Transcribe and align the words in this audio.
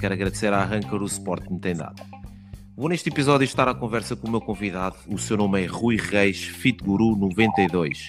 Quero 0.00 0.14
agradecer 0.14 0.50
à 0.50 0.62
Arrancar 0.62 1.02
o 1.02 1.08
suporte 1.08 1.46
que 1.46 1.52
me 1.52 1.60
tem 1.60 1.74
dado. 1.76 2.02
Vou 2.74 2.88
neste 2.88 3.10
episódio 3.10 3.44
estar 3.44 3.68
à 3.68 3.74
conversa 3.74 4.16
com 4.16 4.26
o 4.26 4.30
meu 4.30 4.40
convidado. 4.40 4.96
O 5.06 5.18
seu 5.18 5.36
nome 5.36 5.62
é 5.62 5.66
Rui 5.66 5.96
Reis, 5.96 6.42
Fit 6.42 6.82
Guru 6.82 7.14
92. 7.14 8.08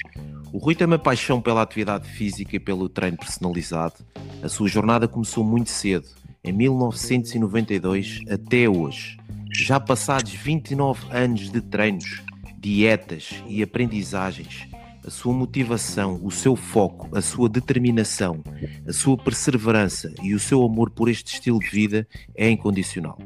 O 0.53 0.58
Rui 0.58 0.74
tem 0.74 0.87
uma 0.87 0.97
paixão 0.97 1.42
pela 1.42 1.62
atividade 1.62 2.08
física 2.08 2.55
e 2.55 2.60
pelo 2.60 2.87
treino 2.87 3.17
personalizado. 3.17 3.96
A 4.42 4.47
sua 4.47 4.69
jornada 4.69 5.05
começou 5.05 5.43
muito 5.43 5.69
cedo, 5.69 6.07
em 6.41 6.53
1992 6.53 8.21
até 8.29 8.69
hoje. 8.69 9.17
Já 9.53 9.78
passados 9.78 10.31
29 10.31 11.05
anos 11.12 11.51
de 11.51 11.59
treinos, 11.59 12.21
dietas 12.57 13.43
e 13.49 13.62
aprendizagens, 13.62 14.65
a 15.06 15.10
sua 15.10 15.33
motivação, 15.33 16.20
o 16.23 16.31
seu 16.31 16.55
foco, 16.55 17.09
a 17.16 17.22
sua 17.22 17.50
determinação, 17.50 18.44
a 18.88 18.94
sua 18.94 19.18
perseverança 19.18 20.14
e 20.22 20.34
o 20.34 20.40
seu 20.40 20.64
amor 20.64 20.90
por 20.92 21.09
este 21.09 21.34
estilo 21.34 21.59
de 21.59 21.68
vida 21.68 22.08
é 22.36 22.50
incondicional. 22.50 23.18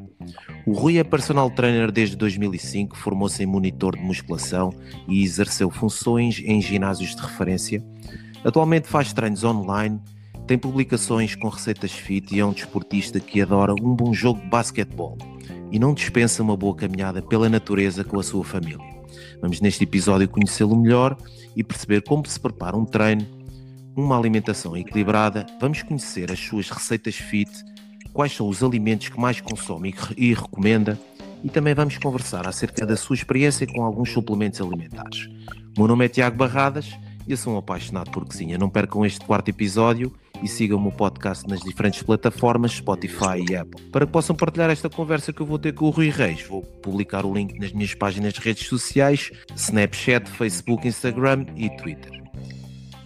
O 0.66 0.72
Rui 0.72 0.98
é 0.98 1.04
personal 1.04 1.50
trainer 1.50 1.92
desde 1.92 2.16
2005, 2.16 2.96
formou-se 2.96 3.42
em 3.42 3.46
monitor 3.46 3.96
de 3.96 4.02
musculação 4.02 4.72
e 5.06 5.22
exerceu 5.22 5.70
funções 5.70 6.40
em 6.44 6.60
ginásios 6.60 7.14
de 7.14 7.22
referência. 7.22 7.84
Atualmente 8.44 8.88
faz 8.88 9.12
treinos 9.12 9.44
online, 9.44 10.00
tem 10.46 10.56
publicações 10.56 11.34
com 11.34 11.48
receitas 11.48 11.92
fit 11.92 12.34
e 12.34 12.40
é 12.40 12.46
um 12.46 12.52
desportista 12.52 13.20
que 13.20 13.40
adora 13.42 13.74
um 13.74 13.94
bom 13.94 14.14
jogo 14.14 14.40
de 14.40 14.46
basquetebol 14.46 15.18
e 15.70 15.78
não 15.78 15.92
dispensa 15.92 16.42
uma 16.42 16.56
boa 16.56 16.74
caminhada 16.74 17.20
pela 17.20 17.48
natureza 17.48 18.04
com 18.04 18.18
a 18.18 18.22
sua 18.22 18.44
família. 18.44 18.95
Vamos 19.40 19.60
neste 19.60 19.84
episódio 19.84 20.28
conhecê-lo 20.28 20.76
melhor 20.76 21.16
e 21.54 21.62
perceber 21.62 22.02
como 22.02 22.26
se 22.26 22.38
prepara 22.38 22.76
um 22.76 22.84
treino, 22.84 23.26
uma 23.96 24.18
alimentação 24.18 24.76
equilibrada. 24.76 25.46
Vamos 25.60 25.82
conhecer 25.82 26.30
as 26.30 26.38
suas 26.38 26.70
receitas 26.70 27.14
fit, 27.16 27.50
quais 28.12 28.32
são 28.34 28.48
os 28.48 28.62
alimentos 28.62 29.08
que 29.08 29.20
mais 29.20 29.40
consome 29.40 29.94
e 30.16 30.34
recomenda 30.34 30.98
e 31.44 31.48
também 31.48 31.74
vamos 31.74 31.96
conversar 31.98 32.48
acerca 32.48 32.84
da 32.84 32.96
sua 32.96 33.14
experiência 33.14 33.66
com 33.66 33.84
alguns 33.84 34.10
suplementos 34.10 34.60
alimentares. 34.60 35.28
O 35.76 35.80
meu 35.80 35.88
nome 35.88 36.04
é 36.04 36.08
Tiago 36.08 36.36
Barradas 36.36 36.90
e 37.26 37.30
eu 37.32 37.36
sou 37.36 37.54
um 37.54 37.58
apaixonado 37.58 38.10
por 38.10 38.24
cozinha. 38.24 38.58
Não 38.58 38.68
percam 38.68 39.04
este 39.04 39.24
quarto 39.24 39.48
episódio 39.48 40.12
e 40.42 40.48
sigam 40.48 40.84
o 40.86 40.92
podcast 40.92 41.46
nas 41.48 41.60
diferentes 41.60 42.02
plataformas 42.02 42.72
Spotify 42.72 43.44
e 43.48 43.56
Apple. 43.56 43.82
Para 43.90 44.06
que 44.06 44.12
possam 44.12 44.36
partilhar 44.36 44.70
esta 44.70 44.88
conversa 44.88 45.32
que 45.32 45.40
eu 45.40 45.46
vou 45.46 45.58
ter 45.58 45.72
com 45.72 45.86
o 45.86 45.90
Rui 45.90 46.10
Reis, 46.10 46.42
vou 46.42 46.62
publicar 46.62 47.24
o 47.24 47.34
link 47.34 47.58
nas 47.58 47.72
minhas 47.72 47.94
páginas 47.94 48.32
de 48.32 48.40
redes 48.40 48.66
sociais, 48.66 49.30
Snapchat, 49.54 50.28
Facebook, 50.30 50.86
Instagram 50.86 51.46
e 51.56 51.70
Twitter. 51.76 52.22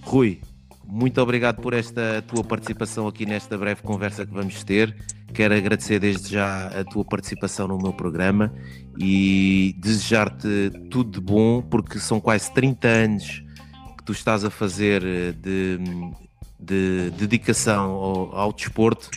Rui, 0.03 0.41
muito 0.87 1.21
obrigado 1.21 1.61
por 1.61 1.73
esta 1.73 2.23
tua 2.27 2.43
participação 2.43 3.07
aqui 3.07 3.25
nesta 3.25 3.57
breve 3.57 3.81
conversa 3.83 4.27
que 4.27 4.33
vamos 4.33 4.65
ter. 4.65 4.97
Quero 5.33 5.55
agradecer 5.55 6.01
desde 6.01 6.33
já 6.33 6.67
a 6.67 6.85
tua 6.85 7.05
participação 7.05 7.69
no 7.69 7.79
meu 7.79 7.93
programa 7.93 8.53
e 8.99 9.77
desejar-te 9.79 10.71
tudo 10.91 11.13
de 11.13 11.21
bom, 11.21 11.63
porque 11.63 12.01
são 12.01 12.21
quase 12.21 12.53
30 12.53 12.89
anos 12.89 13.45
que 13.97 14.05
tu 14.05 14.13
estás 14.13 14.45
a 14.45 14.51
fazer 14.51 15.03
de 15.35 15.79
de 16.61 17.11
dedicação 17.11 17.91
ao, 17.91 18.37
ao 18.37 18.53
desporto. 18.53 19.11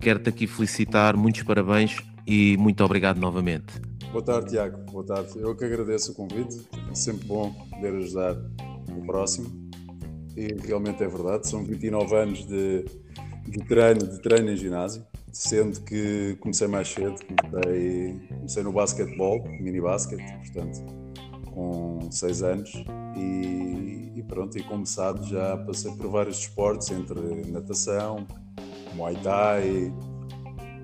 Quero-te 0.00 0.28
aqui 0.28 0.46
felicitar, 0.46 1.16
muitos 1.16 1.42
parabéns 1.42 1.96
e 2.26 2.56
muito 2.58 2.84
obrigado 2.84 3.18
novamente. 3.18 3.80
Boa 4.12 4.24
tarde, 4.24 4.50
Tiago. 4.50 4.78
Boa 4.90 5.04
tarde. 5.04 5.38
Eu 5.38 5.54
que 5.56 5.64
agradeço 5.64 6.12
o 6.12 6.14
convite. 6.14 6.66
É 6.90 6.94
sempre 6.94 7.26
bom 7.26 7.52
poder 7.70 7.94
ajudar 7.94 8.36
o 8.96 9.06
próximo. 9.06 9.66
E 10.36 10.54
realmente 10.66 11.02
é 11.02 11.08
verdade, 11.08 11.48
são 11.48 11.64
29 11.64 12.14
anos 12.14 12.46
de, 12.46 12.84
de 13.48 13.58
treino, 13.66 14.06
de 14.06 14.20
treino 14.20 14.50
em 14.50 14.56
ginásio, 14.56 15.02
sendo 15.32 15.80
que 15.80 16.36
comecei 16.40 16.68
mais 16.68 16.88
cedo, 16.88 17.16
comecei, 17.24 18.20
comecei 18.28 18.62
no 18.62 18.72
basquetebol, 18.72 19.42
mini 19.60 19.80
basket, 19.80 20.20
portanto, 20.20 21.05
com 21.56 22.10
6 22.12 22.42
anos 22.42 22.72
e 23.16 23.96
e 24.16 24.22
pronto, 24.22 24.56
e 24.56 24.62
como 24.62 24.86
sabe, 24.86 25.28
já 25.28 25.58
passei 25.58 25.92
por 25.92 26.08
vários 26.08 26.38
esportes, 26.38 26.90
entre 26.90 27.20
natação, 27.50 28.26
muay 28.94 29.14
thai, 29.16 29.92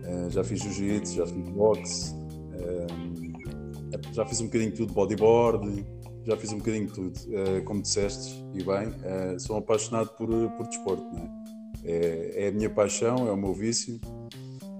eh, 0.04 0.28
já 0.28 0.44
fiz 0.44 0.60
jiu-jitsu, 0.60 1.16
já 1.16 1.26
fiz 1.26 1.48
boxe, 1.48 2.14
eh, 2.52 4.12
já 4.12 4.26
fiz 4.26 4.38
um 4.42 4.44
bocadinho 4.44 4.70
de 4.70 4.76
tudo, 4.76 4.92
bodyboard, 4.92 5.86
já 6.24 6.36
fiz 6.36 6.52
um 6.52 6.58
bocadinho 6.58 6.86
de 6.88 6.92
tudo. 6.92 7.18
Eh, 7.30 7.60
como 7.62 7.80
disseste, 7.80 8.44
e 8.52 8.62
bem, 8.62 8.92
sou 9.38 9.56
apaixonado 9.56 10.10
por, 10.10 10.28
por 10.28 10.66
desporto, 10.66 11.04
é? 11.16 11.42
É, 11.84 12.44
é 12.44 12.48
a 12.48 12.52
minha 12.52 12.68
paixão, 12.68 13.26
é 13.26 13.32
o 13.32 13.36
meu 13.36 13.54
vício 13.54 13.98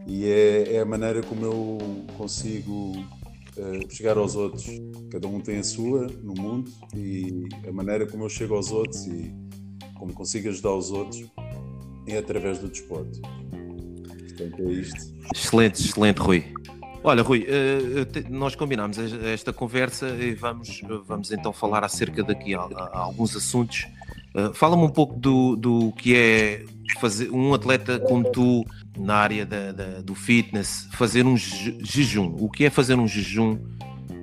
e 0.07 0.31
é, 0.31 0.75
é 0.75 0.81
a 0.81 0.85
maneira 0.85 1.21
como 1.23 1.45
eu 1.45 1.79
consigo 2.17 2.93
uh, 3.57 3.95
chegar 3.95 4.17
aos 4.17 4.35
outros. 4.37 4.67
Cada 5.11 5.27
um 5.29 5.41
tem 5.41 5.59
a 5.59 5.65
sua 5.65 6.07
no 6.23 6.35
mundo 6.35 6.71
e 6.95 7.47
a 7.67 7.73
maneira 7.73 8.07
como 8.07 8.25
eu 8.25 8.29
chego 8.29 8.55
aos 8.55 8.71
outros 8.71 9.07
e 9.07 9.35
como 9.95 10.13
consigo 10.13 10.49
ajudar 10.49 10.75
os 10.75 10.91
outros 10.91 11.25
é 12.07 12.19
através 12.19 12.59
do 12.59 12.69
desporto. 12.69 13.21
Portanto, 13.21 14.62
é 14.62 14.73
isto. 14.73 15.15
Excelente, 15.35 15.81
excelente, 15.81 16.19
Rui. 16.19 16.45
Olha, 17.05 17.23
Rui, 17.23 17.47
uh, 17.47 18.31
nós 18.31 18.55
combinámos 18.55 18.99
esta 18.99 19.53
conversa 19.53 20.09
e 20.09 20.35
vamos, 20.35 20.81
vamos 21.05 21.33
então 21.33 21.53
falar 21.53 21.85
acerca 21.85 22.23
daqui 22.23 22.55
a, 22.55 22.61
a 22.61 22.99
alguns 22.99 23.35
assuntos. 23.37 23.87
Uh, 24.35 24.55
Fala-me 24.55 24.83
um 24.85 24.91
pouco 24.91 25.15
do, 25.19 25.57
do 25.57 25.93
que 25.93 26.17
é 26.17 26.65
fazer 27.01 27.31
um 27.31 27.55
atleta 27.55 27.99
como 27.99 28.31
tu 28.31 28.65
na 28.97 29.15
área 29.15 29.47
da, 29.47 29.73
da, 29.73 30.01
do 30.01 30.15
fitness, 30.15 30.89
fazer 30.93 31.25
um 31.25 31.37
jejum. 31.37 32.37
O 32.39 32.51
que 32.51 32.65
é 32.65 32.71
fazer 32.71 32.95
um 32.95 33.09
jejum 33.09 33.59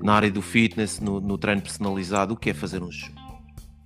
na 0.04 0.14
área 0.14 0.32
do 0.32 0.42
fitness, 0.42 1.00
no, 1.00 1.20
no 1.20 1.38
treino 1.38 1.62
personalizado? 1.62 2.34
O 2.34 2.38
que 2.38 2.52
é 2.52 2.54
fazer 2.54 2.82
um 2.82 2.92
jejum? 2.92 3.14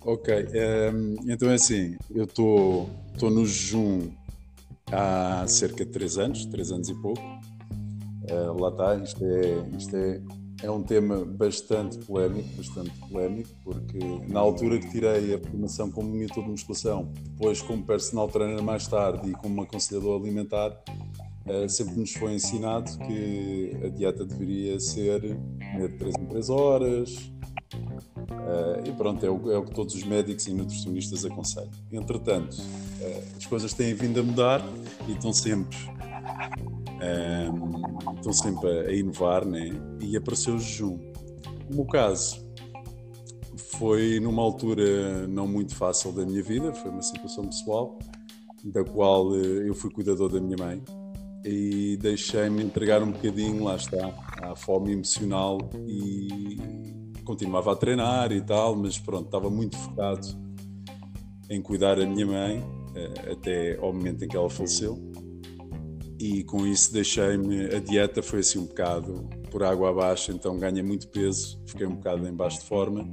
Ok, 0.04 0.34
um, 0.34 0.46
ehm, 0.52 1.16
então 1.28 1.50
é 1.50 1.54
assim, 1.54 1.96
eu 2.14 2.24
estou 2.24 2.90
no 3.22 3.46
jejum 3.46 4.10
há 4.92 5.46
cerca 5.46 5.84
de 5.84 5.90
3 5.90 6.18
anos, 6.18 6.44
3 6.46 6.72
anos 6.72 6.88
e 6.88 6.94
pouco. 6.94 7.22
Uh, 8.30 8.58
lá 8.58 8.68
está, 8.68 8.96
isto 8.96 9.24
é, 9.24 9.76
isto 9.76 9.96
é 9.96 10.20
é 10.64 10.70
um 10.70 10.82
tema 10.82 11.24
bastante 11.26 11.98
polémico, 11.98 12.48
bastante 12.56 12.90
polémico, 13.00 13.50
porque 13.62 13.98
na 14.26 14.40
altura 14.40 14.78
que 14.78 14.90
tirei 14.90 15.34
a 15.34 15.38
formação 15.38 15.90
como 15.90 16.08
monitor 16.08 16.42
de 16.42 16.50
musculação, 16.50 17.12
depois 17.22 17.60
como 17.60 17.84
personal 17.84 18.28
trainer 18.28 18.62
mais 18.62 18.88
tarde 18.88 19.30
e 19.30 19.32
como 19.34 19.60
aconselhador 19.60 20.18
alimentar, 20.18 20.74
eh, 21.46 21.68
sempre 21.68 21.96
nos 21.96 22.14
foi 22.14 22.32
ensinado 22.32 22.96
que 22.98 23.76
a 23.84 23.88
dieta 23.88 24.24
deveria 24.24 24.80
ser 24.80 25.20
de 25.20 25.88
3 25.98 26.14
em 26.18 26.26
3 26.26 26.48
horas, 26.48 27.30
eh, 28.30 28.88
e 28.88 28.92
pronto, 28.92 29.24
é 29.24 29.30
o, 29.30 29.52
é 29.52 29.58
o, 29.58 29.64
que 29.64 29.74
todos 29.74 29.94
os 29.94 30.02
médicos 30.02 30.46
e 30.46 30.54
nutricionistas 30.54 31.26
aconselham. 31.26 31.70
Entretanto, 31.92 32.56
eh, 33.02 33.22
as 33.36 33.44
coisas 33.44 33.74
têm 33.74 33.92
vindo 33.92 34.18
a 34.18 34.22
mudar 34.22 34.66
e 35.06 35.12
estão 35.12 35.32
sempre 35.32 35.76
um, 37.52 37.93
estão 38.24 38.32
sempre 38.32 38.70
a, 38.70 38.92
inovar, 38.92 39.44
né? 39.44 39.70
E 40.00 40.16
apareceu 40.16 40.54
o 40.54 40.58
jejum. 40.58 40.98
No 41.68 41.76
meu 41.76 41.84
caso, 41.86 42.44
foi 43.78 44.18
numa 44.20 44.42
altura 44.42 45.26
não 45.26 45.46
muito 45.46 45.74
fácil 45.74 46.12
da 46.12 46.24
minha 46.24 46.42
vida, 46.42 46.72
foi 46.72 46.90
uma 46.90 47.02
situação 47.02 47.44
pessoal, 47.44 47.98
da 48.64 48.82
qual 48.84 49.34
eh, 49.36 49.68
eu 49.68 49.74
fui 49.74 49.90
cuidador 49.90 50.30
da 50.30 50.40
minha 50.40 50.56
mãe 50.56 50.82
e 51.44 51.98
deixei-me 52.00 52.62
entregar 52.62 53.02
um 53.02 53.12
bocadinho, 53.12 53.64
lá 53.64 53.76
está, 53.76 54.06
à 54.42 54.56
fome 54.56 54.92
emocional 54.92 55.58
e 55.86 56.56
continuava 57.24 57.72
a 57.72 57.76
treinar 57.76 58.32
e 58.32 58.40
tal, 58.40 58.74
mas 58.76 58.98
pronto, 58.98 59.26
estava 59.26 59.50
muito 59.50 59.76
focado 59.76 60.26
em 61.50 61.60
cuidar 61.60 62.00
a 62.00 62.06
minha 62.06 62.26
mãe 62.26 62.64
eh, 62.94 63.32
até 63.32 63.76
ao 63.78 63.92
momento 63.92 64.24
em 64.24 64.28
que 64.28 64.36
ela 64.36 64.48
faleceu 64.48 65.13
e 66.24 66.42
com 66.42 66.66
isso 66.66 66.90
deixei-me, 66.90 67.66
a 67.66 67.78
dieta 67.78 68.22
foi 68.22 68.38
assim 68.38 68.58
um 68.58 68.64
bocado 68.64 69.28
por 69.50 69.62
água 69.62 69.90
abaixo, 69.90 70.32
então 70.32 70.58
ganhei 70.58 70.82
muito 70.82 71.06
peso, 71.08 71.60
fiquei 71.66 71.86
um 71.86 71.96
bocado 71.96 72.26
em 72.26 72.32
baixo 72.32 72.60
de 72.60 72.64
forma. 72.64 73.06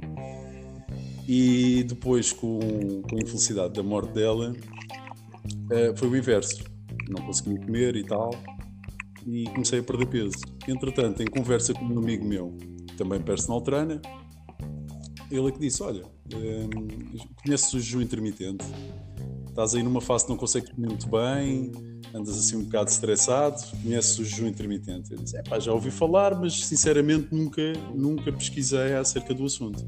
E 1.28 1.84
depois, 1.84 2.32
com, 2.32 2.58
com 3.02 3.16
a 3.16 3.20
infelicidade 3.20 3.74
da 3.74 3.82
morte 3.82 4.14
dela, 4.14 4.54
uh, 4.54 5.94
foi 5.98 6.08
o 6.08 6.16
inverso. 6.16 6.64
Não 7.06 7.22
consegui 7.26 7.58
comer 7.58 7.96
e 7.96 8.02
tal, 8.02 8.30
e 9.26 9.44
comecei 9.44 9.80
a 9.80 9.82
perder 9.82 10.06
peso. 10.06 10.38
Entretanto, 10.66 11.22
em 11.22 11.26
conversa 11.26 11.74
com 11.74 11.84
um 11.84 11.98
amigo 11.98 12.24
meu, 12.24 12.56
também 12.96 13.20
personal 13.20 13.60
trainer, 13.60 14.00
ele 15.30 15.48
é 15.48 15.50
que 15.50 15.58
disse: 15.58 15.82
Olha, 15.82 16.02
um, 16.34 17.18
conheces 17.44 17.74
o 17.74 17.78
jejum 17.78 18.00
intermitente? 18.00 18.64
Estás 19.52 19.74
aí 19.74 19.82
numa 19.82 20.00
fase 20.00 20.24
que 20.24 20.30
não 20.30 20.38
consegues 20.38 20.72
muito 20.78 21.06
bem, 21.10 21.70
andas 22.14 22.38
assim 22.38 22.56
um 22.56 22.64
bocado 22.64 22.88
estressado, 22.88 23.62
conheces 23.82 24.18
o 24.18 24.24
jejum 24.24 24.46
intermitente. 24.46 25.12
Eu 25.12 25.18
disse, 25.18 25.36
é 25.36 25.42
pá, 25.42 25.60
já 25.60 25.74
ouvi 25.74 25.90
falar, 25.90 26.34
mas 26.40 26.64
sinceramente 26.64 27.28
nunca, 27.30 27.60
nunca 27.94 28.32
pesquisei 28.32 28.94
acerca 28.94 29.34
do 29.34 29.44
assunto. 29.44 29.86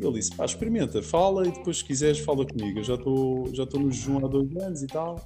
Ele 0.00 0.14
disse: 0.14 0.34
pá, 0.34 0.44
experimenta, 0.44 1.00
fala 1.00 1.46
e 1.46 1.52
depois, 1.52 1.78
se 1.78 1.84
quiseres, 1.84 2.18
fala 2.18 2.44
comigo. 2.44 2.80
Eu 2.80 2.84
já 2.84 2.94
estou 2.94 3.54
já 3.54 3.64
no 3.64 3.88
jejum 3.88 4.26
há 4.26 4.28
dois 4.28 4.56
anos 4.56 4.82
e 4.82 4.88
tal. 4.88 5.16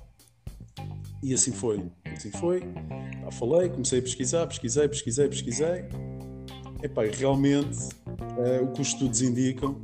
E 1.22 1.32
assim 1.32 1.50
foi. 1.50 1.82
Assim 2.14 2.30
foi. 2.32 2.60
Pá, 3.24 3.30
falei, 3.32 3.70
comecei 3.70 4.00
a 4.00 4.02
pesquisar, 4.02 4.46
pesquisei, 4.48 4.86
pesquisei, 4.86 5.28
pesquisei. 5.28 5.84
Epá, 6.82 7.06
e 7.06 7.10
realmente, 7.10 7.88
uh, 8.36 8.64
o 8.64 8.72
que 8.72 8.82
os 8.82 8.88
estudos 8.88 9.22
indicam 9.22 9.80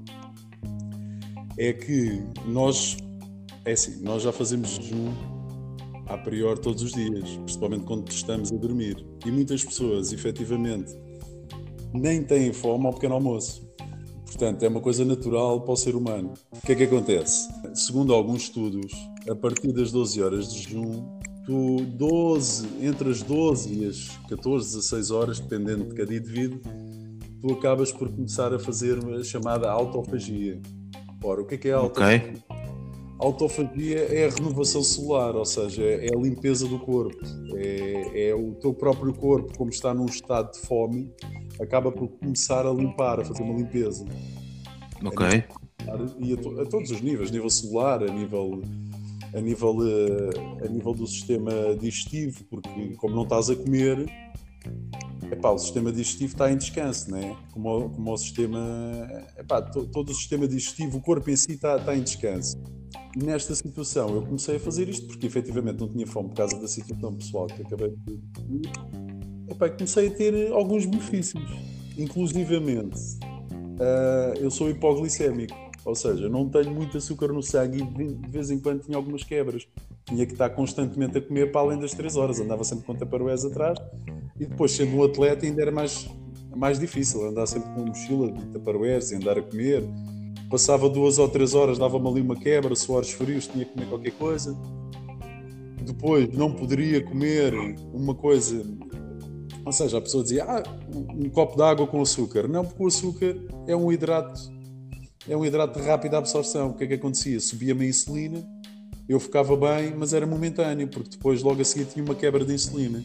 é 1.59 1.73
que 1.73 2.23
nós, 2.47 2.99
é 3.67 3.73
assim, 3.73 4.01
nós 4.01 4.23
já 4.23 4.33
fazemos 4.33 4.71
jejum 4.71 5.13
a 6.07 6.17
priori 6.17 6.61
todos 6.61 6.83
os 6.85 6.93
dias, 6.93 7.37
principalmente 7.37 7.85
quando 7.85 8.09
estamos 8.09 8.53
a 8.53 8.57
dormir. 8.57 9.05
E 9.27 9.31
muitas 9.31 9.65
pessoas, 9.65 10.13
efetivamente, 10.13 10.97
nem 11.93 12.23
têm 12.23 12.53
fome 12.53 12.87
ao 12.87 12.95
pequeno 12.95 13.15
almoço. 13.15 13.67
Portanto, 14.25 14.63
é 14.63 14.69
uma 14.69 14.81
coisa 14.81 15.05
natural 15.05 15.63
para 15.63 15.73
o 15.73 15.77
ser 15.77 15.97
humano. 15.97 16.35
O 16.53 16.65
que 16.65 16.73
é 16.73 16.75
que 16.77 16.85
acontece? 16.85 17.49
Segundo 17.75 18.15
alguns 18.15 18.43
estudos, 18.43 18.93
a 19.29 19.35
partir 19.35 19.73
das 19.73 19.91
12 19.91 20.23
horas 20.23 20.53
de 20.53 20.63
jejum, 20.63 21.19
tu 21.45 21.81
12, 21.81 22.69
entre 22.83 23.11
as 23.11 23.23
12 23.23 23.75
e 23.75 23.87
as 23.87 24.09
14, 24.29 24.77
16 24.77 25.11
horas, 25.11 25.41
dependendo 25.41 25.87
de 25.87 25.95
cada 25.95 26.15
indivíduo, 26.15 26.61
tu 27.41 27.53
acabas 27.53 27.91
por 27.91 28.09
começar 28.11 28.55
a 28.55 28.61
fazer 28.61 28.99
uma 29.01 29.25
chamada 29.25 29.69
autofagia. 29.69 30.61
Ora, 31.25 31.43
o 31.43 31.45
que 31.45 31.57
é 31.57 31.59
que 31.59 31.69
é 31.69 31.73
a 31.73 31.79
autofagia? 31.79 32.17
Okay. 32.17 32.56
A 33.19 33.25
autofagia 33.25 34.01
é 34.01 34.27
a 34.27 34.31
renovação 34.31 34.83
celular, 34.83 35.35
ou 35.35 35.45
seja, 35.45 35.83
é 35.83 36.09
a 36.15 36.19
limpeza 36.19 36.69
do 36.69 36.79
corpo. 36.79 37.17
É, 37.55 38.29
é 38.29 38.35
o 38.35 38.55
teu 38.55 38.75
próprio 38.75 39.15
corpo, 39.15 39.57
como 39.57 39.71
está 39.71 39.95
num 39.95 40.05
estado 40.05 40.53
de 40.53 40.67
fome, 40.67 41.11
acaba 41.61 41.91
por 41.91 42.09
começar 42.09 42.67
a 42.67 42.73
limpar, 42.73 43.21
a 43.21 43.25
fazer 43.25 43.43
uma 43.43 43.55
limpeza. 43.55 44.05
Ok. 45.03 45.45
E 46.19 46.33
a, 46.33 46.37
to, 46.37 46.61
a 46.61 46.67
todos 46.67 46.91
os 46.91 47.01
níveis, 47.01 47.31
a 47.31 47.33
nível 47.33 47.49
celular, 47.49 48.03
a 48.03 48.13
nível, 48.13 48.61
a 49.35 49.41
nível, 49.41 49.77
eh, 49.87 50.67
a 50.67 50.69
nível 50.69 50.93
do 50.93 51.07
sistema 51.07 51.53
digestivo, 51.81 52.45
porque 52.51 52.95
como 52.99 53.15
não 53.15 53.23
estás 53.23 53.49
a 53.49 53.57
comer, 53.57 54.07
epá, 55.31 55.51
o 55.51 55.59
sistema 55.59 55.91
digestivo 55.91 56.33
está 56.33 56.51
em 56.51 56.57
descanso, 56.57 57.11
né? 57.11 57.37
como, 57.53 57.91
como 57.91 58.13
o 58.13 58.17
sistema. 58.17 58.59
Epá, 59.39 59.63
to, 59.63 59.87
todo 59.87 60.11
o 60.11 60.15
sistema 60.15 60.47
digestivo, 60.47 60.99
o 60.99 61.01
corpo 61.01 61.31
em 61.31 61.37
si 61.37 61.53
está, 61.53 61.77
está 61.77 61.97
em 61.97 62.03
descanso. 62.03 62.57
Nesta 63.17 63.55
situação 63.55 64.15
eu 64.15 64.23
comecei 64.23 64.57
a 64.57 64.61
fazer 64.61 64.89
isto 64.89 65.07
porque 65.07 65.27
efetivamente 65.27 65.81
não 65.81 65.89
tinha 65.89 66.07
fome 66.07 66.29
por 66.29 66.37
causa 66.37 66.59
da 66.61 66.69
situação 66.69 67.15
pessoal 67.15 67.47
que 67.47 67.63
acabei 67.63 67.91
de 67.91 68.21
epá, 69.49 69.71
comecei 69.71 70.09
a 70.09 70.11
ter 70.11 70.53
alguns 70.53 70.85
benefícios. 70.87 71.43
Inclusivamente, 71.97 72.99
uh, 73.81 74.39
eu 74.39 74.51
sou 74.51 74.69
hipoglicémico, 74.69 75.57
ou 75.85 75.95
seja, 75.95 76.29
não 76.29 76.49
tenho 76.49 76.71
muito 76.71 76.99
açúcar 76.99 77.29
no 77.29 77.43
sangue 77.43 77.83
e 77.83 78.15
de 78.15 78.29
vez 78.29 78.51
em 78.51 78.59
quando 78.59 78.83
tinha 78.83 78.97
algumas 78.97 79.23
quebras. 79.23 79.67
Tinha 80.07 80.25
que 80.25 80.33
estar 80.33 80.51
constantemente 80.51 81.19
a 81.19 81.21
comer 81.21 81.51
para 81.51 81.61
além 81.61 81.79
das 81.79 81.93
3 81.93 82.17
horas, 82.17 82.41
andava 82.41 82.65
sempre 82.65 82.85
com 82.85 82.95
taparoés 82.95 83.45
atrás 83.45 83.79
e 84.39 84.47
depois, 84.47 84.73
sendo 84.73 84.97
um 84.97 85.05
atleta, 85.05 85.47
ainda 85.47 85.63
era 85.63 85.73
mais, 85.73 86.09
mais 86.55 86.79
difícil 86.79 87.27
andar 87.27 87.47
sempre 87.47 87.69
com 87.75 87.87
mochila 87.87 88.31
de 88.31 88.47
taparoés 88.47 89.11
e 89.11 89.17
andar 89.17 89.39
a 89.39 89.43
comer. 89.43 89.83
Passava 90.51 90.89
duas 90.89 91.19
ou 91.19 91.29
três 91.29 91.55
horas, 91.55 91.79
dava-me 91.79 92.09
ali 92.09 92.21
uma 92.21 92.37
quebra, 92.37 92.75
suores 92.77 93.11
frios, 93.11 93.49
tinha 93.49 93.65
que 93.65 93.73
comer 93.73 93.89
qualquer 93.89 94.13
coisa. 94.13 94.57
Depois 95.83 96.33
não 96.33 96.53
poderia 96.53 97.03
comer 97.03 97.55
uma 97.93 98.15
coisa 98.15 98.65
ou 99.67 99.73
seja, 99.73 99.99
a 99.99 100.01
pessoa 100.01 100.23
dizia, 100.23 100.45
ah, 100.45 100.63
um 100.95 101.29
copo 101.29 101.57
de 101.57 101.63
água 101.65 101.89
com 101.89 102.01
açúcar. 102.01 102.47
Não, 102.47 102.65
porque 102.65 102.85
o 102.85 102.87
açúcar 102.87 103.37
é 103.67 103.75
um 103.75 103.91
hidrato, 103.91 104.41
é 105.29 105.37
um 105.37 105.45
hidrato 105.45 105.81
de 105.81 105.85
rápida 105.85 106.19
absorção. 106.19 106.69
O 106.69 106.75
que 106.75 106.85
é 106.85 106.87
que 106.87 106.95
acontecia? 106.95 107.41
Subia-me 107.41 107.85
a 107.85 107.89
insulina, 107.89 108.49
eu 109.09 109.21
ficava 109.21 109.57
bem, 109.57 109.95
mas 109.97 110.13
era 110.13 110.27
momentâneo, 110.27 110.89
porque 110.89 111.11
depois 111.11 111.43
logo 111.43 111.61
a 111.61 111.65
seguir 111.65 111.87
tinha 111.87 112.05
uma 112.05 112.15
quebra 112.15 112.45
de 112.45 112.53
insulina. 112.53 113.03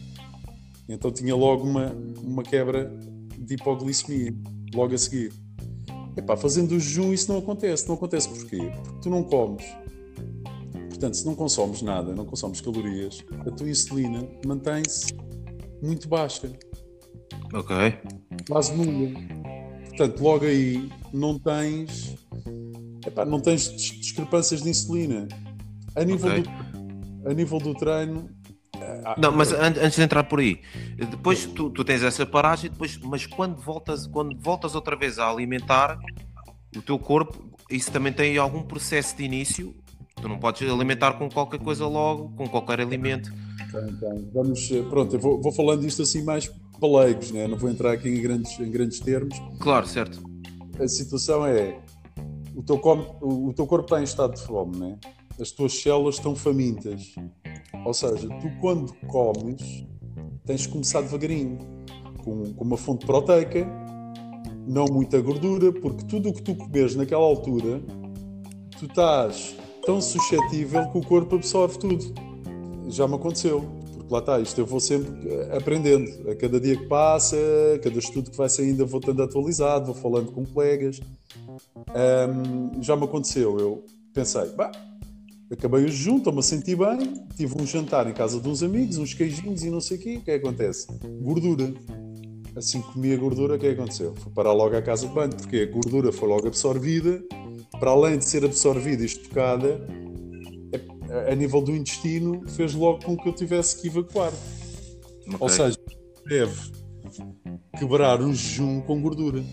Então 0.89 1.11
tinha 1.11 1.35
logo 1.35 1.63
uma, 1.63 1.95
uma 2.21 2.43
quebra 2.43 2.91
de 3.37 3.53
hipoglicemia, 3.53 4.33
logo 4.73 4.93
a 4.93 4.97
seguir. 4.97 5.31
Epá, 6.17 6.35
fazendo 6.35 6.73
o 6.73 6.79
jejum 6.79 7.13
isso 7.13 7.31
não 7.31 7.39
acontece. 7.39 7.87
Não 7.87 7.95
acontece 7.95 8.27
porquê? 8.27 8.71
Porque 8.83 8.99
tu 9.01 9.09
não 9.09 9.23
comes. 9.23 9.65
Portanto, 10.89 11.15
se 11.15 11.25
não 11.25 11.35
consomes 11.35 11.81
nada, 11.81 12.13
não 12.13 12.25
consomes 12.25 12.61
calorias, 12.61 13.23
a 13.45 13.51
tua 13.51 13.69
insulina 13.69 14.27
mantém-se 14.45 15.13
muito 15.81 16.07
baixa. 16.07 16.51
Ok. 17.53 17.75
Quase 18.47 18.73
nula. 18.73 19.19
Portanto, 19.89 20.21
logo 20.21 20.45
aí 20.45 20.89
não 21.13 21.39
tens. 21.39 22.15
Epá, 23.05 23.25
não 23.25 23.39
tens 23.39 23.71
discrepâncias 23.71 24.61
de 24.61 24.69
insulina. 24.69 25.27
A 25.95 26.03
nível, 26.03 26.29
okay. 26.29 26.43
do, 26.43 27.29
a 27.29 27.33
nível 27.33 27.59
do 27.59 27.73
treino. 27.73 28.29
Eh, 28.79 29.15
não, 29.17 29.31
mas 29.31 29.51
antes 29.51 29.95
de 29.95 30.01
entrar 30.01 30.23
por 30.23 30.39
aí, 30.39 30.61
depois 31.09 31.45
tu, 31.45 31.69
tu 31.69 31.83
tens 31.83 32.03
essa 32.03 32.25
paragem, 32.25 32.69
depois, 32.69 32.97
mas 32.97 33.25
quando 33.25 33.57
voltas, 33.57 34.07
quando 34.07 34.37
voltas 34.39 34.75
outra 34.75 34.95
vez 34.95 35.19
a 35.19 35.29
alimentar 35.29 35.99
o 36.75 36.81
teu 36.81 36.97
corpo, 36.97 37.51
isso 37.69 37.91
também 37.91 38.13
tem 38.13 38.37
algum 38.37 38.63
processo 38.63 39.15
de 39.17 39.23
início. 39.23 39.75
Tu 40.15 40.27
não 40.27 40.37
podes 40.37 40.69
alimentar 40.69 41.13
com 41.13 41.29
qualquer 41.29 41.59
coisa 41.59 41.87
logo, 41.87 42.29
com 42.35 42.47
qualquer 42.47 42.79
alimento 42.79 43.31
então, 43.73 44.29
vamos, 44.33 44.69
eh, 44.71 44.81
pronto, 44.83 45.15
eu 45.15 45.19
vou, 45.19 45.41
vou 45.41 45.51
falando 45.51 45.85
isto 45.85 46.01
assim 46.01 46.23
mais 46.23 46.47
para 46.79 46.89
leigos, 46.89 47.31
né? 47.31 47.47
não 47.47 47.57
vou 47.57 47.69
entrar 47.69 47.93
aqui 47.93 48.09
em 48.09 48.21
grandes, 48.21 48.59
em 48.59 48.69
grandes 48.69 48.99
termos. 48.99 49.37
Claro, 49.59 49.87
certo. 49.87 50.21
A 50.79 50.87
situação 50.87 51.45
é: 51.45 51.79
o 52.55 52.61
teu, 52.63 52.75
o 53.21 53.53
teu 53.53 53.65
corpo 53.65 53.85
está 53.85 54.01
em 54.01 54.03
estado 54.03 54.35
de 54.35 54.41
fome, 54.41 54.77
né? 54.77 54.97
As 55.41 55.51
tuas 55.51 55.73
células 55.73 56.15
estão 56.15 56.35
famintas. 56.35 57.15
Ou 57.85 57.93
seja, 57.93 58.27
tu 58.39 58.49
quando 58.59 58.93
comes, 59.07 59.85
tens 60.45 60.61
de 60.61 60.69
começar 60.69 61.01
devagarinho, 61.01 61.57
com, 62.23 62.53
com 62.53 62.63
uma 62.63 62.77
fonte 62.77 63.05
proteica, 63.05 63.67
não 64.67 64.85
muita 64.85 65.19
gordura, 65.19 65.73
porque 65.73 66.05
tudo 66.05 66.29
o 66.29 66.33
que 66.33 66.43
tu 66.43 66.55
comes 66.55 66.95
naquela 66.95 67.23
altura, 67.23 67.81
tu 68.77 68.85
estás 68.85 69.55
tão 69.85 69.99
suscetível 69.99 70.87
que 70.91 70.97
o 70.99 71.01
corpo 71.01 71.35
absorve 71.35 71.79
tudo 71.79 72.31
já 72.91 73.07
me 73.07 73.15
aconteceu. 73.15 73.61
Porque 73.95 74.13
lá 74.13 74.19
está, 74.19 74.39
isto 74.39 74.59
eu 74.59 74.65
vou 74.65 74.79
sempre 74.79 75.11
aprendendo. 75.55 76.29
A 76.29 76.35
cada 76.35 76.59
dia 76.59 76.75
que 76.75 76.85
passa, 76.87 77.37
a 77.75 77.79
cada 77.79 77.97
estudo 77.97 78.29
que 78.29 78.37
vai 78.37 78.49
saindo, 78.49 78.85
vou 78.85 78.99
estando 78.99 79.23
atualizado, 79.23 79.85
vou 79.85 79.95
falando 79.95 80.31
com 80.31 80.45
colegas. 80.45 80.99
Um, 81.89 82.81
já 82.81 82.95
me 82.95 83.05
aconteceu. 83.05 83.57
Eu 83.59 83.85
pensei, 84.13 84.49
bah, 84.49 84.71
acabei 85.51 85.83
o 85.83 85.87
jejum, 85.87 86.17
estou-me 86.17 86.39
a 86.39 86.41
sentir 86.41 86.77
bem, 86.77 87.25
tive 87.35 87.61
um 87.61 87.65
jantar 87.65 88.09
em 88.09 88.13
casa 88.13 88.39
de 88.39 88.47
uns 88.47 88.63
amigos, 88.63 88.97
uns 88.97 89.13
queijinhos 89.13 89.63
e 89.63 89.69
não 89.69 89.81
sei 89.81 89.97
o 89.97 89.99
quê. 89.99 90.17
O 90.17 90.21
que 90.21 90.31
é 90.31 90.39
que 90.39 90.47
acontece? 90.47 90.87
Gordura. 91.21 91.73
Assim 92.55 92.81
que 92.81 92.93
comi 92.93 93.13
a 93.13 93.17
gordura, 93.17 93.55
o 93.55 93.59
que 93.59 93.67
é 93.67 93.73
que 93.73 93.79
aconteceu? 93.79 94.13
Fui 94.15 94.31
parar 94.33 94.53
logo 94.53 94.75
à 94.75 94.81
casa 94.81 95.07
de 95.07 95.13
banho, 95.13 95.35
porque 95.35 95.57
a 95.57 95.65
gordura 95.71 96.11
foi 96.11 96.27
logo 96.27 96.47
absorvida. 96.47 97.23
Para 97.79 97.91
além 97.91 98.17
de 98.17 98.25
ser 98.25 98.43
absorvida 98.43 99.03
e 99.03 99.05
estocada, 99.05 99.79
a 101.29 101.35
nível 101.35 101.61
do 101.61 101.75
intestino, 101.75 102.47
fez 102.49 102.73
logo 102.73 103.03
com 103.03 103.17
que 103.17 103.27
eu 103.27 103.33
tivesse 103.33 103.81
que 103.81 103.87
evacuar. 103.87 104.31
Okay. 105.21 105.37
Ou 105.39 105.49
seja, 105.49 105.77
deve 106.27 106.71
quebrar 107.77 108.21
o 108.21 108.33
jejum 108.33 108.81
com 108.81 109.01
gordura. 109.01 109.43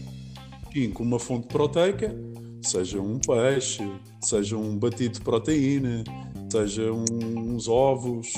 E 0.75 0.89
com 0.89 1.03
uma 1.03 1.19
fonte 1.19 1.49
proteica, 1.49 2.15
seja 2.63 3.01
um 3.01 3.19
peixe, 3.19 3.83
seja 4.21 4.57
um 4.57 4.77
batido 4.77 5.15
de 5.15 5.21
proteína, 5.21 6.05
seja 6.51 6.93
uns 6.93 7.69
ovos 7.69 8.33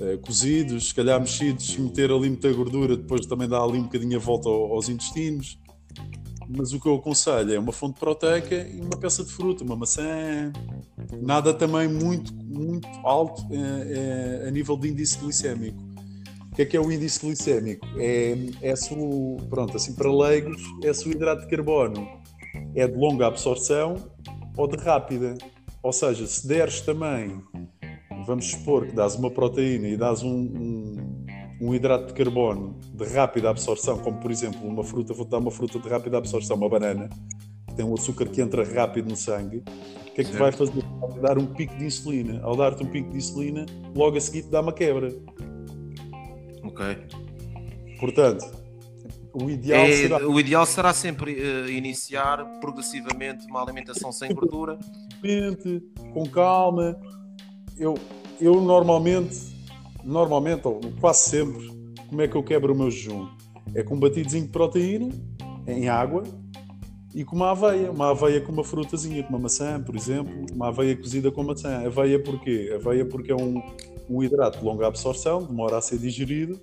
eh, 0.00 0.16
cozidos, 0.18 0.88
se 0.88 0.94
calhar 0.94 1.20
mexidos, 1.20 1.76
meter 1.76 2.10
ali 2.10 2.28
muita 2.28 2.52
gordura, 2.52 2.96
depois 2.96 3.26
também 3.26 3.48
dá 3.48 3.62
ali 3.62 3.78
um 3.78 3.84
bocadinho 3.84 4.16
a 4.16 4.20
volta 4.20 4.48
aos 4.48 4.88
intestinos 4.88 5.58
mas 6.48 6.72
o 6.72 6.80
que 6.80 6.86
eu 6.86 6.96
aconselho 6.96 7.52
é 7.52 7.58
uma 7.58 7.72
fonte 7.72 7.98
proteica 7.98 8.54
e 8.54 8.80
uma 8.80 8.96
peça 8.98 9.24
de 9.24 9.32
fruta, 9.32 9.64
uma 9.64 9.76
maçã. 9.76 10.52
Nada 11.22 11.54
também 11.54 11.88
muito, 11.88 12.34
muito 12.34 12.86
alto 13.02 13.42
é, 13.50 14.42
é, 14.44 14.48
a 14.48 14.50
nível 14.50 14.76
de 14.76 14.88
índice 14.88 15.18
glicémico. 15.18 15.82
O 16.52 16.54
que 16.54 16.62
é 16.62 16.64
que 16.66 16.76
é 16.76 16.80
o 16.80 16.90
índice 16.92 17.20
glicémico? 17.20 17.86
É, 17.96 18.36
é 18.62 18.76
su, 18.76 19.38
pronto, 19.48 19.76
assim 19.76 19.94
para 19.94 20.12
leigos, 20.12 20.62
é 20.82 20.90
o 20.90 21.10
hidrato 21.10 21.42
de 21.42 21.48
carbono. 21.48 22.06
É 22.74 22.86
de 22.86 22.96
longa 22.96 23.26
absorção 23.26 23.96
ou 24.56 24.66
de 24.66 24.76
rápida. 24.76 25.34
Ou 25.82 25.92
seja, 25.92 26.26
se 26.26 26.46
deres 26.46 26.80
também, 26.80 27.42
vamos 28.26 28.50
supor 28.50 28.86
que 28.86 28.94
dás 28.94 29.14
uma 29.16 29.30
proteína 29.30 29.88
e 29.88 29.96
dás 29.96 30.22
um, 30.22 30.30
um 30.30 31.24
um 31.60 31.74
hidrato 31.74 32.08
de 32.08 32.12
carbono 32.12 32.78
de 32.92 33.04
rápida 33.04 33.50
absorção, 33.50 33.98
como 33.98 34.18
por 34.18 34.30
exemplo 34.30 34.66
uma 34.66 34.84
fruta, 34.84 35.14
vou 35.14 35.24
dar 35.24 35.38
uma 35.38 35.50
fruta 35.50 35.78
de 35.78 35.88
rápida 35.88 36.18
absorção, 36.18 36.56
uma 36.56 36.68
banana, 36.68 37.08
que 37.68 37.74
tem 37.74 37.84
um 37.84 37.94
açúcar 37.94 38.26
que 38.26 38.40
entra 38.40 38.64
rápido 38.64 39.08
no 39.08 39.16
sangue, 39.16 39.58
o 39.58 40.14
que 40.14 40.20
é 40.20 40.24
que 40.24 40.30
certo. 40.30 40.38
vai 40.38 40.52
fazer? 40.52 40.84
Vai 41.00 41.20
dar 41.20 41.38
um 41.38 41.46
pico 41.46 41.76
de 41.76 41.86
insulina. 41.86 42.40
Ao 42.42 42.56
dar-te 42.56 42.82
um 42.84 42.86
pico 42.86 43.10
de 43.10 43.16
insulina, 43.16 43.66
logo 43.96 44.16
a 44.16 44.20
seguir 44.20 44.42
te 44.42 44.48
dá 44.48 44.60
uma 44.60 44.72
quebra. 44.72 45.08
Ok. 46.62 46.96
Portanto, 47.98 48.44
o 49.34 49.50
ideal 49.50 49.84
é, 49.84 49.92
será... 49.92 50.28
O 50.28 50.38
ideal 50.38 50.64
será 50.64 50.94
sempre 50.94 51.32
uh, 51.32 51.68
iniciar 51.68 52.44
progressivamente 52.60 53.44
uma 53.46 53.60
alimentação 53.60 54.12
sem 54.12 54.32
gordura. 54.32 54.78
Com 56.12 56.24
calma. 56.26 56.96
Eu, 57.76 57.94
eu 58.40 58.60
normalmente, 58.60 59.36
normalmente, 60.04 60.68
ou 60.68 60.80
quase 61.00 61.30
sempre, 61.30 61.66
como 62.08 62.22
é 62.22 62.28
que 62.28 62.36
eu 62.36 62.42
quebro 62.44 62.72
o 62.72 62.76
meu 62.76 62.90
jejum? 62.90 63.26
É 63.74 63.82
com 63.82 63.96
um 63.96 63.98
batidozinho 63.98 64.44
de 64.44 64.50
proteína, 64.50 65.08
em 65.66 65.88
água, 65.88 66.22
e 67.12 67.24
com 67.24 67.34
uma 67.34 67.50
aveia. 67.50 67.90
Uma 67.90 68.10
aveia 68.10 68.40
com 68.40 68.52
uma 68.52 68.62
frutazinha, 68.62 69.22
com 69.24 69.30
uma 69.30 69.38
maçã, 69.40 69.82
por 69.82 69.96
exemplo. 69.96 70.32
Uma 70.54 70.68
aveia 70.68 70.96
cozida 70.96 71.32
com 71.32 71.42
maçã. 71.42 71.84
Aveia 71.84 72.22
porquê? 72.22 72.72
Aveia 72.74 73.04
porque 73.04 73.32
é 73.32 73.36
um, 73.36 73.60
um 74.08 74.22
hidrato 74.22 74.58
de 74.58 74.64
longa 74.64 74.86
absorção, 74.86 75.42
demora 75.42 75.78
a 75.78 75.80
ser 75.80 75.98
digerido. 75.98 76.60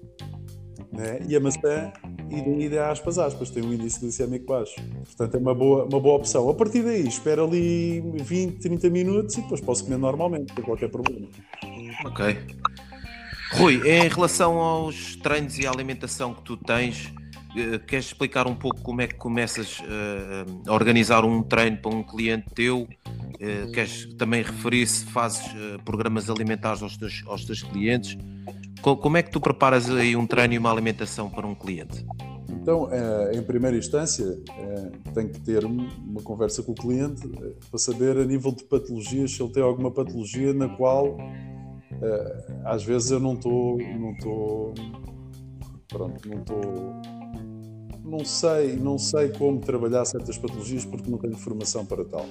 Né? 1.01 1.19
E 1.27 1.35
a 1.35 1.39
maçã, 1.39 1.91
e 2.29 2.41
daí 2.41 2.69
de 2.69 2.77
aspas, 2.77 3.17
aspas, 3.17 3.49
tem 3.49 3.63
um 3.63 3.73
índice 3.73 3.99
glicémico 3.99 4.45
baixo. 4.45 4.75
Portanto, 5.05 5.35
é 5.35 5.37
uma 5.39 5.55
boa, 5.55 5.85
uma 5.85 5.99
boa 5.99 6.15
opção. 6.17 6.47
A 6.47 6.53
partir 6.53 6.83
daí, 6.83 7.07
espero 7.07 7.43
ali 7.45 8.01
20, 8.01 8.59
30 8.59 8.89
minutos 8.91 9.35
e 9.35 9.41
depois 9.41 9.59
posso 9.59 9.83
comer 9.83 9.97
normalmente, 9.97 10.53
sem 10.53 10.63
qualquer 10.63 10.89
problema. 10.89 11.27
Ok. 12.05 12.37
Rui, 13.53 13.81
em 13.83 14.07
relação 14.07 14.59
aos 14.59 15.15
treinos 15.15 15.57
e 15.57 15.65
à 15.65 15.71
alimentação 15.71 16.35
que 16.35 16.43
tu 16.43 16.55
tens, 16.55 17.11
queres 17.87 18.05
explicar 18.05 18.47
um 18.47 18.55
pouco 18.55 18.81
como 18.81 19.01
é 19.01 19.07
que 19.07 19.15
começas 19.15 19.79
uh, 19.79 20.69
a 20.69 20.73
organizar 20.73 21.25
um 21.25 21.43
treino 21.43 21.77
para 21.77 21.93
um 21.93 22.03
cliente 22.03 22.47
teu? 22.53 22.81
Uh, 22.83 23.71
queres 23.71 24.05
também 24.15 24.41
referir 24.41 24.87
se 24.87 25.05
fazes 25.05 25.45
uh, 25.47 25.83
programas 25.83 26.29
alimentares 26.29 26.81
aos 26.81 26.95
teus, 26.95 27.23
aos 27.25 27.45
teus 27.45 27.61
clientes? 27.61 28.17
Co 28.81 28.95
como 28.95 29.17
é 29.17 29.23
que 29.23 29.31
tu 29.31 29.39
preparas 29.39 29.89
aí 29.89 30.15
um 30.15 30.25
treino 30.25 30.53
e 30.53 30.57
uma 30.57 30.71
alimentação 30.71 31.29
para 31.29 31.45
um 31.45 31.53
cliente? 31.53 32.05
Então, 32.49 32.89
em 33.31 33.41
primeira 33.41 33.75
instância, 33.75 34.37
tenho 35.15 35.29
que 35.29 35.39
ter 35.39 35.65
uma 35.65 36.21
conversa 36.21 36.61
com 36.61 36.73
o 36.73 36.75
cliente 36.75 37.27
para 37.69 37.79
saber 37.79 38.17
a 38.17 38.25
nível 38.25 38.51
de 38.51 38.63
patologias 38.65 39.31
se 39.31 39.41
ele 39.41 39.51
tem 39.51 39.63
alguma 39.63 39.89
patologia 39.89 40.53
na 40.53 40.69
qual 40.69 41.17
às 42.65 42.83
vezes 42.83 43.09
eu 43.09 43.19
não 43.19 43.33
estou 43.33 43.79
pronto 45.87 46.29
não 46.29 46.39
estou 46.39 47.01
não 48.03 48.25
sei, 48.25 48.75
não 48.75 48.97
sei 48.97 49.29
como 49.29 49.59
trabalhar 49.59 50.05
certas 50.05 50.37
patologias 50.37 50.85
porque 50.85 51.09
não 51.09 51.17
tenho 51.17 51.37
formação 51.37 51.85
para 51.85 52.03
tal. 52.05 52.25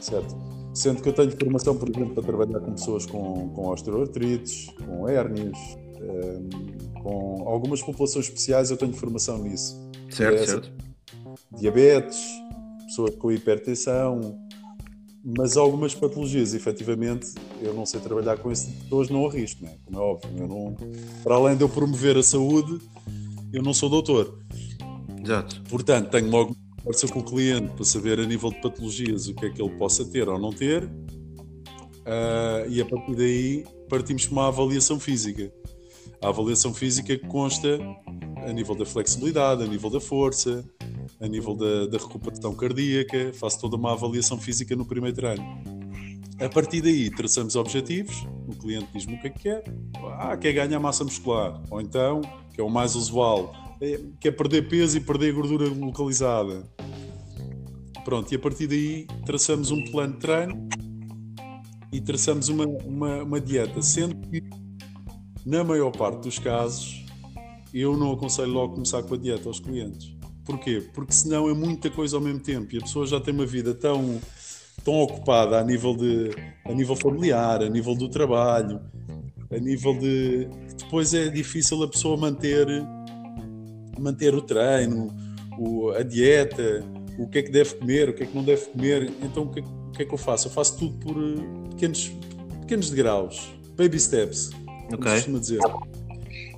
Certo? 0.00 0.36
Sendo 0.74 1.02
que 1.02 1.08
eu 1.08 1.12
tenho 1.12 1.30
formação, 1.32 1.76
por 1.76 1.88
exemplo, 1.88 2.14
para 2.14 2.22
trabalhar 2.22 2.60
com 2.60 2.72
pessoas 2.72 3.04
com, 3.04 3.48
com 3.50 3.68
osteoartrites, 3.68 4.70
com 4.86 5.08
hérnias, 5.08 5.58
um, 6.00 7.02
com 7.02 7.48
algumas 7.48 7.82
populações 7.82 8.26
especiais, 8.26 8.70
eu 8.70 8.76
tenho 8.76 8.92
formação 8.92 9.38
nisso. 9.42 9.76
Certo, 10.10 10.42
é 10.42 10.46
certo. 10.46 10.72
Diabetes, 11.58 12.20
pessoas 12.86 13.14
com 13.16 13.32
hipertensão, 13.32 14.38
mas 15.22 15.56
algumas 15.56 15.94
patologias, 15.94 16.54
efetivamente, 16.54 17.34
eu 17.60 17.74
não 17.74 17.84
sei 17.84 18.00
trabalhar 18.00 18.38
com 18.38 18.50
esse 18.50 18.66
tipo 18.66 18.76
de 18.76 18.82
pessoas, 18.84 19.10
não 19.10 19.26
arrisco, 19.26 19.64
né? 19.64 19.74
como 19.84 19.98
é 19.98 20.00
óbvio. 20.00 20.30
Eu 20.38 20.48
não, 20.48 20.76
para 21.22 21.34
além 21.34 21.56
de 21.56 21.62
eu 21.62 21.68
promover 21.68 22.16
a 22.16 22.22
saúde, 22.22 22.80
eu 23.52 23.62
não 23.62 23.74
sou 23.74 23.90
doutor. 23.90 24.38
Exato. 25.22 25.62
Portanto, 25.68 26.10
tenho 26.10 26.30
logo 26.30 26.56
conversa 26.80 27.06
com 27.08 27.20
o 27.20 27.24
cliente 27.24 27.68
para 27.74 27.84
saber 27.84 28.18
a 28.18 28.24
nível 28.24 28.50
de 28.50 28.60
patologias 28.60 29.28
o 29.28 29.34
que 29.34 29.46
é 29.46 29.50
que 29.50 29.62
ele 29.62 29.70
possa 29.76 30.04
ter 30.04 30.28
ou 30.28 30.38
não 30.38 30.50
ter, 30.50 30.84
uh, 30.84 32.68
e 32.68 32.80
a 32.80 32.84
partir 32.84 33.14
daí 33.14 33.64
partimos 33.88 34.26
para 34.26 34.32
uma 34.32 34.48
avaliação 34.48 34.98
física. 34.98 35.52
A 36.22 36.28
avaliação 36.28 36.72
física 36.72 37.18
consta 37.28 37.78
a 38.46 38.52
nível 38.52 38.74
da 38.74 38.86
flexibilidade, 38.86 39.62
a 39.62 39.66
nível 39.66 39.90
da 39.90 40.00
força, 40.00 40.64
a 41.20 41.28
nível 41.28 41.54
da, 41.54 41.86
da 41.86 41.98
recuperação 41.98 42.54
cardíaca, 42.54 43.32
faço 43.34 43.60
toda 43.60 43.76
uma 43.76 43.92
avaliação 43.92 44.38
física 44.38 44.74
no 44.74 44.86
primeiro 44.86 45.16
treino. 45.16 45.44
A 46.40 46.48
partir 46.48 46.80
daí 46.80 47.10
traçamos 47.10 47.54
objetivos, 47.54 48.26
o 48.48 48.56
cliente 48.56 48.88
diz-me 48.94 49.16
o 49.16 49.20
que 49.20 49.26
é 49.26 49.30
que 49.30 49.40
quer, 49.40 49.64
ah, 50.18 50.34
quer 50.38 50.54
ganhar 50.54 50.80
massa 50.80 51.04
muscular, 51.04 51.62
ou 51.70 51.80
então, 51.82 52.22
que 52.54 52.60
é 52.60 52.64
o 52.64 52.70
mais 52.70 52.94
usual, 52.94 53.69
que 54.20 54.28
é 54.28 54.30
perder 54.30 54.68
peso 54.68 54.98
e 54.98 55.00
perder 55.00 55.32
gordura 55.32 55.66
localizada. 55.68 56.62
Pronto, 58.04 58.30
e 58.32 58.36
a 58.36 58.38
partir 58.38 58.66
daí 58.66 59.06
traçamos 59.24 59.70
um 59.70 59.82
plano 59.84 60.14
de 60.14 60.18
treino 60.18 60.68
e 61.92 62.00
traçamos 62.00 62.48
uma, 62.48 62.66
uma, 62.66 63.22
uma 63.22 63.40
dieta, 63.40 63.80
sendo 63.82 64.16
que 64.28 64.42
na 65.44 65.64
maior 65.64 65.90
parte 65.90 66.22
dos 66.22 66.38
casos 66.38 67.04
eu 67.72 67.96
não 67.96 68.12
aconselho 68.12 68.52
logo 68.52 68.74
começar 68.74 69.02
com 69.02 69.14
a 69.14 69.16
dieta 69.16 69.48
aos 69.48 69.60
clientes. 69.60 70.14
Porquê? 70.44 70.82
Porque 70.92 71.12
senão 71.12 71.48
é 71.48 71.54
muita 71.54 71.90
coisa 71.90 72.16
ao 72.16 72.22
mesmo 72.22 72.40
tempo 72.40 72.74
e 72.74 72.78
a 72.78 72.80
pessoa 72.80 73.06
já 73.06 73.20
tem 73.20 73.32
uma 73.32 73.46
vida 73.46 73.74
tão, 73.74 74.20
tão 74.84 74.94
ocupada 75.00 75.58
a 75.58 75.64
nível, 75.64 75.96
de, 75.96 76.30
a 76.66 76.72
nível 76.72 76.96
familiar, 76.96 77.62
a 77.62 77.68
nível 77.68 77.94
do 77.94 78.08
trabalho, 78.08 78.80
a 79.50 79.58
nível 79.58 79.96
de. 79.98 80.48
Depois 80.78 81.14
é 81.14 81.28
difícil 81.28 81.82
a 81.82 81.88
pessoa 81.88 82.16
manter 82.16 82.66
manter 84.00 84.34
o 84.34 84.42
treino, 84.42 85.08
o, 85.58 85.90
a 85.90 86.02
dieta, 86.02 86.84
o 87.18 87.28
que 87.28 87.38
é 87.38 87.42
que 87.42 87.50
deve 87.50 87.74
comer, 87.74 88.08
o 88.08 88.14
que 88.14 88.22
é 88.22 88.26
que 88.26 88.34
não 88.34 88.44
deve 88.44 88.66
comer. 88.66 89.12
Então 89.22 89.44
o 89.44 89.50
que, 89.50 89.60
é, 89.60 89.62
o 89.62 89.92
que 89.92 90.02
é 90.02 90.04
que 90.04 90.14
eu 90.14 90.18
faço? 90.18 90.48
Eu 90.48 90.52
faço 90.52 90.78
tudo 90.78 90.98
por 90.98 91.16
uh, 91.16 91.68
pequenos, 91.70 92.10
pequenos 92.60 92.90
degraus, 92.90 93.52
baby 93.76 93.98
steps, 94.00 94.50
como 94.50 94.94
okay. 94.94 95.12
costuma 95.12 95.38
dizer. 95.38 95.60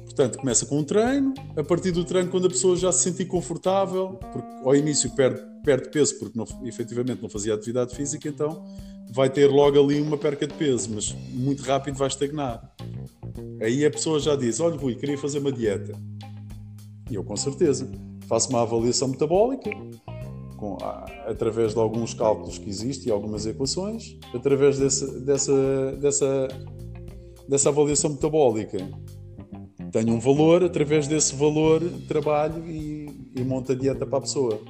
Portanto, 0.04 0.38
começa 0.38 0.66
com 0.66 0.78
um 0.78 0.84
treino, 0.84 1.32
a 1.56 1.64
partir 1.64 1.90
do 1.90 2.04
treino, 2.04 2.30
quando 2.30 2.46
a 2.46 2.50
pessoa 2.50 2.76
já 2.76 2.92
se 2.92 3.02
sentir 3.02 3.24
confortável, 3.24 4.18
porque 4.30 4.48
ao 4.62 4.76
início 4.76 5.10
perde, 5.12 5.40
perde 5.64 5.88
peso 5.90 6.18
porque 6.18 6.38
não, 6.38 6.46
efetivamente 6.66 7.22
não 7.22 7.30
fazia 7.30 7.54
atividade 7.54 7.96
física, 7.96 8.28
então 8.28 8.62
vai 9.10 9.30
ter 9.30 9.46
logo 9.46 9.82
ali 9.82 10.00
uma 10.00 10.18
perca 10.18 10.46
de 10.46 10.54
peso, 10.54 10.90
mas 10.94 11.14
muito 11.32 11.62
rápido 11.62 11.96
vai 11.96 12.08
estagnar. 12.08 12.62
Aí 13.60 13.86
a 13.86 13.90
pessoa 13.90 14.20
já 14.20 14.36
diz: 14.36 14.60
Olha, 14.60 14.76
Rui, 14.76 14.94
queria 14.94 15.16
fazer 15.16 15.38
uma 15.38 15.52
dieta. 15.52 15.98
E 17.10 17.14
eu, 17.14 17.24
com 17.24 17.36
certeza, 17.36 17.90
faço 18.26 18.50
uma 18.50 18.62
avaliação 18.62 19.08
metabólica 19.08 19.70
com, 20.56 20.78
através 21.26 21.74
de 21.74 21.80
alguns 21.80 22.14
cálculos 22.14 22.56
que 22.56 22.68
existem 22.68 23.08
e 23.08 23.10
algumas 23.12 23.46
equações. 23.46 24.16
Através 24.32 24.78
dessa, 24.78 25.20
dessa, 25.20 25.92
dessa, 26.00 26.48
dessa 27.48 27.68
avaliação 27.68 28.10
metabólica, 28.10 28.78
tenho 29.90 30.14
um 30.14 30.20
valor, 30.20 30.62
através 30.62 31.06
desse 31.08 31.34
valor, 31.34 31.82
trabalho 32.06 32.64
e, 32.66 33.30
e 33.36 33.42
monto 33.42 33.72
a 33.72 33.74
dieta 33.74 34.06
para 34.06 34.18
a 34.18 34.20
pessoa. 34.22 34.60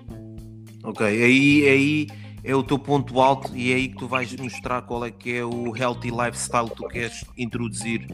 Ok, 0.83 1.07
aí, 1.07 1.69
aí 1.69 2.07
é 2.43 2.57
o 2.57 2.63
teu 2.63 2.79
ponto 2.79 3.21
alto 3.21 3.57
e 3.57 3.71
é 3.71 3.77
aí 3.77 3.89
que 3.89 3.99
tu 3.99 4.09
vais 4.09 4.35
mostrar 4.35 4.83
qual 4.83 5.05
é 5.05 5.11
que 5.11 5.37
é 5.37 5.45
o 5.45 5.77
healthy 5.77 6.11
lifestyle 6.11 6.69
que 6.69 6.77
tu 6.77 6.89
queres 6.89 7.25
introduzir 7.39 8.07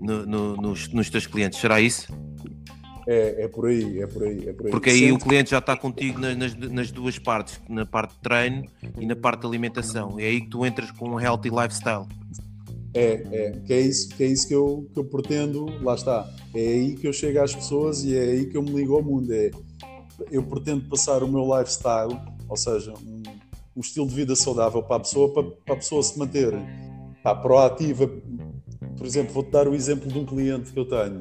no, 0.00 0.26
no, 0.26 0.56
nos, 0.56 0.88
nos 0.88 1.08
teus 1.08 1.26
clientes. 1.26 1.60
Será 1.60 1.80
isso? 1.80 2.08
É, 3.06 3.44
é 3.44 3.48
por 3.48 3.66
aí, 3.66 4.00
é 4.00 4.06
por 4.06 4.24
aí, 4.24 4.48
é 4.48 4.52
por 4.52 4.66
aí. 4.66 4.72
Porque 4.72 4.90
aí 4.90 5.12
o 5.12 5.18
cliente 5.18 5.50
já 5.50 5.58
está 5.58 5.76
contigo 5.76 6.18
nas, 6.18 6.56
nas, 6.56 6.90
duas 6.90 7.16
partes, 7.18 7.60
na 7.68 7.86
parte 7.86 8.14
de 8.14 8.20
treino 8.20 8.64
e 8.98 9.06
na 9.06 9.14
parte 9.14 9.42
de 9.42 9.46
alimentação. 9.46 10.18
É 10.18 10.24
aí 10.24 10.40
que 10.40 10.48
tu 10.48 10.66
entras 10.66 10.90
com 10.90 11.10
um 11.10 11.20
healthy 11.20 11.48
lifestyle. 11.48 12.06
É, 12.92 13.22
é, 13.30 13.50
que 13.64 13.72
é 13.72 13.80
isso, 13.80 14.08
que, 14.08 14.24
é 14.24 14.26
isso 14.26 14.48
que, 14.48 14.54
eu, 14.54 14.88
que 14.92 14.98
eu 14.98 15.04
pretendo, 15.04 15.66
lá 15.82 15.94
está. 15.94 16.28
É 16.52 16.58
aí 16.58 16.96
que 16.96 17.06
eu 17.06 17.12
chego 17.12 17.40
às 17.40 17.54
pessoas 17.54 18.02
e 18.02 18.16
é 18.16 18.22
aí 18.22 18.46
que 18.46 18.56
eu 18.56 18.62
me 18.62 18.70
ligo 18.70 18.96
ao 18.96 19.02
mundo. 19.02 19.32
É, 19.32 19.50
eu 20.32 20.42
pretendo 20.42 20.88
passar 20.88 21.22
o 21.22 21.28
meu 21.28 21.44
lifestyle, 21.56 22.18
ou 22.48 22.56
seja, 22.56 22.92
um, 22.94 23.22
um 23.76 23.80
estilo 23.80 24.08
de 24.08 24.14
vida 24.14 24.34
saudável 24.34 24.82
para 24.82 24.96
a 24.96 25.00
pessoa, 25.00 25.32
para, 25.32 25.44
para 25.44 25.74
a 25.74 25.76
pessoa 25.76 26.02
se 26.02 26.18
manter 26.18 26.52
pá, 27.22 27.36
proativa. 27.36 28.10
Por 28.96 29.06
exemplo, 29.06 29.32
vou-te 29.32 29.50
dar 29.50 29.68
o 29.68 29.74
exemplo 29.74 30.10
de 30.10 30.18
um 30.18 30.24
cliente 30.24 30.72
que 30.72 30.78
eu 30.78 30.88
tenho 30.88 31.20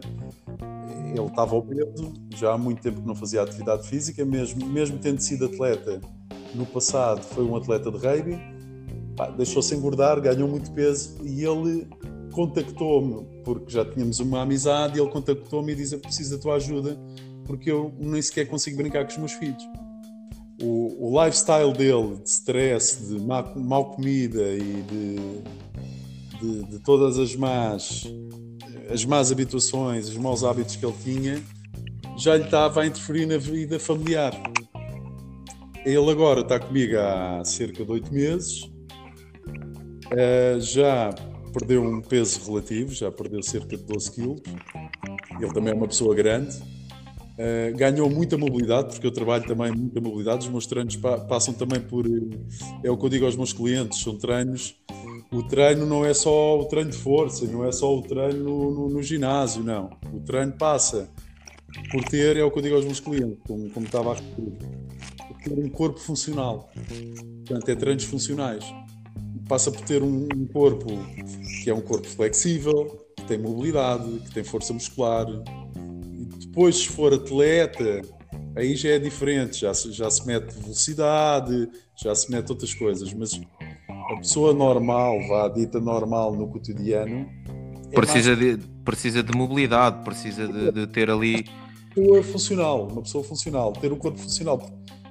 ele 1.17 1.27
estava 1.27 1.55
obeso, 1.55 2.13
já 2.36 2.53
há 2.53 2.57
muito 2.57 2.81
tempo 2.81 3.01
que 3.01 3.07
não 3.07 3.15
fazia 3.15 3.41
atividade 3.41 3.88
física, 3.88 4.25
mesmo, 4.25 4.65
mesmo 4.65 4.98
tendo 4.98 5.19
sido 5.19 5.45
atleta 5.45 6.01
no 6.53 6.65
passado, 6.65 7.22
foi 7.22 7.43
um 7.43 7.55
atleta 7.55 7.91
de 7.91 7.98
rugby, 7.98 8.39
deixou-se 9.38 9.74
engordar, 9.75 10.19
ganhou 10.22 10.48
muito 10.48 10.72
peso 10.72 11.17
e 11.24 11.43
ele 11.43 11.88
contactou-me, 12.31 13.25
porque 13.43 13.72
já 13.72 13.86
tínhamos 13.86 14.19
uma 14.19 14.41
amizade, 14.41 14.98
e 14.98 15.01
ele 15.01 15.10
contactou-me 15.10 15.72
e 15.72 15.75
disse: 15.75 15.95
Eu 15.95 16.00
preciso 16.00 16.36
da 16.36 16.41
tua 16.41 16.55
ajuda, 16.55 17.00
porque 17.45 17.72
eu 17.72 17.93
nem 17.98 18.22
sequer 18.22 18.45
consigo 18.45 18.77
brincar 18.77 19.05
com 19.05 19.12
os 19.12 19.17
meus 19.17 19.31
filhos. 19.34 19.63
O, 20.62 21.10
o 21.10 21.24
lifestyle 21.24 21.74
dele 21.74 22.17
de 22.22 22.29
stress, 22.29 23.07
de 23.07 23.19
má, 23.22 23.43
mal 23.55 23.91
comida 23.91 24.41
e 24.53 24.84
de, 24.84 26.39
de, 26.39 26.63
de 26.72 26.79
todas 26.79 27.17
as 27.17 27.36
más 27.36 28.05
as 28.89 29.06
más 29.06 29.32
habituações, 29.32 30.10
os 30.10 30.18
maus 30.18 30.44
hábitos 30.44 30.75
que 30.75 30.86
ele 30.86 30.96
tinha, 31.04 31.44
já 32.18 32.36
lhe 32.38 32.44
estava 32.44 32.82
a 32.82 32.86
interferir 32.86 33.25
na 33.25 33.38
vida 33.38 33.80
familiar. 33.80 34.34
Ele 35.86 36.10
agora 36.10 36.42
está 36.42 36.60
comigo 36.60 36.98
há 36.98 37.44
cerca 37.44 37.86
de 37.86 37.92
oito 37.92 38.12
meses, 38.13 38.63
uh, 38.63 40.60
já 40.60 41.13
perdeu 41.54 41.84
um 41.84 42.01
peso 42.01 42.44
relativo, 42.46 42.92
já 42.92 43.12
perdeu 43.12 43.42
cerca 43.44 43.77
de 43.77 43.84
12 43.84 44.12
quilos. 44.12 44.42
Ele 45.39 45.54
também 45.54 45.74
é 45.74 45.75
uma 45.75 45.88
pessoa 45.88 46.15
grande. 46.15 46.58
Uh, 47.38 47.75
ganhou 47.75 48.10
muita 48.10 48.38
mobilidade, 48.38 48.94
porque 48.94 49.06
eu 49.06 49.12
trabalho 49.12 49.46
também 49.46 49.72
muita 49.72 50.01
mobilidade. 50.01 50.46
Os 50.46 50.50
meus 50.51 50.65
treinos 50.65 50.96
pa 50.96 51.18
passam 51.18 51.54
também 51.54 51.80
por. 51.82 52.06
É 52.84 52.89
o 52.89 52.98
que 52.98 53.06
eu 53.06 53.10
digo 53.10 53.25
aos 53.25 53.36
meus 53.36 53.54
clientes: 53.54 54.00
são 54.00 54.18
treinos. 54.18 54.75
O 55.36 55.44
treino 55.44 55.86
não 55.86 56.06
é 56.06 56.13
só 56.13 56.58
o 56.58 56.65
treino 56.65 56.92
de 56.92 56.98
força, 56.98 57.46
não 57.46 57.65
é 57.65 57.72
só 57.72 57.94
o 57.94 58.01
treino 58.01 58.44
no, 58.44 58.72
no, 58.72 58.89
no 58.89 59.04
ginásio, 59.04 59.62
não. 59.62 59.89
O 60.13 60.22
treino 60.22 60.54
passa 60.54 61.10
por 61.92 62.04
ter, 62.06 62.38
é 62.38 62.44
o 62.44 62.50
que 62.50 62.60
eu 62.60 62.63
digo 62.63 62.75
aos 62.75 62.86
meus 62.86 63.01
clientes, 63.01 63.38
como, 63.46 63.70
como 63.70 63.86
estava 63.86 64.13
a 64.13 64.15
referir, 64.15 64.58
ter 65.44 65.60
um 65.60 65.70
corpo 65.70 66.00
funcional. 66.00 66.72
Portanto, 67.46 67.70
é 67.70 67.75
treinos 67.75 68.06
funcionais. 68.06 68.63
Passa 69.48 69.70
por 69.70 69.82
ter 69.82 70.01
um, 70.01 70.27
um 70.34 70.48
corpo 70.48 70.88
que 71.63 71.70
é 71.70 71.74
um 71.74 71.82
corpo 71.82 72.08
flexível, 72.08 73.06
que 73.18 73.25
tem 73.25 73.38
mobilidade, 73.38 74.10
que 74.22 74.32
tem 74.34 74.44
força 74.44 74.74
muscular, 74.74 75.27
depois, 76.56 76.77
se 76.77 76.88
for 76.88 77.13
atleta, 77.13 78.01
aí 78.56 78.77
já 78.77 78.92
é 78.92 79.00
diferente, 79.00 79.60
já 79.60 79.74
se, 79.74 79.92
já 79.92 80.10
se 80.10 80.25
mete 80.25 80.54
velocidade, 80.54 81.70
já 82.01 82.15
se 82.15 82.32
mete 82.32 82.50
outras 82.50 82.74
coisas, 82.74 83.13
mas 83.13 83.39
a 83.89 84.18
pessoa 84.18 84.54
normal, 84.54 85.20
vá 85.27 85.48
dita 85.48 85.80
normal 85.80 86.36
no 86.36 86.48
cotidiano. 86.48 87.27
É 87.92 87.96
precisa, 87.96 88.36
mais... 88.36 88.58
de, 88.58 88.68
precisa 88.84 89.24
de 89.24 89.36
mobilidade, 89.36 90.04
precisa 90.04 90.48
de, 90.48 90.72
de 90.72 90.88
ter 90.88 91.10
ali. 91.10 91.46
Uma 91.96 92.20
pessoa 92.20 92.24
funcional, 92.24 92.88
uma 92.88 93.01
pessoa 93.01 93.24
funcional, 93.24 93.74
ter 93.74 93.92
um 93.92 93.98
corpo 93.98 94.18
funcional. 94.18 94.62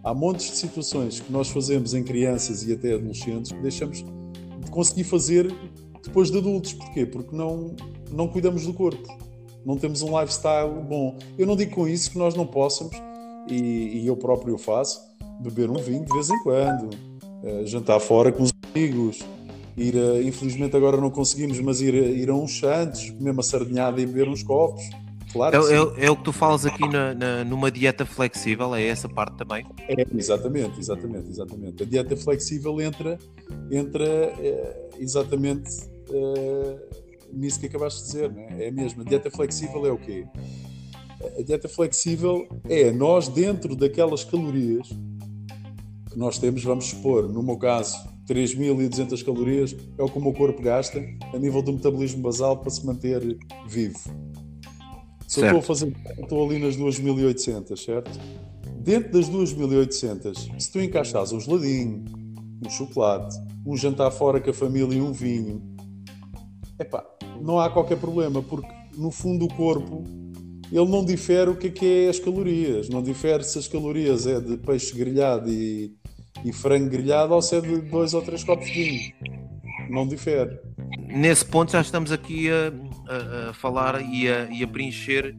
Há 0.03 0.13
montes 0.13 0.51
de 0.51 0.57
situações 0.57 1.21
que 1.21 1.33
nós 1.33 1.49
fazemos 1.49 1.95
em 1.95 2.03
crianças 2.03 2.63
e 2.63 2.73
até 2.73 2.95
adolescentes 2.95 3.53
que 3.53 3.61
deixamos 3.61 4.05
de 4.05 4.71
conseguir 4.71 5.05
fazer 5.05 5.53
depois 6.03 6.31
de 6.31 6.39
adultos. 6.39 6.75
Porquê? 6.75 7.07
Porque 7.07 7.35
não, 7.35 7.75
não 8.11 8.29
cuidamos 8.29 8.67
do 8.67 8.75
corpo 8.75 9.25
não 9.65 9.77
temos 9.77 10.03
um 10.03 10.21
lifestyle 10.21 10.71
bom. 10.83 11.17
Eu 11.39 11.47
não 11.47 11.57
digo 11.57 11.75
com 11.75 11.89
isso 11.89 12.11
que 12.11 12.19
nós 12.19 12.35
não 12.35 12.47
possamos, 12.47 12.95
e, 13.49 14.03
e 14.03 14.07
eu 14.07 14.17
próprio 14.17 14.59
faço, 14.59 15.01
beber 15.41 15.71
um 15.71 15.77
vinho 15.77 16.05
de 16.05 16.13
vez 16.13 16.31
em 16.31 16.43
quando, 16.43 16.91
uh, 17.45 17.67
jantar 17.67 18.01
fora 18.01 18.33
com 18.33 18.43
os 18.43 18.53
amigos, 18.75 19.21
ir 19.77 19.97
a, 19.97 20.23
infelizmente 20.23 20.77
agora 20.77 20.97
não 20.97 21.11
conseguimos, 21.11 21.61
mas 21.61 21.81
ir, 21.81 21.95
a, 21.95 22.07
ir 22.07 22.31
a 22.31 22.35
uns 22.35 22.59
santos, 22.59 23.11
comer 23.11 23.31
uma 23.31 23.43
sardinhada 23.43 24.01
e 24.01 24.07
beber 24.07 24.29
uns 24.29 24.43
copos. 24.43 24.83
Claro 25.33 25.69
é, 25.69 25.75
é, 25.75 26.07
é, 26.07 26.11
o 26.11 26.17
que 26.17 26.23
tu 26.23 26.33
falas 26.33 26.65
aqui 26.65 26.89
na, 26.89 27.13
na, 27.13 27.45
numa 27.45 27.69
dieta 27.69 28.07
flexível, 28.07 28.73
é 28.73 28.87
essa 28.87 29.09
parte 29.09 29.37
também? 29.37 29.67
É, 29.89 30.07
exatamente, 30.17 30.79
exatamente, 30.79 31.29
exatamente. 31.29 31.83
A 31.83 31.87
dieta 31.87 32.17
flexível 32.17 32.81
entra, 32.81 33.19
entra 33.69 34.05
é, 34.05 34.91
exatamente 35.01 35.69
é, 36.09 36.77
nisso 37.33 37.59
que 37.59 37.67
acabaste 37.67 38.01
de 38.03 38.07
dizer, 38.07 38.33
né? 38.33 38.47
é 38.61 38.71
mesmo. 38.71 39.03
A 39.03 39.05
dieta 39.05 39.29
flexível 39.29 39.85
é 39.85 39.91
o 39.91 39.99
quê? 39.99 40.25
A 41.37 41.43
dieta 41.43 41.69
flexível 41.69 42.47
é 42.69 42.93
nós, 42.93 43.27
dentro 43.27 43.75
daquelas 43.75 44.23
calorias 44.23 44.89
que 46.15 46.19
nós 46.19 46.39
temos, 46.39 46.63
vamos 46.63 46.87
supor, 46.87 47.29
no 47.29 47.43
meu 47.43 47.59
caso, 47.59 47.99
3.200 48.29 49.23
calorias 49.25 49.77
é 49.99 50.03
o 50.03 50.09
que 50.09 50.17
o 50.17 50.23
meu 50.23 50.33
corpo 50.33 50.63
gasta 50.63 51.05
a 51.33 51.39
nível 51.39 51.61
do 51.61 51.73
metabolismo 51.73 52.23
basal 52.23 52.57
para 52.57 52.71
se 52.71 52.87
manter 52.87 53.37
vivo. 53.69 53.99
Se 55.27 55.41
certo. 55.41 55.55
eu 55.55 55.59
estou 55.59 55.59
a 55.59 55.63
fazer, 55.63 55.97
estou 56.19 56.47
ali 56.49 56.59
nas 56.61 56.77
2.800, 56.77 57.77
certo? 57.77 58.11
Dentro 58.81 59.13
das 59.13 59.29
2.800, 59.29 60.61
se 60.61 60.71
tu 60.71 60.81
encaixas 60.81 61.33
um 61.33 61.41
geladinho, 61.41 62.05
um 62.65 62.71
chocolate, 62.71 63.37
um 63.67 63.77
jantar 63.77 64.11
fora 64.13 64.41
com 64.41 64.51
a 64.51 64.55
família 64.55 64.97
e 64.97 65.01
um 65.01 65.13
vinho, 65.13 65.61
epá, 66.79 67.05
não 67.41 67.59
há 67.59 67.69
qualquer 67.69 67.99
problema, 67.99 68.41
porque 68.41 68.69
no 68.97 69.11
fundo 69.11 69.47
o 69.47 69.55
corpo 69.55 70.05
ele 70.71 70.91
não 70.91 71.05
difere 71.05 71.51
o 71.51 71.57
que 71.57 71.67
é, 71.67 71.71
que 71.71 71.87
é 71.87 72.09
as 72.09 72.21
calorias, 72.21 72.89
não 72.89 73.03
difere 73.03 73.43
se 73.43 73.59
as 73.59 73.67
calorias 73.67 74.27
é 74.27 74.41
de 74.41 74.57
peixe 74.59 74.95
grelhado 74.97 75.51
e, 75.51 75.97
e 76.45 76.53
frango 76.53 76.89
grelhado 76.89 77.35
ou 77.35 77.43
se 77.43 77.57
é 77.57 77.61
de 77.61 77.81
dois 77.83 78.15
ou 78.15 78.23
três 78.23 78.43
copos 78.43 78.67
de 78.67 78.73
vinho. 78.73 79.13
Não 79.91 80.07
difere. 80.07 80.59
Nesse 81.09 81.45
ponto 81.45 81.73
já 81.73 81.81
estamos 81.81 82.11
aqui 82.11 82.49
a, 82.51 82.73
a, 83.13 83.51
a 83.51 83.53
falar 83.53 84.01
e 84.01 84.29
a, 84.29 84.45
e 84.51 84.63
a 84.63 84.69
preencher 84.69 85.37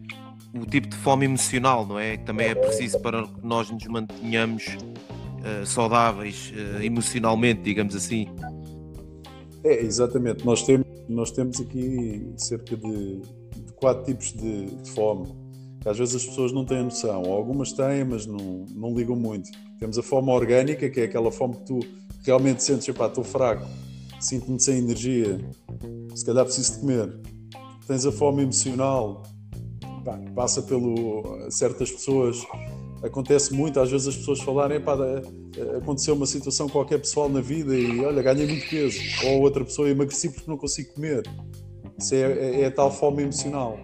o 0.54 0.66
tipo 0.66 0.88
de 0.88 0.96
fome 0.98 1.26
emocional, 1.26 1.86
não 1.86 2.00
é? 2.00 2.18
Que 2.18 2.26
também 2.26 2.48
é 2.48 2.56
preciso 2.56 3.00
para 3.00 3.24
que 3.24 3.46
nós 3.46 3.70
nos 3.70 3.86
mantenhamos 3.88 4.66
uh, 4.68 5.66
saudáveis 5.66 6.54
uh, 6.56 6.82
emocionalmente, 6.82 7.62
digamos 7.62 7.96
assim. 7.96 8.28
É, 9.64 9.82
exatamente. 9.82 10.46
Nós 10.46 10.64
temos 10.64 10.86
nós 11.08 11.32
temos 11.32 11.60
aqui 11.62 12.34
cerca 12.38 12.76
de, 12.76 13.20
de 13.20 13.74
quatro 13.76 14.06
tipos 14.06 14.34
de, 14.34 14.66
de, 14.66 14.92
fome, 14.92 15.28
às 15.86 15.98
vezes 15.98 16.16
as 16.16 16.26
pessoas 16.26 16.52
não 16.52 16.66
têm 16.66 16.84
noção, 16.84 17.24
algumas 17.32 17.72
têm, 17.74 18.04
mas 18.04 18.26
não, 18.26 18.66
não 18.74 18.94
ligam 18.96 19.16
muito. 19.16 19.50
Temos 19.80 19.98
a 19.98 20.04
fome 20.04 20.30
orgânica, 20.30 20.90
que 20.90 21.02
é 21.02 21.04
aquela 21.04 21.32
fome 21.32 21.56
que 21.56 21.66
tu 21.66 21.80
realmente 22.24 22.64
sentes, 22.64 22.88
epá, 22.88 23.08
estou 23.08 23.24
fraco, 23.24 23.66
sinto-me 24.20 24.60
sem 24.60 24.80
energia, 24.80 25.40
se 26.14 26.26
calhar 26.26 26.46
preciso 26.46 26.74
de 26.74 26.80
comer. 26.80 27.20
Tens 27.88 28.06
a 28.06 28.12
fome 28.12 28.44
emocional, 28.44 29.24
pá, 30.04 30.20
passa 30.34 30.62
pelo. 30.62 31.24
certas 31.50 31.92
pessoas 31.92 32.46
acontece 33.04 33.54
muito, 33.54 33.80
às 33.80 33.92
vezes 33.92 34.08
as 34.08 34.16
pessoas 34.16 34.42
falarem, 34.42 34.82
pá, 34.82 34.98
aconteceu 35.78 36.16
uma 36.16 36.26
situação 36.26 36.68
qualquer 36.68 37.00
pessoal 37.00 37.30
na 37.30 37.42
vida 37.42 37.76
e 37.76 38.04
olha, 38.04 38.22
ganhei 38.22 38.48
muito 38.48 38.68
peso, 38.70 39.00
ou 39.28 39.42
outra 39.42 39.64
pessoa 39.64 39.90
emagreci 39.90 40.30
porque 40.30 40.50
não 40.50 40.58
consigo 40.58 40.94
comer. 40.94 41.24
Isso 41.98 42.16
é, 42.16 42.20
é, 42.20 42.62
é 42.62 42.66
a 42.66 42.72
tal 42.72 42.92
fome 42.92 43.24
emocional. 43.24 43.78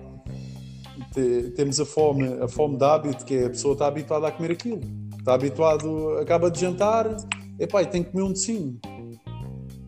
Temos 1.56 1.80
a 1.80 1.86
fome, 1.86 2.28
a 2.42 2.48
fome 2.48 2.78
de 2.78 2.86
hábito, 2.86 3.26
que 3.26 3.36
é 3.36 3.46
a 3.46 3.50
pessoa 3.50 3.74
está 3.74 3.88
habituada 3.88 4.28
a 4.28 4.32
comer 4.32 4.52
aquilo. 4.52 4.82
Está 5.22 5.36
habituado, 5.36 6.18
acaba 6.18 6.50
de 6.50 6.60
jantar, 6.60 7.16
epá, 7.60 7.86
tem 7.86 8.04
que 8.04 8.10
comer 8.10 8.24
um 8.24 8.34
docinho. 8.34 8.80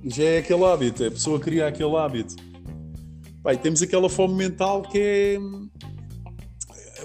Já 0.03 0.23
é 0.23 0.37
aquele 0.37 0.63
hábito, 0.63 1.03
a 1.03 1.09
pessoa 1.09 1.39
cria 1.39 1.67
aquele 1.67 1.95
hábito. 1.95 2.35
Pai, 3.41 3.57
temos 3.57 3.81
aquela 3.81 4.07
fome 4.07 4.35
mental 4.35 4.83
que 4.83 4.99
é 4.99 5.39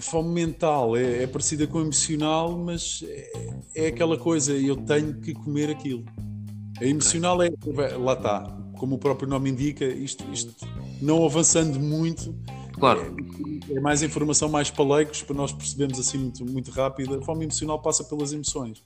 fome 0.03 0.29
mental 0.29 0.95
é, 0.95 1.23
é 1.23 1.27
parecida 1.27 1.67
com 1.67 1.81
emocional, 1.81 2.57
mas 2.59 3.03
é, 3.09 3.55
é, 3.75 3.87
aquela 3.87 4.19
coisa, 4.19 4.53
eu 4.53 4.77
tenho 4.77 5.15
que 5.21 5.33
comer 5.33 5.71
aquilo. 5.71 6.05
A 6.79 6.85
emocional 6.85 7.43
é, 7.43 7.51
lá 7.97 8.13
está, 8.13 8.45
como 8.77 8.97
o 8.97 8.99
próprio 8.99 9.27
nome 9.27 9.49
indica, 9.51 9.87
isto, 9.87 10.23
isto 10.31 10.55
não 11.01 11.25
avançando 11.25 11.81
muito, 11.81 12.35
claro. 12.79 13.17
é, 13.71 13.77
é 13.77 13.81
mais 13.81 14.03
informação 14.03 14.49
mais 14.49 14.71
para 14.71 14.85
leigos, 14.85 15.23
para 15.23 15.37
nós 15.37 15.53
percebermos 15.53 15.99
assim 15.99 16.19
muito, 16.19 16.45
muito 16.45 16.71
rápido. 16.71 17.17
A 17.17 17.23
fome 17.23 17.45
emocional 17.45 17.81
passa 17.81 18.05
pelas 18.05 18.33
emoções. 18.33 18.83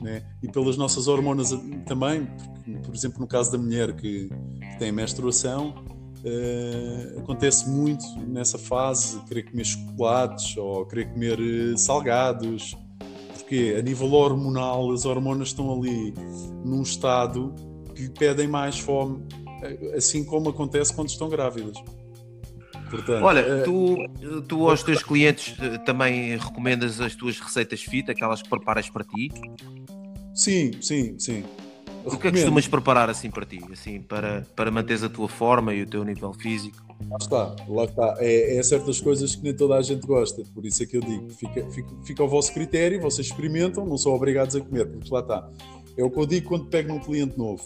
Né? 0.00 0.24
e 0.42 0.48
pelas 0.48 0.76
nossas 0.76 1.06
hormonas 1.06 1.50
também, 1.86 2.26
porque, 2.26 2.72
por 2.86 2.94
exemplo, 2.94 3.20
no 3.20 3.26
caso 3.26 3.52
da 3.52 3.58
mulher 3.58 3.94
que, 3.94 4.28
que 4.28 4.78
tem 4.78 4.90
menstruação, 4.90 5.74
Uh, 6.24 7.18
acontece 7.18 7.68
muito 7.68 8.04
nessa 8.28 8.56
fase 8.56 9.18
querer 9.24 9.42
comer 9.42 9.64
chocolates 9.64 10.56
ou 10.56 10.86
querer 10.86 11.12
comer 11.12 11.36
uh, 11.40 11.76
salgados 11.76 12.76
porque 13.52 13.74
a 13.76 13.82
nível 13.82 14.12
hormonal 14.12 14.92
as 14.92 15.04
hormonas 15.04 15.48
estão 15.48 15.72
ali 15.72 16.14
num 16.64 16.82
estado 16.82 17.52
que 17.92 18.02
lhe 18.02 18.08
pedem 18.08 18.46
mais 18.46 18.78
fome 18.78 19.20
eh, 19.62 19.94
assim 19.96 20.24
como 20.24 20.48
acontece 20.48 20.94
quando 20.94 21.08
estão 21.08 21.28
grávidas 21.28 21.76
Portanto, 22.92 23.24
Olha, 23.24 23.62
tu, 23.64 23.96
tu 24.46 24.68
aos 24.68 24.82
teus 24.82 25.02
clientes 25.02 25.56
também 25.86 26.36
recomendas 26.36 27.00
as 27.00 27.14
tuas 27.14 27.40
receitas 27.40 27.80
fit, 27.82 28.10
aquelas 28.10 28.42
que 28.42 28.50
preparas 28.50 28.90
para 28.90 29.02
ti? 29.02 29.32
Sim, 30.34 30.72
sim, 30.78 31.18
sim. 31.18 31.42
O 32.04 32.10
que 32.18 32.28
é 32.28 32.30
que 32.30 32.36
costumas 32.36 32.68
preparar 32.68 33.08
assim 33.08 33.30
para 33.30 33.46
ti, 33.46 33.60
assim, 33.72 34.02
para, 34.02 34.46
para 34.54 34.70
manteres 34.70 35.02
a 35.02 35.08
tua 35.08 35.26
forma 35.26 35.72
e 35.72 35.82
o 35.82 35.86
teu 35.86 36.04
nível 36.04 36.34
físico? 36.34 36.76
Lá 37.08 37.16
está, 37.18 37.56
lá 37.66 37.84
está. 37.84 38.16
É, 38.18 38.58
é 38.58 38.62
certas 38.62 39.00
coisas 39.00 39.34
que 39.34 39.42
nem 39.42 39.54
toda 39.54 39.76
a 39.76 39.82
gente 39.82 40.06
gosta, 40.06 40.42
por 40.54 40.66
isso 40.66 40.82
é 40.82 40.86
que 40.86 40.98
eu 40.98 41.00
digo, 41.00 41.30
fica, 41.30 41.64
fica, 41.70 41.88
fica 42.04 42.22
ao 42.22 42.28
vosso 42.28 42.52
critério, 42.52 43.00
vocês 43.00 43.28
experimentam, 43.28 43.86
não 43.86 43.96
são 43.96 44.12
obrigados 44.12 44.54
a 44.54 44.60
comer, 44.60 44.86
porque 44.86 45.08
lá 45.10 45.20
está. 45.20 45.48
É 45.96 46.04
o 46.04 46.10
que 46.10 46.18
eu 46.18 46.26
digo 46.26 46.46
quando 46.46 46.66
pego 46.66 46.92
um 46.92 47.00
cliente 47.00 47.38
novo. 47.38 47.64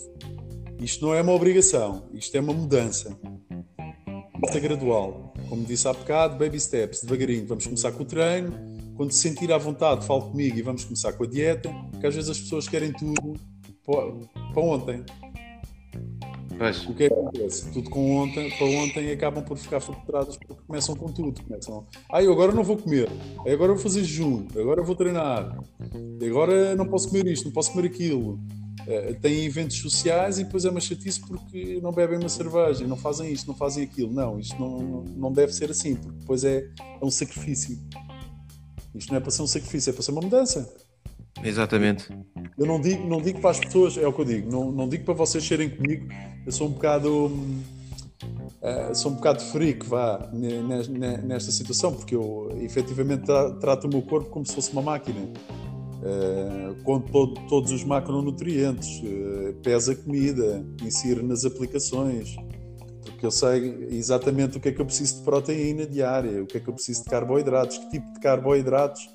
Isto 0.79 1.07
não 1.07 1.15
é 1.15 1.21
uma 1.21 1.33
obrigação, 1.33 2.05
isto 2.15 2.37
é 2.37 2.41
uma 2.41 2.53
mudança. 2.53 3.19
Mudança 4.37 4.61
gradual. 4.61 5.33
Como 5.49 5.65
disse 5.65 5.89
há 5.89 5.95
bocado, 5.95 6.37
baby 6.37 6.61
steps, 6.61 7.03
devagarinho. 7.03 7.47
Vamos 7.47 7.65
começar 7.65 7.91
com 7.93 8.03
o 8.03 8.07
treino. 8.07 8.53
Quando 8.95 9.11
se 9.13 9.19
sentir 9.19 9.51
à 9.51 9.59
vontade, 9.59 10.07
fale 10.07 10.23
comigo 10.23 10.59
e 10.59 10.63
vamos 10.63 10.85
começar 10.85 11.13
com 11.15 11.25
a 11.25 11.27
dieta, 11.27 11.71
porque 11.91 12.07
às 12.07 12.15
vezes 12.15 12.31
as 12.31 12.41
pessoas 12.41 12.69
querem 12.69 12.93
tudo 12.93 13.35
para 13.85 14.63
ontem. 14.63 15.05
Pois. 16.59 16.87
O 16.87 16.95
que 16.95 17.05
é 17.05 17.09
que 17.09 17.15
acontece? 17.15 17.71
Tudo 17.71 17.91
com 17.91 18.17
ontem, 18.17 18.51
para 18.51 18.67
ontem 18.67 19.11
acabam 19.11 19.45
por 19.45 19.57
ficar 19.57 19.81
frustrados 19.81 20.37
porque 20.39 20.63
começam 20.67 20.95
com 20.97 21.13
tudo. 21.13 21.43
Começam, 21.43 21.87
ah, 22.11 22.23
eu 22.23 22.33
agora 22.33 22.53
não 22.53 22.65
vou 22.65 22.77
comer, 22.77 23.09
agora 23.41 23.73
vou 23.73 23.83
fazer 23.83 24.05
jejum, 24.05 24.47
agora 24.59 24.83
vou 24.83 24.97
treinar, 24.97 25.59
agora 26.25 26.75
não 26.75 26.87
posso 26.87 27.09
comer 27.09 27.27
isto, 27.27 27.47
não 27.47 27.53
posso 27.53 27.73
comer 27.73 27.89
aquilo. 27.89 28.39
Uh, 28.87 29.15
têm 29.21 29.45
eventos 29.45 29.79
sociais 29.79 30.39
e 30.39 30.45
depois 30.45 30.65
é 30.65 30.71
uma 30.71 30.81
chatice 30.81 31.21
porque 31.21 31.81
não 31.83 31.91
bebem 31.91 32.19
uma 32.19 32.29
cerveja, 32.29 32.87
não 32.87 32.97
fazem 32.97 33.33
isto, 33.33 33.49
não 33.49 33.55
fazem 33.55 33.83
aquilo. 33.83 34.13
Não, 34.13 34.39
isto 34.39 34.59
não, 34.61 35.03
não 35.17 35.33
deve 35.33 35.53
ser 35.53 35.71
assim, 35.71 35.97
porque 35.97 36.19
depois 36.21 36.45
é, 36.45 36.69
é 36.79 37.05
um 37.05 37.11
sacrifício. 37.11 37.77
Isto 38.95 39.11
não 39.11 39.19
é 39.19 39.21
para 39.21 39.31
ser 39.31 39.43
um 39.43 39.47
sacrifício, 39.47 39.91
é 39.91 39.93
para 39.93 40.03
ser 40.03 40.13
uma 40.13 40.23
mudança. 40.23 40.73
Exatamente. 41.43 42.09
Eu 42.57 42.67
não 42.67 42.81
digo, 42.81 43.07
não 43.07 43.21
digo 43.21 43.41
para 43.41 43.51
as 43.51 43.61
pessoas, 43.61 43.97
é 43.99 44.07
o 44.07 44.13
que 44.13 44.21
eu 44.21 44.25
digo, 44.25 44.51
não, 44.51 44.73
não 44.73 44.89
digo 44.89 45.05
para 45.05 45.15
vocês 45.15 45.45
serem 45.45 45.69
comigo, 45.69 46.09
eu 46.45 46.53
sou 46.53 46.69
um 46.69 46.73
bocado. 46.73 47.27
Uh, 47.27 48.95
sou 48.95 49.13
um 49.13 49.15
bocado 49.17 49.43
freak, 49.43 49.87
vá, 49.87 50.31
nesta 50.33 51.53
situação, 51.53 51.93
porque 51.93 52.17
eu 52.17 52.49
efetivamente 52.63 53.27
trato 53.61 53.87
o 53.87 53.89
meu 53.89 54.03
corpo 54.03 54.31
como 54.31 54.45
se 54.47 54.55
fosse 54.55 54.73
uma 54.73 54.83
máquina. 54.83 55.21
Uh, 56.07 56.83
com 56.85 57.01
todo, 57.01 57.35
todos 57.49 57.73
os 57.73 57.83
macronutrientes, 57.83 59.01
uh, 59.01 59.55
pesa 59.63 59.93
a 59.93 59.97
comida, 59.97 60.65
insiro 60.85 61.27
nas 61.27 61.45
aplicações, 61.45 62.37
porque 63.03 63.27
eu 63.27 63.31
sei 63.31 63.89
exatamente 63.91 64.57
o 64.59 64.61
que 64.61 64.69
é 64.69 64.73
que 64.73 64.81
eu 64.81 64.87
preciso 64.87 65.17
de 65.17 65.23
proteína 65.23 65.85
diária, 65.85 66.43
o 66.43 66.47
que 66.47 66.59
é 66.59 66.61
que 66.61 66.69
eu 66.69 66.75
preciso 66.75 67.03
de 67.03 67.11
carboidratos, 67.11 67.79
que 67.79 67.91
tipo 67.91 68.13
de 68.13 68.21
carboidratos 68.21 69.09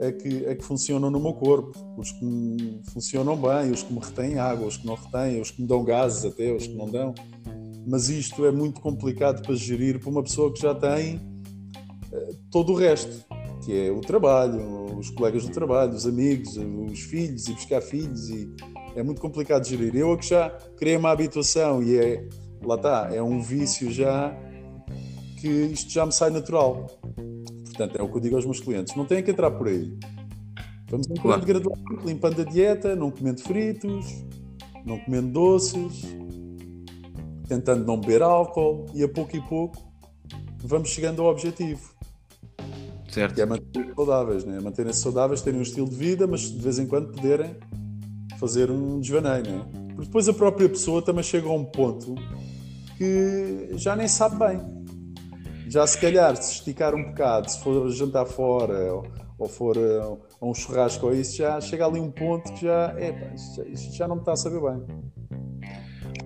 é 0.00 0.10
que, 0.10 0.44
é 0.46 0.54
que 0.54 0.64
funcionam 0.64 1.10
no 1.10 1.20
meu 1.20 1.32
corpo. 1.34 1.72
Os 1.96 2.10
que 2.12 2.80
funcionam 2.92 3.36
bem, 3.36 3.70
os 3.70 3.82
que 3.82 3.92
me 3.92 4.00
retêm 4.00 4.38
água, 4.38 4.66
os 4.66 4.76
que 4.76 4.86
não 4.86 4.94
retêm, 4.94 5.40
os 5.40 5.50
que 5.50 5.62
me 5.62 5.68
dão 5.68 5.84
gases 5.84 6.24
até, 6.24 6.52
os 6.52 6.66
que 6.66 6.74
não 6.74 6.86
dão. 6.86 7.14
Mas 7.86 8.08
isto 8.08 8.44
é 8.44 8.50
muito 8.50 8.80
complicado 8.80 9.42
para 9.42 9.54
gerir 9.54 10.00
para 10.00 10.10
uma 10.10 10.22
pessoa 10.22 10.52
que 10.52 10.60
já 10.60 10.74
tem 10.74 11.16
uh, 11.16 12.34
todo 12.50 12.72
o 12.72 12.76
resto, 12.76 13.24
que 13.64 13.86
é 13.86 13.90
o 13.90 14.00
trabalho, 14.00 14.98
os 14.98 15.10
colegas 15.10 15.44
do 15.44 15.50
trabalho, 15.50 15.92
os 15.92 16.06
amigos, 16.06 16.56
os 16.56 17.00
filhos, 17.00 17.48
e 17.48 17.52
buscar 17.52 17.80
filhos, 17.80 18.28
e 18.28 18.52
é 18.94 19.02
muito 19.02 19.20
complicado 19.20 19.66
gerir. 19.66 19.94
Eu 19.96 20.12
é 20.12 20.16
que 20.16 20.26
já 20.26 20.50
criei 20.76 20.96
uma 20.96 21.10
habituação 21.10 21.82
e 21.82 21.96
é, 21.96 22.28
lá 22.62 22.74
está, 22.76 23.08
é 23.12 23.22
um 23.22 23.40
vício 23.40 23.90
já 23.90 24.36
que 25.40 25.48
isto 25.48 25.90
já 25.90 26.04
me 26.04 26.12
sai 26.12 26.30
natural. 26.30 26.86
Portanto, 27.64 27.96
é 27.98 28.02
o 28.02 28.08
que 28.08 28.16
eu 28.16 28.20
digo 28.20 28.36
aos 28.36 28.44
meus 28.44 28.60
clientes: 28.60 28.94
não 28.94 29.04
têm 29.04 29.22
que 29.22 29.30
entrar 29.30 29.50
por 29.50 29.68
aí. 29.68 29.96
Vamos 30.90 31.08
entrar 31.08 31.22
claro. 31.22 31.46
gradualmente, 31.46 32.06
limpando 32.06 32.42
a 32.42 32.44
dieta, 32.44 32.94
não 32.94 33.10
comendo 33.10 33.40
fritos, 33.40 34.24
não 34.84 34.98
comendo 34.98 35.32
doces, 35.32 36.02
tentando 37.48 37.84
não 37.84 37.98
beber 37.98 38.22
álcool 38.22 38.86
e 38.94 39.02
a 39.02 39.08
pouco 39.08 39.36
e 39.36 39.40
pouco 39.40 39.94
vamos 40.64 40.88
chegando 40.88 41.22
ao 41.22 41.28
objetivo. 41.28 41.93
Certo. 43.14 43.34
Que 43.34 43.42
é 43.42 43.46
manter-se 43.46 43.94
saudáveis, 43.94 44.44
né? 44.44 44.60
manterem-se 44.60 45.00
saudáveis, 45.00 45.40
terem 45.40 45.60
um 45.60 45.62
estilo 45.62 45.88
de 45.88 45.96
vida, 45.96 46.26
mas 46.26 46.40
de 46.42 46.58
vez 46.58 46.78
em 46.78 46.86
quando 46.86 47.12
poderem 47.12 47.56
fazer 48.38 48.70
um 48.70 49.00
desvaneio. 49.00 49.44
Né? 49.44 49.64
Porque 49.94 50.06
depois 50.06 50.28
a 50.28 50.32
própria 50.32 50.68
pessoa 50.68 51.00
também 51.00 51.22
chega 51.22 51.48
a 51.48 51.52
um 51.52 51.64
ponto 51.64 52.14
que 52.98 53.70
já 53.76 53.94
nem 53.94 54.08
sabe 54.08 54.36
bem 54.36 54.84
já 55.74 55.86
se 55.86 55.98
calhar, 55.98 56.36
se 56.36 56.52
esticar 56.54 56.94
um 56.94 57.02
bocado, 57.02 57.50
se 57.50 57.60
for 57.60 57.90
jantar 57.90 58.26
fora 58.26 58.94
ou, 58.94 59.06
ou 59.38 59.48
for 59.48 59.76
a 59.76 60.44
um 60.44 60.54
churrasco 60.54 61.06
ou 61.06 61.14
isso, 61.14 61.38
já 61.38 61.60
chega 61.60 61.84
ali 61.84 61.98
um 61.98 62.12
ponto 62.12 62.52
que 62.54 62.66
já, 62.66 62.94
é, 62.96 63.32
isto, 63.34 63.56
já, 63.56 63.68
isto 63.68 63.96
já 63.96 64.08
não 64.08 64.16
me 64.16 64.22
está 64.22 64.32
a 64.32 64.36
saber 64.36 64.60
bem. 64.60 64.84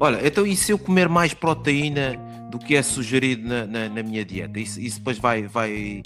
Olha, 0.01 0.27
então 0.27 0.47
e 0.47 0.55
se 0.55 0.73
eu 0.73 0.79
comer 0.79 1.09
mais 1.09 1.33
proteína 1.33 2.17
do 2.51 2.59
que 2.59 2.77
é 2.77 2.83
sugerido 2.83 3.49
na, 3.49 3.67
na, 3.67 3.89
na 3.89 4.03
minha 4.03 4.25
dieta? 4.25 4.61
Isso, 4.61 4.81
isso, 4.81 4.99
depois 4.99 5.19
vai, 5.19 5.47
vai 5.47 6.03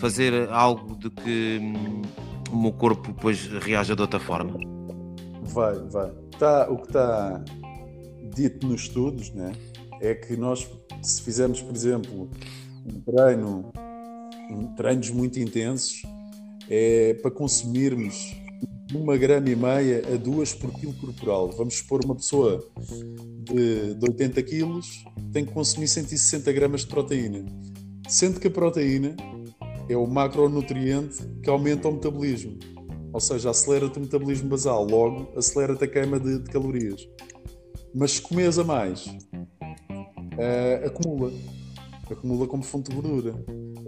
fazer 0.00 0.48
algo 0.50 0.96
de 0.96 1.10
que 1.10 1.58
hum, 1.60 2.02
o 2.50 2.56
meu 2.62 2.72
corpo 2.72 3.12
depois 3.12 3.46
reaja 3.46 3.94
de 3.94 4.00
outra 4.00 4.18
forma? 4.18 4.58
Vai, 5.42 5.78
vai. 5.90 6.10
Tá, 6.38 6.68
o 6.70 6.78
que 6.78 6.86
está 6.86 7.44
dito 8.34 8.66
nos 8.66 8.82
estudos 8.82 9.30
né, 9.30 9.52
é 10.00 10.14
que 10.14 10.36
nós, 10.36 10.68
se 11.02 11.22
fizermos, 11.22 11.60
por 11.60 11.74
exemplo, 11.76 12.30
um 12.86 13.00
treino, 13.00 13.72
um, 14.50 14.74
treinos 14.74 15.10
muito 15.10 15.38
intensos, 15.38 16.02
é 16.68 17.14
para 17.14 17.30
consumirmos 17.30 18.34
uma 18.94 19.16
grama 19.16 19.50
e 19.50 19.54
meia 19.54 20.02
a 20.12 20.16
duas 20.16 20.54
por 20.54 20.72
quilo 20.72 20.94
corporal. 20.94 21.50
Vamos 21.50 21.74
supor 21.74 22.04
uma 22.04 22.14
pessoa 22.14 22.64
de, 23.44 23.94
de 23.94 24.10
80 24.10 24.42
quilos 24.42 25.04
tem 25.32 25.44
que 25.44 25.52
consumir 25.52 25.86
160 25.86 26.52
gramas 26.52 26.80
de 26.80 26.88
proteína. 26.88 27.44
Sendo 28.08 28.40
que 28.40 28.48
a 28.48 28.50
proteína 28.50 29.14
é 29.92 29.96
o 29.96 30.06
macronutriente 30.06 31.26
que 31.42 31.50
aumenta 31.50 31.88
o 31.88 31.92
metabolismo. 31.92 32.58
Ou 33.12 33.20
seja, 33.20 33.50
acelera-te 33.50 33.98
o 33.98 34.02
metabolismo 34.02 34.48
basal, 34.48 34.86
logo 34.86 35.32
acelera-te 35.36 35.84
a 35.84 35.88
queima 35.88 36.20
de, 36.20 36.38
de, 36.38 36.50
calorias. 36.50 37.08
Mas 37.92 38.12
se 38.12 38.22
comes 38.22 38.56
a 38.56 38.64
mais, 38.64 39.06
uh, 39.06 40.86
acumula 40.86 41.32
acumula 42.12 42.46
como 42.46 42.62
fonte 42.62 42.90
de 42.90 42.96
gordura. 42.96 43.34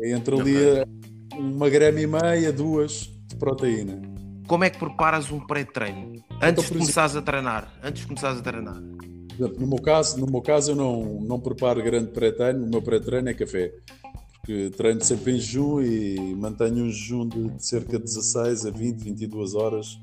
Entre 0.03 0.41
ali 0.41 0.57
okay. 0.57 0.85
uma 1.38 1.69
grama 1.69 2.01
e 2.01 2.07
meia, 2.07 2.53
duas 2.53 3.11
de 3.29 3.37
proteína. 3.37 4.01
Como 4.47 4.65
é 4.65 4.71
que 4.71 4.79
preparas 4.79 5.31
um 5.31 5.41
pré-treino? 5.41 6.12
Antes 6.12 6.25
então, 6.31 6.53
de 6.53 6.61
exemplo, 6.61 6.79
começares 6.81 7.17
a 7.17 7.23
treinar? 7.23 7.73
Antes 7.83 8.03
de 8.03 8.09
começares 8.09 8.38
a 8.38 8.43
treinar? 8.43 8.83
No 9.38 9.67
meu 9.67 9.81
caso, 9.81 10.21
no 10.21 10.31
meu 10.31 10.43
caso 10.43 10.73
eu 10.73 10.77
não, 10.77 11.21
não 11.21 11.41
preparo 11.41 11.83
grande 11.83 12.11
pré-treino, 12.11 12.65
o 12.65 12.69
meu 12.69 12.83
pré-treino 12.83 13.29
é 13.29 13.35
café. 13.35 13.73
Porque 14.42 14.70
treino 14.70 15.02
sempre 15.05 15.37
em 15.37 15.38
jejum 15.38 15.81
e 15.81 16.35
mantenho 16.35 16.85
um 16.85 16.90
jejum 16.90 17.28
de, 17.28 17.64
cerca 17.64 17.96
de 17.96 18.05
16 18.05 18.66
a 18.66 18.70
20, 18.70 19.05
22 19.05 19.55
horas, 19.55 20.00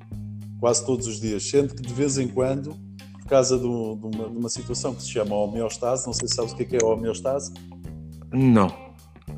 quase 0.60 0.86
todos 0.86 1.08
os 1.08 1.20
dias. 1.20 1.44
Sendo 1.44 1.76
que 1.76 1.82
de 1.82 1.94
vez 1.94 2.18
em 2.18 2.28
quando, 2.28 2.74
por 3.20 3.28
causa 3.28 3.60
de, 3.60 3.68
uma, 3.68 4.30
de 4.30 4.38
uma 4.38 4.50
situação 4.50 4.96
que 4.96 5.04
se 5.04 5.12
chama 5.12 5.36
homeostase, 5.36 6.06
não 6.08 6.14
sei 6.14 6.30
se 6.30 6.36
sabes 6.36 6.54
o 6.54 6.56
que 6.56 6.64
é, 6.64 6.66
que 6.66 6.76
é 6.78 6.80
a 6.82 6.88
homeostase, 6.88 7.52
não. 8.32 8.68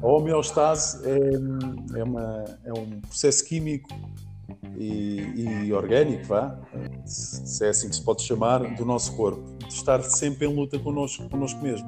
A 0.01 0.07
homeostase 0.07 0.99
é, 1.07 1.99
é, 1.99 2.03
uma, 2.03 2.45
é 2.63 2.73
um 2.73 3.01
processo 3.01 3.45
químico 3.45 3.89
e, 4.77 5.65
e, 5.65 5.73
orgânico, 5.73 6.25
vá, 6.25 6.59
se 7.05 7.65
é 7.65 7.69
assim 7.69 7.89
que 7.89 7.95
se 7.95 8.03
pode 8.03 8.23
chamar, 8.23 8.75
do 8.75 8.85
nosso 8.85 9.15
corpo, 9.15 9.41
de 9.59 9.73
estar 9.73 10.01
sempre 10.03 10.47
em 10.47 10.53
luta 10.53 10.77
connosco, 10.79 11.29
connosco 11.29 11.61
mesmo. 11.61 11.87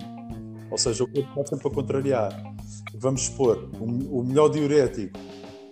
Ou 0.69 0.77
seja, 0.77 1.03
o 1.03 1.07
corpo 1.07 1.41
está 1.41 1.55
sempre 1.55 1.67
a 1.67 1.71
contrariar. 1.71 2.52
Vamos 2.95 3.23
supor, 3.23 3.69
o, 3.79 4.19
o 4.19 4.23
melhor 4.23 4.49
diurético 4.49 5.17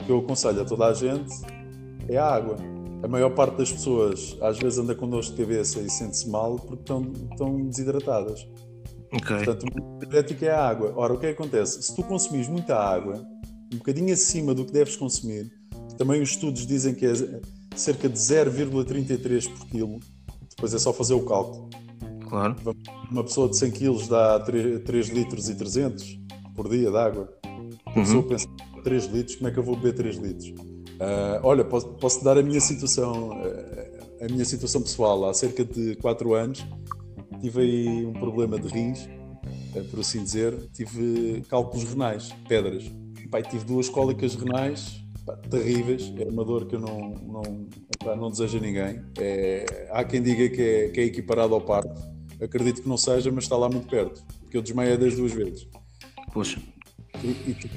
que 0.05 0.11
eu 0.11 0.19
aconselho 0.19 0.61
a 0.61 0.65
toda 0.65 0.87
a 0.87 0.93
gente 0.93 1.33
é 2.07 2.17
a 2.17 2.25
água. 2.25 2.57
A 3.03 3.07
maior 3.07 3.31
parte 3.31 3.57
das 3.57 3.71
pessoas 3.71 4.37
às 4.41 4.59
vezes 4.59 4.79
anda 4.79 4.93
com 4.93 5.09
dor 5.09 5.21
de 5.21 5.33
cabeça 5.33 5.79
e 5.79 5.89
sente-se 5.89 6.29
mal 6.29 6.55
porque 6.57 6.81
estão, 6.81 7.11
estão 7.31 7.61
desidratadas. 7.67 8.47
Okay. 9.13 9.43
Portanto, 9.43 9.65
o 9.65 10.03
energético 10.03 10.45
é 10.45 10.51
a 10.51 10.67
água. 10.67 10.93
Ora, 10.95 11.13
o 11.13 11.19
que, 11.19 11.25
é 11.25 11.33
que 11.33 11.41
acontece? 11.41 11.81
Se 11.81 11.95
tu 11.95 12.03
consumires 12.03 12.47
muita 12.47 12.75
água, 12.75 13.25
um 13.73 13.77
bocadinho 13.77 14.13
acima 14.13 14.53
do 14.53 14.65
que 14.65 14.71
deves 14.71 14.95
consumir, 14.95 15.51
também 15.97 16.21
os 16.21 16.29
estudos 16.29 16.65
dizem 16.65 16.93
que 16.93 17.05
é 17.05 17.13
cerca 17.75 18.07
de 18.07 18.17
0,33 18.17 19.49
por 19.49 19.67
quilo, 19.67 19.99
depois 20.49 20.73
é 20.73 20.79
só 20.79 20.93
fazer 20.93 21.13
o 21.13 21.25
cálculo. 21.25 21.69
Claro. 22.27 22.55
Uma 23.09 23.23
pessoa 23.23 23.49
de 23.49 23.57
100 23.57 23.71
quilos 23.71 24.07
dá 24.07 24.39
3, 24.39 24.83
3 24.83 25.09
litros 25.09 25.49
e 25.49 25.55
300 25.55 26.20
por 26.55 26.69
dia 26.69 26.89
de 26.89 26.97
água. 26.97 27.29
Uma 27.45 27.61
uhum. 27.87 27.93
pessoa 27.93 28.23
pensa, 28.23 28.47
3 28.83 29.05
litros, 29.05 29.35
como 29.35 29.47
é 29.47 29.51
que 29.51 29.59
eu 29.59 29.63
vou 29.63 29.75
beber 29.75 29.93
3 29.93 30.17
litros? 30.17 30.49
Uh, 30.49 31.39
olha, 31.43 31.63
posso, 31.63 31.87
posso 31.93 32.23
dar 32.23 32.37
a 32.37 32.43
minha 32.43 32.59
situação, 32.59 33.31
a 34.21 34.25
minha 34.31 34.45
situação 34.45 34.81
pessoal. 34.81 35.27
Há 35.29 35.33
cerca 35.33 35.65
de 35.65 35.95
4 35.95 36.33
anos 36.33 36.65
tive 37.41 37.61
aí 37.61 38.05
um 38.05 38.13
problema 38.13 38.59
de 38.59 38.67
rins, 38.67 39.09
eh, 39.75 39.81
por 39.89 39.99
assim 39.99 40.23
dizer, 40.23 40.55
tive 40.73 41.41
cálculos 41.49 41.83
renais, 41.83 42.33
pedras. 42.47 42.89
Pai, 43.29 43.41
tive 43.41 43.65
duas 43.65 43.89
cólicas 43.89 44.35
renais 44.35 45.03
pá, 45.25 45.35
terríveis, 45.37 46.13
é 46.17 46.29
uma 46.29 46.43
dor 46.43 46.67
que 46.67 46.75
eu 46.75 46.79
não, 46.79 47.11
não, 47.11 47.41
pá, 48.03 48.15
não 48.15 48.29
desejo 48.29 48.57
a 48.57 48.61
ninguém. 48.61 49.01
É, 49.17 49.89
há 49.91 50.03
quem 50.03 50.21
diga 50.21 50.49
que 50.49 50.61
é, 50.61 50.89
que 50.89 50.99
é 50.99 51.03
equiparado 51.05 51.55
ao 51.55 51.61
parto, 51.61 51.99
acredito 52.41 52.81
que 52.83 52.89
não 52.89 52.97
seja, 52.97 53.31
mas 53.31 53.45
está 53.45 53.57
lá 53.57 53.69
muito 53.69 53.87
perto, 53.87 54.23
porque 54.41 54.57
eu 54.57 54.61
desmaiei 54.61 54.97
das 54.97 55.15
duas 55.15 55.31
vezes. 55.31 55.67
Poxa. 56.33 56.61
E, 57.23 57.51
e 57.51 57.53
tu 57.53 57.67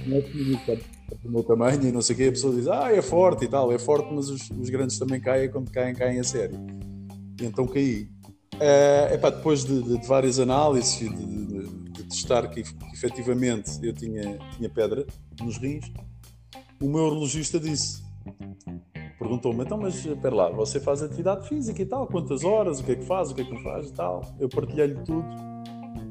meu 1.24 1.42
tamanho 1.42 1.82
e 1.82 1.92
não 1.92 2.00
sei 2.00 2.14
o 2.14 2.18
quê, 2.18 2.24
a 2.24 2.30
pessoa 2.32 2.54
diz, 2.54 2.68
ah, 2.68 2.92
é 2.92 3.02
forte 3.02 3.44
e 3.44 3.48
tal, 3.48 3.72
é 3.72 3.78
forte, 3.78 4.12
mas 4.12 4.28
os, 4.30 4.50
os 4.50 4.70
grandes 4.70 4.98
também 4.98 5.20
caem 5.20 5.50
quando 5.50 5.70
caem, 5.70 5.94
caem 5.94 6.20
a 6.20 6.24
sério. 6.24 6.58
E 7.40 7.44
então 7.44 7.66
caí. 7.66 8.08
Uh, 8.54 9.14
epá, 9.14 9.30
depois 9.30 9.64
de, 9.64 9.82
de, 9.82 9.98
de, 9.98 10.06
várias 10.06 10.38
análises 10.38 11.00
e 11.00 11.08
de, 11.08 11.46
de, 11.86 12.04
testar 12.04 12.46
que, 12.46 12.62
que 12.62 12.94
efetivamente 12.94 13.70
eu 13.82 13.92
tinha, 13.92 14.38
tinha 14.56 14.70
pedra 14.70 15.04
nos 15.40 15.56
rins, 15.56 15.90
o 16.80 16.88
meu 16.88 17.06
urologista 17.06 17.58
disse, 17.58 18.02
perguntou-me, 19.18 19.64
então 19.64 19.76
mas 19.76 20.04
espera 20.04 20.34
lá, 20.34 20.50
você 20.50 20.78
faz 20.78 21.02
atividade 21.02 21.48
física 21.48 21.82
e 21.82 21.86
tal, 21.86 22.06
quantas 22.06 22.44
horas, 22.44 22.78
o 22.78 22.84
que 22.84 22.92
é 22.92 22.94
que 22.94 23.04
faz, 23.04 23.32
o 23.32 23.34
que 23.34 23.40
é 23.40 23.44
que 23.44 23.52
não 23.52 23.62
faz 23.62 23.88
e 23.88 23.92
tal. 23.92 24.22
Eu 24.38 24.48
partilhei-lhe 24.48 25.02
tudo 25.04 25.26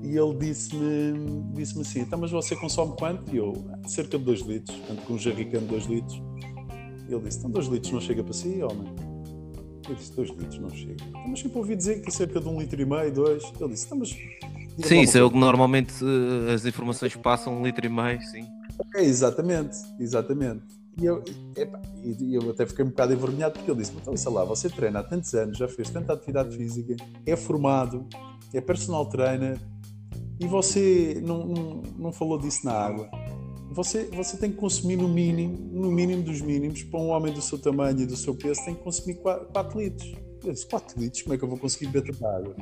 e 0.04 0.18
ele 0.18 0.34
disse-me 0.36 1.42
disse 1.54 1.80
assim, 1.80 2.02
então 2.02 2.20
mas 2.20 2.30
você 2.30 2.56
consome 2.58 2.94
quanto? 2.98 3.34
E 3.34 3.38
eu, 3.38 3.54
cerca 3.88 4.20
de 4.20 4.26
2 4.26 4.42
litros, 4.42 4.78
portanto 4.78 5.06
com 5.06 5.14
um 5.14 5.18
jerrycan 5.18 5.60
de 5.60 5.66
2 5.68 5.86
litros. 5.86 6.22
E 7.08 7.14
ele 7.14 7.24
disse, 7.24 7.40
então 7.40 7.50
2 7.50 7.68
litros 7.68 7.94
não 7.94 8.02
chega 8.02 8.22
para 8.22 8.34
si, 8.34 8.62
homem? 8.62 8.94
Eu 9.88 9.96
disse, 9.96 10.14
2 10.14 10.30
litros 10.32 10.60
não 10.60 10.70
chega. 10.70 10.98
Então, 11.08 11.28
mas 11.28 11.40
sempre 11.40 11.58
ouvi 11.58 11.76
dizer 11.78 12.02
que 12.02 12.12
cerca 12.12 12.42
de 12.42 12.48
um 12.50 12.60
litro 12.60 12.82
e 12.82 12.86
meio, 12.86 13.14
dois. 13.14 13.44
Ele 13.60 13.70
disse, 13.70 13.86
então, 13.86 13.98
mas. 13.98 14.10
Sim, 14.86 15.02
isso 15.02 15.18
é 15.18 15.24
o 15.24 15.32
que 15.32 15.38
normalmente 15.38 15.94
uh, 16.04 16.52
as 16.54 16.66
informações 16.66 17.16
passam, 17.16 17.58
um 17.58 17.64
litro 17.64 17.86
e 17.86 17.90
meio, 17.90 18.22
sim. 18.24 18.46
É, 18.96 19.04
exatamente, 19.04 19.78
exatamente. 20.00 20.64
E 21.00 21.06
eu, 21.06 21.24
epa, 21.56 21.82
e 22.04 22.36
eu 22.36 22.50
até 22.52 22.66
fiquei 22.66 22.84
um 22.84 22.90
bocado 22.90 23.14
envergonhado 23.14 23.54
porque 23.54 23.72
ele 23.72 23.80
disse: 23.80 23.94
Então, 23.96 24.16
sei 24.18 24.32
lá, 24.32 24.44
você 24.44 24.70
treina 24.70 25.00
há 25.00 25.04
tantos 25.04 25.34
anos, 25.34 25.58
já 25.58 25.68
fez 25.68 25.90
tanta 25.90 26.14
atividade 26.14 26.56
física, 26.56 26.96
é 27.26 27.36
formado, 27.36 28.06
é 28.54 28.62
personal 28.62 29.06
trainer 29.06 29.58
e 30.44 30.48
você 30.48 31.22
não, 31.24 31.46
não, 31.46 31.82
não 31.98 32.12
falou 32.12 32.38
disso 32.38 32.66
na 32.66 32.74
água. 32.74 33.10
Você, 33.72 34.10
você 34.14 34.38
tem 34.38 34.52
que 34.52 34.58
consumir 34.58 34.98
no 34.98 35.08
mínimo, 35.08 35.58
no 35.72 35.92
mínimo 35.92 36.22
dos 36.22 36.42
mínimos, 36.42 36.84
para 36.84 37.00
um 37.00 37.10
homem 37.10 37.34
do 37.34 37.42
seu 37.42 37.58
tamanho 37.58 38.02
e 38.02 38.06
do 38.06 38.16
seu 38.16 38.36
peso, 38.36 38.64
tem 38.66 38.76
que 38.76 38.84
consumir 38.84 39.16
4, 39.16 39.48
4 39.48 39.80
litros. 39.80 40.14
Eu 40.44 40.52
disse, 40.52 40.68
4 40.68 41.00
litros, 41.00 41.22
como 41.24 41.34
é 41.34 41.38
que 41.38 41.44
eu 41.44 41.50
vou 41.50 41.58
conseguir 41.58 41.88
beber 41.88 42.12
tanta 42.12 42.28
água? 42.28 42.56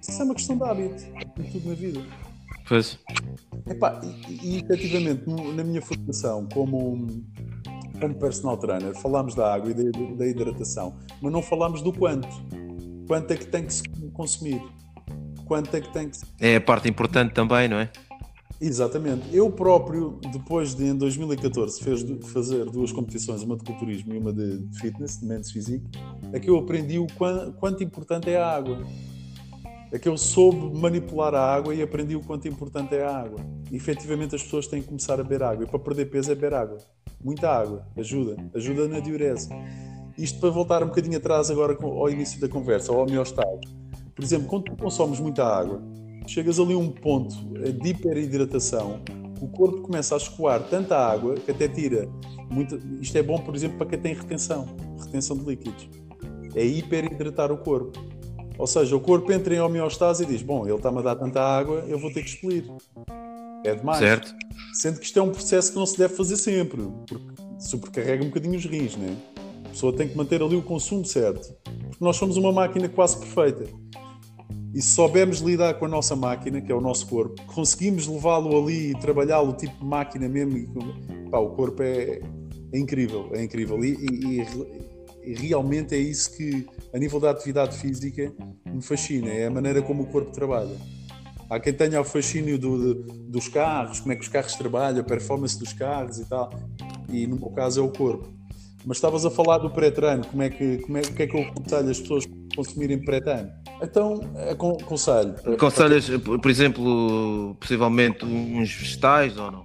Isso 0.00 0.22
é 0.22 0.24
uma 0.24 0.34
questão 0.34 0.56
de 0.56 0.62
hábito, 0.62 1.02
em 1.38 1.50
tudo 1.50 1.68
na 1.68 1.74
vida. 1.74 2.00
Pois. 2.68 2.98
Epá, 3.68 4.00
e, 4.02 4.54
e 4.54 4.58
efetivamente, 4.58 5.24
na 5.26 5.64
minha 5.64 5.82
formação 5.82 6.46
como, 6.54 7.06
como 8.00 8.14
personal 8.14 8.56
trainer, 8.56 8.94
falámos 8.94 9.34
da 9.34 9.52
água 9.52 9.72
e 9.72 9.74
da, 9.74 10.14
da 10.16 10.26
hidratação, 10.26 10.96
mas 11.20 11.32
não 11.32 11.42
falámos 11.42 11.82
do 11.82 11.92
quanto. 11.92 12.28
Quanto 13.08 13.32
é 13.32 13.36
que 13.36 13.46
tem 13.46 13.66
que 13.66 13.74
se 13.74 13.82
consumir? 14.12 14.62
Quanto 15.50 15.74
é 15.74 15.80
que 15.80 15.92
tem 15.92 16.08
que 16.08 16.16
se... 16.16 16.24
É 16.38 16.54
a 16.54 16.60
parte 16.60 16.88
importante 16.88 17.34
também, 17.34 17.66
não 17.66 17.78
é? 17.78 17.90
Exatamente. 18.60 19.24
Eu 19.32 19.50
próprio, 19.50 20.20
depois 20.32 20.76
de 20.76 20.84
em 20.84 20.94
2014 20.94 21.82
fez, 21.82 22.06
fazer 22.32 22.66
duas 22.66 22.92
competições, 22.92 23.42
uma 23.42 23.56
de 23.56 23.64
culturismo 23.64 24.14
e 24.14 24.18
uma 24.18 24.32
de, 24.32 24.64
fitness, 24.78 25.18
de 25.18 25.26
men's 25.26 25.50
physique, 25.50 25.84
é 26.32 26.38
que 26.38 26.48
eu 26.48 26.56
aprendi 26.56 27.00
o 27.00 27.06
quão, 27.18 27.50
quanto 27.50 27.82
importante 27.82 28.30
é 28.30 28.36
a 28.36 28.46
água. 28.48 28.86
É 29.90 29.98
que 29.98 30.08
eu 30.08 30.16
soube 30.16 30.78
manipular 30.78 31.34
a 31.34 31.44
água 31.52 31.74
e 31.74 31.82
aprendi 31.82 32.14
o 32.14 32.20
quanto 32.20 32.46
importante 32.46 32.94
é 32.94 33.02
a 33.02 33.12
água. 33.12 33.40
E, 33.72 33.74
efetivamente 33.74 34.36
as 34.36 34.44
pessoas 34.44 34.68
têm 34.68 34.80
que 34.80 34.86
começar 34.86 35.14
a 35.14 35.24
beber 35.24 35.42
água. 35.42 35.64
E 35.64 35.66
para 35.66 35.80
perder 35.80 36.04
peso 36.10 36.30
é 36.30 36.36
beber 36.36 36.54
água. 36.54 36.78
Muita 37.20 37.50
água. 37.50 37.84
Ajuda. 37.96 38.36
Ajuda 38.54 38.86
na 38.86 39.00
diurese. 39.00 39.48
Isto 40.16 40.38
para 40.38 40.50
voltar 40.50 40.84
um 40.84 40.86
bocadinho 40.86 41.16
atrás 41.16 41.50
agora 41.50 41.76
ao 41.82 42.08
início 42.08 42.40
da 42.40 42.48
conversa, 42.48 42.92
ao 42.92 43.00
homeostase. 43.00 43.80
Por 44.20 44.24
exemplo, 44.24 44.48
quando 44.48 44.64
tu 44.64 44.76
consomes 44.76 45.18
muita 45.18 45.42
água, 45.42 45.80
chegas 46.26 46.60
ali 46.60 46.74
a 46.74 46.76
um 46.76 46.90
ponto 46.90 47.34
de 47.34 47.88
hiperidratação, 47.88 49.00
o 49.40 49.48
corpo 49.48 49.80
começa 49.80 50.14
a 50.14 50.18
escoar 50.18 50.62
tanta 50.64 50.94
água 50.94 51.36
que 51.36 51.50
até 51.50 51.66
tira. 51.66 52.06
Muito, 52.50 52.78
isto 53.00 53.16
é 53.16 53.22
bom, 53.22 53.38
por 53.38 53.56
exemplo, 53.56 53.78
para 53.78 53.86
quem 53.86 53.98
tem 53.98 54.12
retenção, 54.12 54.68
retenção 55.02 55.38
de 55.38 55.46
líquidos. 55.46 55.88
É 56.54 56.62
hiperidratar 56.62 57.50
o 57.50 57.56
corpo. 57.56 57.98
Ou 58.58 58.66
seja, 58.66 58.94
o 58.94 59.00
corpo 59.00 59.32
entra 59.32 59.54
em 59.54 59.60
homeostase 59.60 60.24
e 60.24 60.26
diz: 60.26 60.42
Bom, 60.42 60.66
ele 60.66 60.74
está-me 60.74 60.98
a 60.98 61.02
dar 61.02 61.16
tanta 61.16 61.40
água, 61.40 61.82
eu 61.88 61.98
vou 61.98 62.12
ter 62.12 62.22
que 62.22 62.28
expelir. 62.28 62.64
É 63.64 63.74
demais. 63.74 64.00
Certo. 64.00 64.34
Sendo 64.74 65.00
que 65.00 65.06
isto 65.06 65.18
é 65.18 65.22
um 65.22 65.30
processo 65.30 65.72
que 65.72 65.78
não 65.78 65.86
se 65.86 65.96
deve 65.96 66.14
fazer 66.14 66.36
sempre, 66.36 66.82
porque 66.82 67.16
sobrecarrega 67.58 68.22
um 68.22 68.26
bocadinho 68.26 68.58
os 68.58 68.66
rins, 68.66 68.96
né? 68.96 69.16
A 69.64 69.68
pessoa 69.70 69.96
tem 69.96 70.06
que 70.06 70.14
manter 70.14 70.42
ali 70.42 70.56
o 70.56 70.62
consumo 70.62 71.06
certo. 71.06 71.54
Porque 71.88 72.04
nós 72.04 72.16
somos 72.16 72.36
uma 72.36 72.52
máquina 72.52 72.86
quase 72.86 73.16
perfeita. 73.16 73.64
E 74.72 74.80
se 74.80 74.94
soubermos 74.94 75.40
lidar 75.40 75.74
com 75.74 75.86
a 75.86 75.88
nossa 75.88 76.14
máquina, 76.14 76.60
que 76.60 76.70
é 76.70 76.74
o 76.74 76.80
nosso 76.80 77.06
corpo, 77.08 77.42
conseguimos 77.46 78.06
levá-lo 78.06 78.56
ali 78.56 78.90
e 78.90 78.94
trabalhá-lo 78.94 79.52
tipo 79.52 79.76
de 79.76 79.84
máquina 79.84 80.28
mesmo, 80.28 80.56
e, 80.58 81.28
pá, 81.28 81.38
o 81.38 81.50
corpo 81.50 81.82
é, 81.82 82.20
é, 82.72 82.78
incrível, 82.78 83.28
é 83.32 83.42
incrível. 83.42 83.84
E, 83.84 83.96
e, 83.96 84.46
e, 85.24 85.34
realmente 85.34 85.94
é 85.94 85.98
isso 85.98 86.36
que, 86.36 86.66
a 86.94 86.98
nível 86.98 87.18
da 87.18 87.30
atividade 87.30 87.76
física, 87.78 88.32
me 88.64 88.80
fascina, 88.80 89.28
é 89.28 89.46
a 89.46 89.50
maneira 89.50 89.82
como 89.82 90.04
o 90.04 90.06
corpo 90.06 90.30
trabalha. 90.30 90.76
Há 91.50 91.58
quem 91.58 91.72
tenha 91.72 92.00
o 92.00 92.04
fascínio 92.04 92.56
do, 92.56 92.94
dos 92.94 93.48
carros, 93.48 93.98
como 93.98 94.12
é 94.12 94.16
que 94.16 94.22
os 94.22 94.28
carros 94.28 94.54
trabalham, 94.54 95.00
a 95.00 95.04
performance 95.04 95.58
dos 95.58 95.72
carros 95.72 96.20
e 96.20 96.28
tal, 96.28 96.48
e 97.08 97.26
no 97.26 97.36
meu 97.36 97.50
caso 97.50 97.80
é 97.80 97.82
o 97.82 97.90
corpo. 97.90 98.28
Mas 98.86 98.98
estavas 98.98 99.26
a 99.26 99.30
falar 99.30 99.58
do 99.58 99.68
pré-treino, 99.68 100.24
como 100.24 100.42
é 100.44 100.48
que, 100.48 100.78
como 100.78 100.96
é, 100.96 101.02
que 101.02 101.22
é 101.24 101.26
que 101.26 101.36
eu 101.36 101.42
aconselho 101.42 101.90
as 101.90 102.00
pessoas 102.00 102.24
consumirem 102.54 103.02
pré-treino? 103.04 103.50
Então, 103.82 104.20
aconselho. 104.50 105.34
Aconselhas, 105.52 106.08
por 106.08 106.50
exemplo, 106.50 107.56
possivelmente 107.58 108.24
uns 108.24 108.72
vegetais 108.72 109.36
ou 109.36 109.50
não? 109.50 109.62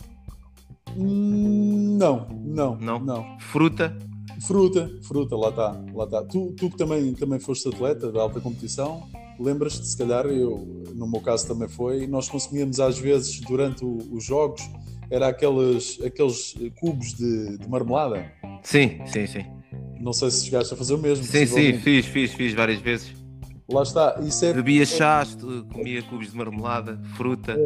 Hum, 0.98 1.98
não, 2.00 2.28
não, 2.30 2.76
não. 2.78 3.00
não. 3.00 3.40
Fruta? 3.40 3.98
Fruta, 4.46 4.90
fruta, 5.04 5.36
lá 5.36 5.50
está. 5.50 5.84
Lá 5.94 6.04
está. 6.06 6.24
Tu, 6.24 6.54
tu 6.58 6.70
que 6.70 6.78
também, 6.78 7.14
também 7.14 7.40
foste 7.40 7.68
atleta 7.68 8.12
de 8.12 8.18
alta 8.18 8.40
competição, 8.40 9.04
lembras-te, 9.40 9.86
se 9.86 9.98
calhar, 9.98 10.26
eu, 10.28 10.84
no 10.94 11.08
meu 11.08 11.22
caso 11.22 11.48
também 11.48 11.68
foi, 11.68 12.08
nós 12.08 12.30
consumíamos 12.30 12.80
às 12.80 12.98
vezes 12.98 13.40
durante 13.42 13.84
o, 13.84 13.98
os 14.12 14.24
jogos, 14.24 14.62
era 15.10 15.28
aqueles, 15.28 16.00
aqueles 16.02 16.56
cubos 16.80 17.14
de, 17.14 17.58
de 17.58 17.70
marmelada. 17.70 18.32
Sim, 18.64 19.00
sim, 19.06 19.28
sim. 19.28 19.46
Não 20.06 20.14
sei 20.14 20.30
se 20.30 20.46
chegaste 20.46 20.72
a 20.72 20.78
fazer 20.78 20.94
o 20.94 21.00
mesmo. 21.00 21.26
Sim, 21.26 21.48
sim, 21.48 21.80
fiz, 21.80 22.06
fiz, 22.06 22.32
fiz 22.32 22.54
várias 22.54 22.80
vezes. 22.80 23.12
Lá 23.68 23.82
está. 23.82 24.20
Isso 24.22 24.46
é... 24.46 24.54
Bebia 24.54 24.86
chás, 24.86 25.36
comia 25.74 26.04
cubos 26.04 26.30
de 26.30 26.38
marmelada, 26.38 27.02
fruta. 27.18 27.58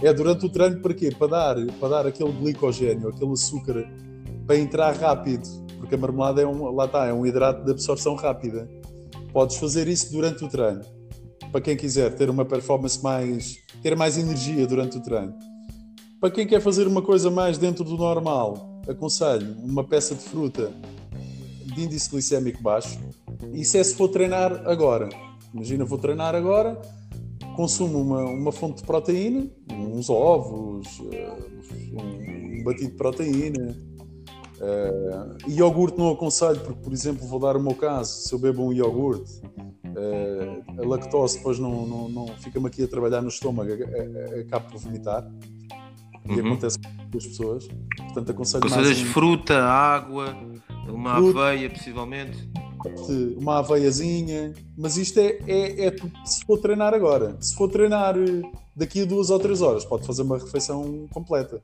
É, 0.00 0.06
é, 0.06 0.12
durante 0.14 0.46
o 0.46 0.48
treino 0.48 0.80
para 0.80 0.94
quê? 0.94 1.10
Para 1.10 1.26
dar, 1.26 1.56
para 1.80 1.88
dar 1.88 2.06
aquele 2.06 2.30
glicogênio, 2.30 3.08
aquele 3.08 3.32
açúcar 3.32 3.90
para 4.46 4.56
entrar 4.56 4.94
rápido. 4.94 5.42
Porque 5.78 5.96
a 5.96 5.98
marmelada 5.98 6.40
é 6.40 6.46
um, 6.46 6.70
lá 6.70 6.84
está, 6.84 7.06
é 7.06 7.12
um 7.12 7.26
hidrato 7.26 7.64
de 7.64 7.72
absorção 7.72 8.14
rápida. 8.14 8.70
Podes 9.32 9.56
fazer 9.56 9.88
isso 9.88 10.12
durante 10.12 10.44
o 10.44 10.48
treino. 10.48 10.82
Para 11.50 11.60
quem 11.60 11.76
quiser 11.76 12.14
ter 12.14 12.30
uma 12.30 12.44
performance 12.44 13.02
mais. 13.02 13.56
ter 13.82 13.96
mais 13.96 14.16
energia 14.16 14.64
durante 14.64 14.98
o 14.98 15.02
treino. 15.02 15.34
Para 16.20 16.30
quem 16.30 16.46
quer 16.46 16.60
fazer 16.60 16.86
uma 16.86 17.02
coisa 17.02 17.32
mais 17.32 17.58
dentro 17.58 17.82
do 17.82 17.96
normal, 17.96 18.80
aconselho 18.88 19.56
uma 19.58 19.82
peça 19.82 20.14
de 20.14 20.22
fruta 20.22 20.72
de 21.74 21.84
índice 21.84 22.10
glicémico 22.10 22.62
baixo. 22.62 22.98
Isso 23.52 23.76
é 23.76 23.84
se 23.84 23.94
for 23.94 24.08
treinar 24.08 24.66
agora. 24.66 25.08
Imagina, 25.52 25.84
vou 25.84 25.98
treinar 25.98 26.34
agora, 26.34 26.80
consumo 27.54 28.00
uma, 28.00 28.24
uma 28.24 28.52
fonte 28.52 28.80
de 28.80 28.86
proteína, 28.86 29.46
uns 29.70 30.10
ovos, 30.10 31.00
eh, 31.12 31.32
um 31.92 32.64
batido 32.64 32.90
de 32.90 32.96
proteína. 32.96 33.76
Uh, 34.54 35.50
iogurte 35.50 35.98
não 35.98 36.10
aconselho, 36.10 36.60
porque, 36.60 36.80
por 36.80 36.92
exemplo, 36.92 37.26
vou 37.26 37.38
dar 37.38 37.56
o 37.56 37.62
meu 37.62 37.74
caso: 37.74 38.22
se 38.22 38.32
eu 38.32 38.38
bebo 38.38 38.64
um 38.64 38.72
iogurte, 38.72 39.40
uh, 39.44 40.80
a 40.80 40.86
lactose 40.86 41.38
depois 41.38 41.58
não, 41.58 41.84
não, 41.84 42.08
não 42.08 42.26
fica-me 42.38 42.68
aqui 42.68 42.84
a 42.84 42.88
trabalhar 42.88 43.20
no 43.20 43.28
estômago, 43.28 43.70
acabo 44.40 44.70
por 44.70 44.78
vomitar. 44.78 45.28
E 46.26 46.32
uhum. 46.32 46.46
acontece 46.46 46.78
com 46.78 47.18
as 47.18 47.26
pessoas. 47.26 47.68
Portanto, 47.96 48.30
aconselho 48.30 48.64
Aconselhas 48.64 48.96
mais 48.96 49.02
um... 49.02 49.12
fruta, 49.12 49.62
água, 49.62 50.34
uma 50.88 51.16
fruta, 51.16 51.40
aveia, 51.40 51.70
possivelmente. 51.70 52.48
Uma 53.36 53.58
aveiazinha. 53.58 54.52
Mas 54.76 54.96
isto 54.96 55.18
é, 55.18 55.38
é, 55.46 55.86
é, 55.86 55.96
se 56.24 56.44
for 56.44 56.58
treinar 56.58 56.92
agora. 56.92 57.36
Se 57.40 57.54
for 57.54 57.68
treinar 57.68 58.16
eh, 58.16 58.42
daqui 58.76 59.02
a 59.02 59.04
duas 59.04 59.30
ou 59.30 59.38
três 59.38 59.62
horas, 59.62 59.84
pode 59.84 60.06
fazer 60.06 60.22
uma 60.22 60.38
refeição 60.38 61.06
completa. 61.10 61.62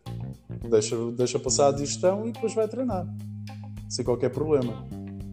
Deixa, 0.69 0.97
deixa 1.13 1.39
passar 1.39 1.69
a 1.69 1.73
digestão 1.73 2.27
e 2.27 2.33
depois 2.33 2.55
vai 2.55 2.67
treinar. 2.69 3.07
Sem 3.89 4.05
qualquer 4.05 4.31
problema. 4.31 4.87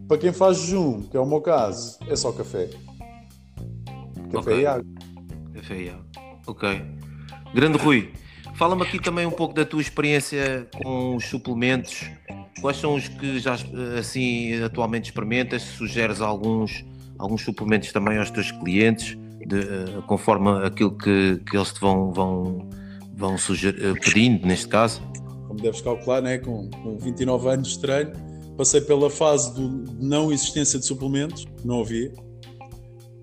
Para 0.08 0.18
quem 0.18 0.34
faz 0.34 0.58
jejum, 0.58 1.04
que 1.04 1.16
é 1.16 1.20
o 1.20 1.26
meu 1.26 1.42
caso, 1.42 1.98
é 2.08 2.16
só 2.16 2.32
café. 2.32 2.70
Café 4.32 4.40
okay. 4.40 4.62
e 4.62 4.66
água. 4.66 4.86
Café 5.54 5.82
e 5.82 5.90
água. 5.90 6.06
Ok. 6.48 6.82
Grande 7.54 7.78
Rui. 7.78 8.12
Fala-me 8.56 8.82
aqui 8.82 9.00
também 9.00 9.26
um 9.26 9.32
pouco 9.32 9.54
da 9.54 9.66
tua 9.66 9.82
experiência 9.82 10.68
com 10.82 11.16
os 11.16 11.26
suplementos. 11.26 12.10
Quais 12.62 12.78
são 12.78 12.96
os 12.96 13.08
que 13.08 13.40
já 13.40 13.56
assim 14.00 14.62
atualmente 14.62 15.06
experimentas? 15.06 15.62
Sugeres 15.62 16.22
alguns, 16.22 16.86
alguns 17.18 17.44
suplementos 17.44 17.92
também 17.92 18.18
aos 18.18 18.32
teus 18.32 18.52
clientes, 18.52 19.18
de, 19.46 19.60
uh, 19.60 20.02
conforme 20.08 20.50
aquilo 20.66 20.98
que, 20.98 21.42
que 21.50 21.56
eles 21.56 21.72
te 21.72 21.80
vão, 21.80 22.12
vão, 22.12 22.70
vão 23.16 23.38
sugerir, 23.38 23.92
uh, 23.92 23.94
pedindo, 24.00 24.46
neste 24.48 24.68
caso? 24.68 25.02
Como 25.48 25.60
deves 25.62 25.82
calcular, 25.82 26.22
né? 26.22 26.38
com, 26.38 26.70
com 26.70 26.98
29 26.98 27.50
anos 27.50 27.70
de 27.70 27.80
treino, 27.80 28.12
passei 28.58 28.82
pela 28.82 29.10
fase 29.10 29.54
de 29.54 29.94
não 30.04 30.32
existência 30.32 30.80
de 30.80 30.86
suplementos, 30.86 31.46
não 31.64 31.82
havia 31.82 32.12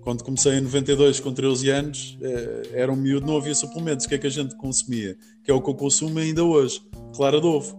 quando 0.05 0.23
comecei 0.23 0.53
em 0.53 0.61
92 0.61 1.19
com 1.19 1.33
13 1.33 1.69
anos, 1.71 2.17
eh, 2.21 2.61
era 2.73 2.93
um 2.93 2.95
miúdo, 2.95 3.25
não 3.25 3.37
havia 3.37 3.55
suplementos. 3.55 4.05
O 4.05 4.09
que 4.09 4.13
é 4.13 4.17
que 4.19 4.27
a 4.27 4.29
gente 4.29 4.55
consumia? 4.55 5.17
Que 5.43 5.49
é 5.49 5.53
o 5.53 5.59
que 5.59 5.67
eu 5.67 5.73
consumo 5.73 6.19
ainda 6.19 6.43
hoje. 6.43 6.79
Clara 7.15 7.41
de 7.41 7.47
ovo. 7.47 7.75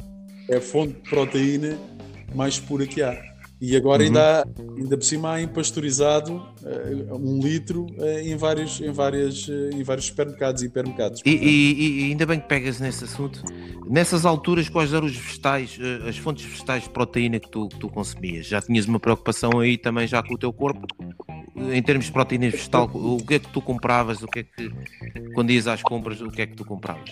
É 0.49 0.57
a 0.57 0.61
fonte 0.61 0.95
de 0.95 1.11
proteína 1.11 1.79
mais 2.35 2.59
pura 2.59 2.87
que 2.87 3.03
há. 3.03 3.37
E 3.59 3.75
agora 3.75 4.03
uhum. 4.03 4.09
ainda, 4.09 4.43
há, 4.43 4.47
ainda 4.77 4.99
por 4.99 5.05
cima 5.05 5.41
há 5.41 5.49
pasteurizado 5.49 6.35
uh, 6.35 7.17
um 7.17 7.41
litro 7.41 7.87
uh, 7.99 8.19
em, 8.19 8.37
vários, 8.37 8.81
em, 8.83 8.93
várias, 8.93 9.49
uh, 9.49 9.71
em 9.73 9.83
vários 9.83 10.07
supermercados 10.07 10.63
e 10.63 10.67
hipermercados. 10.67 11.23
E, 11.25 11.31
e, 11.31 12.01
e, 12.01 12.05
ainda 12.11 12.27
bem 12.27 12.39
que 12.39 12.47
pegas 12.47 12.79
nesse 12.79 13.05
assunto. 13.05 13.43
Nessas 13.89 14.27
alturas, 14.27 14.69
quais 14.69 14.93
eram 14.93 15.07
os 15.07 15.17
vegetais, 15.17 15.79
as 16.07 16.19
fontes 16.19 16.45
vegetais 16.45 16.83
de 16.83 16.91
proteína 16.91 17.41
que 17.41 17.51
tu, 17.51 17.69
que 17.69 17.79
tu 17.79 17.89
consumias? 17.89 18.47
Já 18.47 18.61
tinhas 18.61 18.85
uma 18.85 19.01
preocupação 19.01 19.59
aí 19.59 19.79
também 19.79 20.07
já 20.07 20.23
com 20.23 20.35
o 20.35 20.39
teu 20.39 20.53
corpo? 20.53 20.87
Em 21.57 21.83
termos 21.83 22.07
de 22.07 22.13
proteína 22.13 22.51
vegetal, 22.51 22.91
o 22.93 23.25
que 23.25 23.35
é 23.35 23.39
que 23.39 23.49
tu 23.49 23.63
compravas? 23.63 24.23
O 24.23 24.27
que 24.27 24.41
é 24.41 24.43
que, 24.43 24.71
quando 25.35 25.51
ias 25.51 25.67
às 25.67 25.83
compras, 25.83 26.21
o 26.21 26.29
que 26.29 26.43
é 26.43 26.47
que 26.47 26.57
tu 26.57 26.65
compravas? 26.65 27.11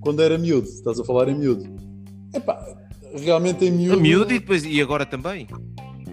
Quando 0.00 0.22
era 0.22 0.36
miúdo, 0.36 0.66
estás 0.66 0.98
a 0.98 1.04
falar 1.04 1.28
em 1.28 1.36
miúdo. 1.36 1.91
Epá, 2.34 2.64
realmente 3.14 3.64
em 3.64 3.70
miúdo. 3.70 3.98
A 3.98 4.00
miúdo 4.00 4.32
e, 4.32 4.38
depois, 4.38 4.64
e 4.64 4.80
agora 4.80 5.04
também. 5.04 5.46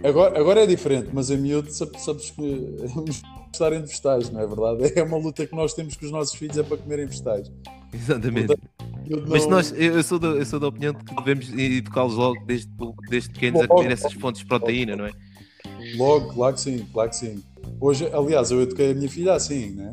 Agora, 0.04 0.40
agora 0.40 0.64
é 0.64 0.66
diferente, 0.66 1.10
mas 1.12 1.30
em 1.30 1.38
miúdo 1.38 1.70
sabes 1.72 2.32
que 2.32 2.42
gostarem 3.50 3.82
de 3.82 3.88
vegetais, 3.88 4.30
não 4.30 4.42
é 4.42 4.48
verdade? 4.48 4.94
É 4.96 5.04
uma 5.04 5.18
luta 5.18 5.46
que 5.46 5.56
nós 5.56 5.74
temos 5.74 5.96
com 5.96 6.06
os 6.06 6.12
nossos 6.12 6.36
filhos 6.36 6.58
é 6.58 6.64
para 6.64 6.78
comerem 6.78 7.06
vegetais. 7.06 7.52
Exatamente. 7.94 8.48
Portanto, 8.48 8.70
não... 9.10 9.24
Mas 9.28 9.48
nós, 9.48 9.74
eu, 9.76 10.04
sou 10.04 10.20
da, 10.20 10.28
eu 10.28 10.46
sou 10.46 10.60
da 10.60 10.68
opinião 10.68 10.94
de 10.94 11.04
que 11.04 11.16
devemos 11.16 11.52
educá-los 11.52 12.16
logo 12.16 12.46
desde, 12.46 12.70
desde 13.10 13.30
pequenos 13.32 13.62
logo, 13.62 13.74
a 13.74 13.78
comer 13.78 13.92
essas 13.92 14.14
fontes 14.14 14.42
de 14.42 14.48
proteína, 14.48 14.96
não 14.96 15.06
é? 15.06 15.12
Logo, 15.96 16.34
claro 16.34 16.54
que 16.54 16.62
sim, 16.62 16.86
claro 16.94 17.10
que 17.10 17.16
sim. 17.16 17.44
Hoje, 17.82 18.08
aliás, 18.14 18.52
eu 18.52 18.62
eduquei 18.62 18.92
a 18.92 18.94
minha 18.94 19.10
filha 19.10 19.34
assim, 19.34 19.72
né? 19.72 19.92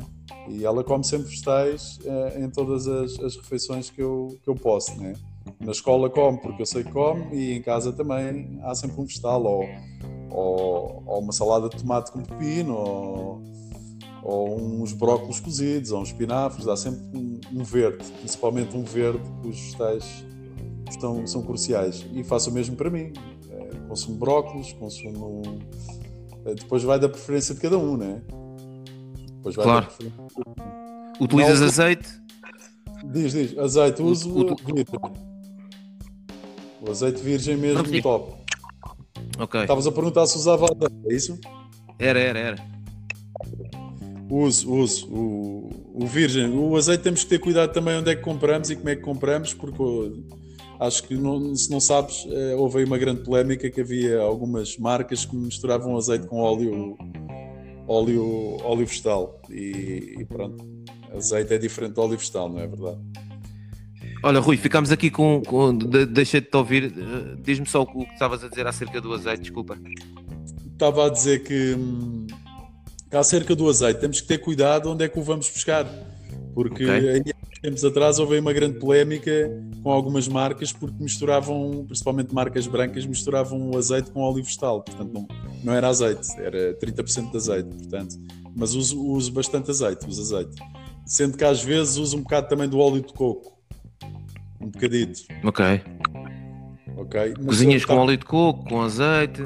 E 0.49 0.63
ela 0.63 0.83
come 0.83 1.03
sempre 1.03 1.27
vegetais 1.27 1.99
uh, 2.03 2.43
em 2.43 2.49
todas 2.49 2.87
as, 2.87 3.19
as, 3.19 3.35
refeições 3.35 3.89
que 3.89 4.01
eu, 4.01 4.37
que 4.43 4.49
eu 4.49 4.55
posso, 4.55 4.95
né? 4.99 5.13
Na 5.59 5.71
escola 5.71 6.09
come 6.09 6.39
porque 6.39 6.61
eu 6.61 6.65
sei 6.65 6.83
que 6.83 6.91
come 6.91 7.35
e 7.35 7.53
em 7.53 7.61
casa 7.61 7.91
também 7.91 8.59
há 8.63 8.73
sempre 8.75 8.99
um 8.99 9.05
vegetal 9.05 9.43
ou, 9.43 9.65
ou, 10.29 11.03
ou 11.05 11.21
uma 11.21 11.33
salada 11.33 11.69
de 11.69 11.77
tomate 11.77 12.11
com 12.11 12.21
pepino 12.21 12.73
ou, 12.73 13.41
ou 14.23 14.81
uns 14.81 14.93
brócolos 14.93 15.39
cozidos 15.39 15.91
ou 15.91 16.01
uns 16.01 16.09
espinafres, 16.09 16.67
há 16.67 16.75
sempre 16.75 17.17
um, 17.17 17.39
um, 17.53 17.63
verde, 17.63 18.03
principalmente 18.19 18.75
um 18.75 18.83
verde 18.83 19.21
que 19.41 19.47
os 19.47 19.59
vegetais 19.59 20.25
estão, 20.89 21.25
são 21.25 21.41
cruciais. 21.41 22.05
E 22.13 22.23
faço 22.23 22.49
o 22.49 22.53
mesmo 22.53 22.75
para 22.75 22.89
mim. 22.89 23.13
É, 23.49 23.69
consumo 23.87 24.17
brócolis, 24.17 24.73
consumo. 24.73 25.41
É, 26.45 26.55
depois 26.55 26.83
vai 26.83 26.99
da 26.99 27.09
preferência 27.09 27.55
de 27.55 27.61
cada 27.61 27.77
um, 27.77 27.97
né? 27.97 28.21
Depois 29.37 29.55
vai 29.55 29.65
claro. 29.65 29.87
Utilizas 31.19 31.61
azeite? 31.61 32.09
Diz, 33.05 33.31
diz. 33.31 33.57
Azeite, 33.57 34.01
uso 34.01 34.29
o, 34.29 34.51
o, 34.51 35.26
o 36.81 36.91
azeite 36.91 37.21
virgem 37.21 37.57
mesmo, 37.57 37.83
Não, 37.83 38.01
top. 38.01 38.33
Ok. 39.39 39.61
Estavas 39.61 39.87
a 39.87 39.91
perguntar 39.91 40.25
se 40.27 40.37
usava 40.37 40.65
azeite, 40.65 40.95
é 41.09 41.13
isso? 41.13 41.39
Era, 41.99 42.19
era, 42.19 42.39
era. 42.39 42.77
Uso, 44.29 44.71
uso. 44.73 45.07
O, 45.09 45.69
o 45.93 46.05
virgem. 46.05 46.49
O 46.49 46.75
azeite 46.75 47.03
temos 47.03 47.23
que 47.23 47.29
ter 47.29 47.39
cuidado 47.39 47.71
também 47.71 47.97
onde 47.97 48.11
é 48.11 48.15
que 48.15 48.21
compramos 48.21 48.69
e 48.69 48.75
como 48.75 48.89
é 48.89 48.95
que 48.95 49.01
compramos, 49.01 49.53
porque 49.53 49.83
acho 50.79 51.03
que 51.03 51.15
não, 51.15 51.55
se 51.55 51.71
não 51.71 51.79
sabes, 51.79 52.25
eh, 52.29 52.55
houve 52.55 52.79
aí 52.79 52.85
uma 52.85 52.97
grande 52.97 53.23
polémica 53.23 53.69
que 53.69 53.81
havia 53.81 54.19
algumas 54.19 54.77
marcas 54.77 55.25
que 55.25 55.35
misturavam 55.35 55.97
azeite 55.97 56.27
com 56.27 56.39
óleo, 56.39 56.97
óleo, 57.87 58.57
óleo 58.63 58.85
vegetal. 58.85 59.41
E, 59.49 60.17
e 60.19 60.25
pronto, 60.25 60.63
azeite 61.15 61.53
é 61.53 61.57
diferente 61.57 61.93
do 61.93 62.01
óleo 62.01 62.17
vegetal, 62.17 62.49
não 62.49 62.59
é 62.59 62.67
verdade? 62.67 62.99
Olha, 64.23 64.39
Rui, 64.39 64.57
ficamos 64.57 64.91
aqui 64.91 65.09
com. 65.09 65.41
com 65.41 65.75
de, 65.77 66.05
deixa 66.05 66.41
de 66.41 66.47
te 66.47 66.57
ouvir. 66.57 66.85
Eh, 66.85 67.35
diz-me 67.39 67.65
só 67.67 67.83
o 67.83 67.85
que 67.85 68.13
estavas 68.13 68.43
a 68.43 68.49
dizer 68.49 68.65
acerca 68.65 68.99
do 68.99 69.13
azeite, 69.13 69.41
desculpa. 69.41 69.77
Estava 70.71 71.05
a 71.05 71.09
dizer 71.09 71.43
que. 71.43 71.75
Hum, 71.75 72.27
acerca 73.11 73.55
do 73.55 73.69
azeite, 73.69 73.99
temos 73.99 74.21
que 74.21 74.27
ter 74.27 74.39
cuidado 74.39 74.91
onde 74.91 75.05
é 75.05 75.09
que 75.09 75.19
o 75.19 75.23
vamos 75.23 75.49
buscar. 75.49 75.85
Porque 76.53 76.83
okay. 76.83 77.09
aí, 77.09 77.23
tempos 77.61 77.83
atrás 77.83 78.19
houve 78.19 78.39
uma 78.39 78.53
grande 78.53 78.79
polémica 78.79 79.31
com 79.83 79.91
algumas 79.91 80.27
marcas 80.27 80.71
porque 80.71 81.01
misturavam, 81.01 81.85
principalmente 81.85 82.33
marcas 82.33 82.67
brancas, 82.67 83.05
misturavam 83.05 83.71
o 83.71 83.77
azeite 83.77 84.11
com 84.11 84.21
óleo 84.21 84.43
vegetal. 84.43 84.81
Portanto, 84.81 85.11
não, 85.13 85.27
não 85.63 85.73
era 85.73 85.87
azeite, 85.87 86.27
era 86.39 86.73
30% 86.79 87.31
de 87.31 87.37
azeite. 87.37 87.69
Portanto, 87.69 88.15
mas 88.55 88.73
uso, 88.73 88.99
uso 89.03 89.31
bastante 89.31 89.69
azeite, 89.69 90.07
uso 90.07 90.21
azeite. 90.21 90.55
Sendo 91.05 91.37
que 91.37 91.43
às 91.43 91.63
vezes 91.63 91.97
uso 91.97 92.17
um 92.17 92.21
bocado 92.21 92.47
também 92.47 92.67
do 92.67 92.79
óleo 92.79 93.01
de 93.01 93.13
coco. 93.13 93.56
Um 94.61 94.69
bocadito. 94.69 95.21
Ok. 95.43 95.81
Ok. 96.97 97.33
Cozinhas 97.45 97.85
com 97.85 97.95
óleo 97.95 98.17
de 98.17 98.25
coco, 98.25 98.67
com 98.67 98.81
azeite. 98.81 99.45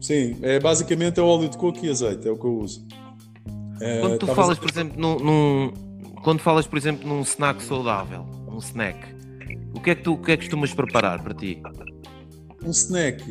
Sim, 0.00 0.36
é, 0.42 0.58
basicamente 0.58 1.20
é 1.20 1.22
óleo 1.22 1.48
de 1.48 1.56
coco 1.56 1.84
e 1.84 1.90
azeite, 1.90 2.26
é 2.26 2.30
o 2.30 2.36
que 2.36 2.44
eu 2.44 2.58
uso. 2.58 2.84
É, 3.80 4.00
quando 4.00 4.18
tu 4.18 4.26
falas, 4.26 4.58
a... 4.58 4.60
por 4.60 4.70
exemplo, 4.70 5.00
num, 5.00 5.18
num, 5.18 5.72
quando 6.22 6.40
falas, 6.40 6.66
por 6.66 6.76
exemplo, 6.76 7.08
num 7.08 7.20
snack 7.22 7.62
saudável, 7.62 8.26
um 8.48 8.58
snack, 8.58 8.98
o 9.74 9.80
que 9.80 9.90
é 9.90 9.94
que 9.94 10.02
tu 10.02 10.14
o 10.14 10.18
que 10.18 10.32
é 10.32 10.36
que 10.36 10.44
costumas 10.44 10.72
preparar 10.74 11.22
para 11.22 11.34
ti? 11.34 11.62
Um 12.64 12.70
snack. 12.70 13.22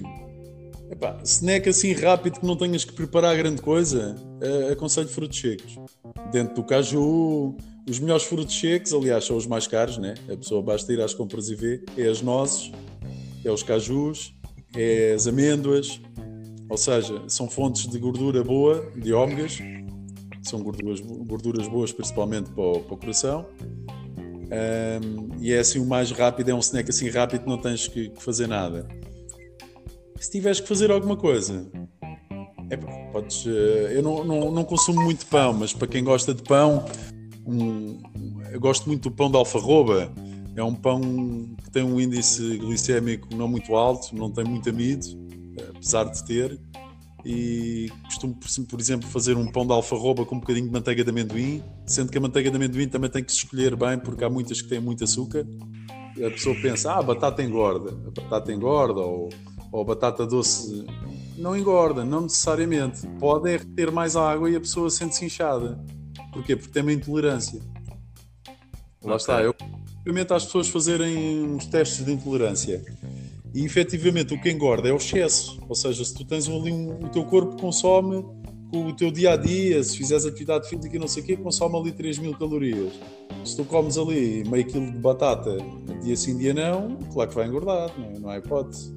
Epá, 0.90 1.18
snack 1.24 1.70
assim 1.70 1.94
rápido 1.94 2.40
que 2.40 2.46
não 2.46 2.56
tenhas 2.56 2.84
que 2.84 2.94
preparar 2.94 3.36
grande 3.36 3.62
coisa, 3.62 4.16
é, 4.42 4.74
aconselho 4.74 5.08
frutos 5.08 5.40
secos. 5.40 5.78
Dentro 6.32 6.56
do 6.56 6.64
caju, 6.64 7.56
os 7.90 8.00
melhores 8.00 8.24
frutos 8.24 8.58
secos, 8.60 8.94
aliás, 8.94 9.26
são 9.26 9.36
os 9.36 9.48
mais 9.48 9.68
caros, 9.68 9.98
né? 9.98 10.14
A 10.32 10.38
pessoa 10.38 10.62
basta 10.62 10.92
ir 10.94 11.02
às 11.02 11.14
compras 11.14 11.50
e 11.50 11.56
ver. 11.56 11.84
É 11.98 12.08
as 12.08 12.22
nozes, 12.22 12.72
é 13.44 13.52
os 13.52 13.64
cajus, 13.64 14.34
é 14.76 15.14
as 15.14 15.28
amêndoas, 15.28 16.00
ou 16.70 16.78
seja, 16.78 17.22
são 17.28 17.50
fontes 17.50 17.88
de 17.88 17.98
gordura 18.00 18.44
boa, 18.44 18.90
de 18.96 19.12
ômegas, 19.12 19.60
são 20.42 20.62
gorduras, 20.62 21.00
gorduras 21.02 21.68
boas 21.68 21.92
principalmente 21.92 22.50
para 22.52 22.64
o, 22.64 22.80
para 22.80 22.94
o 22.94 22.98
coração. 22.98 23.46
Um, 24.52 25.30
e 25.40 25.54
é 25.54 25.60
assim 25.60 25.80
o 25.80 25.86
mais 25.86 26.12
rápido, 26.12 26.50
é 26.50 26.54
um 26.54 26.60
snack 26.60 26.90
assim 26.90 27.10
rápido, 27.10 27.46
não 27.46 27.58
tens 27.58 27.88
que, 27.88 28.10
que 28.10 28.22
fazer 28.22 28.48
nada. 28.48 28.88
Se 30.20 30.30
tiveres 30.30 30.60
que 30.60 30.68
fazer 30.68 30.92
alguma 30.92 31.18
coisa, 31.18 31.66
é, 32.70 32.78
podes, 33.12 33.46
eh, 33.48 33.98
eu 33.98 34.02
não, 34.02 34.24
não, 34.24 34.52
não, 34.52 34.64
consumo 34.64 35.02
muito 35.02 35.26
pão, 35.26 35.52
mas 35.52 35.74
para 35.74 35.88
quem 35.88 36.04
gosta 36.04 36.34
de 36.34 36.44
pão, 36.44 36.86
um, 37.46 38.00
eu 38.52 38.60
gosto 38.60 38.88
muito 38.88 39.10
do 39.10 39.16
pão 39.16 39.30
de 39.30 39.38
alfarroba. 39.38 40.12
É 40.56 40.64
um 40.64 40.76
pão 40.76 41.00
que 41.64 41.72
tem 41.72 41.84
um 41.84 42.00
índice 42.00 42.58
glicémico 42.58 43.34
não 43.36 43.48
muito 43.48 43.76
alto, 43.76 44.14
não 44.16 44.30
tem 44.30 44.44
muito 44.44 44.70
amido, 44.70 45.06
apesar 45.76 46.06
de 46.06 46.24
ter. 46.26 46.60
E 47.24 47.90
costumo, 48.06 48.36
por 48.68 48.80
exemplo, 48.80 49.08
fazer 49.08 49.38
um 49.38 49.48
pão 49.48 49.66
de 49.66 49.72
alfarroba 49.72 50.26
com 50.26 50.36
um 50.36 50.40
bocadinho 50.40 50.66
de 50.66 50.72
manteiga 50.72 51.04
de 51.04 51.10
amendoim, 51.10 51.64
sendo 51.86 52.12
que 52.12 52.18
a 52.18 52.22
manteiga 52.22 52.50
de 52.50 52.56
amendoim 52.56 52.88
também 52.88 53.10
tem 53.10 53.24
que 53.24 53.32
se 53.32 53.40
escolher 53.40 53.76
bem, 53.76 53.98
porque 54.00 54.24
há 54.24 54.30
muitas 54.30 54.62
que 54.62 54.68
têm 54.68 54.80
muito 54.80 55.04
açúcar. 55.04 55.46
A 56.18 56.30
pessoa 56.32 56.56
pensa, 56.62 56.92
ah, 56.92 57.00
a 57.00 57.04
batata 57.04 57.42
engorda, 57.42 57.92
a 57.92 58.22
batata 58.22 58.52
engorda, 58.52 59.00
ou, 59.00 59.30
ou 59.72 59.82
a 59.82 59.86
batata 59.86 60.26
doce 60.26 60.86
não 61.38 61.56
engorda, 61.56 62.04
não 62.04 62.22
necessariamente. 62.22 63.08
Pode 63.20 63.52
é 63.52 63.60
ter 63.60 63.92
mais 63.92 64.16
água 64.16 64.50
e 64.50 64.56
a 64.56 64.60
pessoa 64.60 64.90
sente-se 64.90 65.26
inchada. 65.26 65.80
Porquê? 66.32 66.56
Porque 66.56 66.72
tem 66.72 66.82
uma 66.82 66.94
intolerância. 66.94 67.62
Lá 69.04 69.16
okay. 69.16 69.16
está. 69.16 69.42
Eu 69.42 69.56
recomendo 70.04 70.34
às 70.34 70.46
pessoas 70.46 70.68
fazerem 70.70 71.44
uns 71.44 71.66
testes 71.66 72.06
de 72.06 72.12
intolerância 72.12 72.84
e 73.54 73.66
efetivamente 73.66 74.34
o 74.34 74.42
que 74.42 74.50
engorda 74.50 74.88
é 74.88 74.94
o 74.94 74.98
excesso. 74.98 75.60
Ou 75.68 75.76
seja, 75.76 76.04
se 76.04 76.14
tu 76.14 76.26
tens 76.26 76.48
ali 76.48 76.72
um, 76.72 77.06
o 77.06 77.10
teu 77.10 77.24
corpo 77.26 77.60
consome 77.60 78.24
com 78.72 78.88
o 78.88 78.94
teu 78.96 79.12
dia 79.12 79.34
a 79.34 79.36
dia, 79.36 79.84
se 79.84 79.98
fizeres 79.98 80.26
atividade 80.26 80.70
física 80.70 80.96
e 80.96 81.00
não 81.00 81.08
sei 81.08 81.22
o 81.22 81.26
quê, 81.26 81.36
consome 81.36 81.78
ali 81.78 81.92
3 81.92 82.20
mil 82.20 82.34
calorias. 82.38 82.94
Se 83.44 83.58
tu 83.58 83.66
comes 83.66 83.98
ali 83.98 84.44
meio 84.48 84.66
quilo 84.66 84.92
de 84.92 84.98
batata 84.98 85.58
dia 86.02 86.16
sim, 86.16 86.38
dia 86.38 86.54
não, 86.54 86.98
claro 87.14 87.30
que 87.30 87.36
vai 87.36 87.48
engordar, 87.48 87.92
não, 88.00 88.06
é? 88.06 88.20
não 88.20 88.30
há 88.30 88.38
hipótese. 88.38 88.96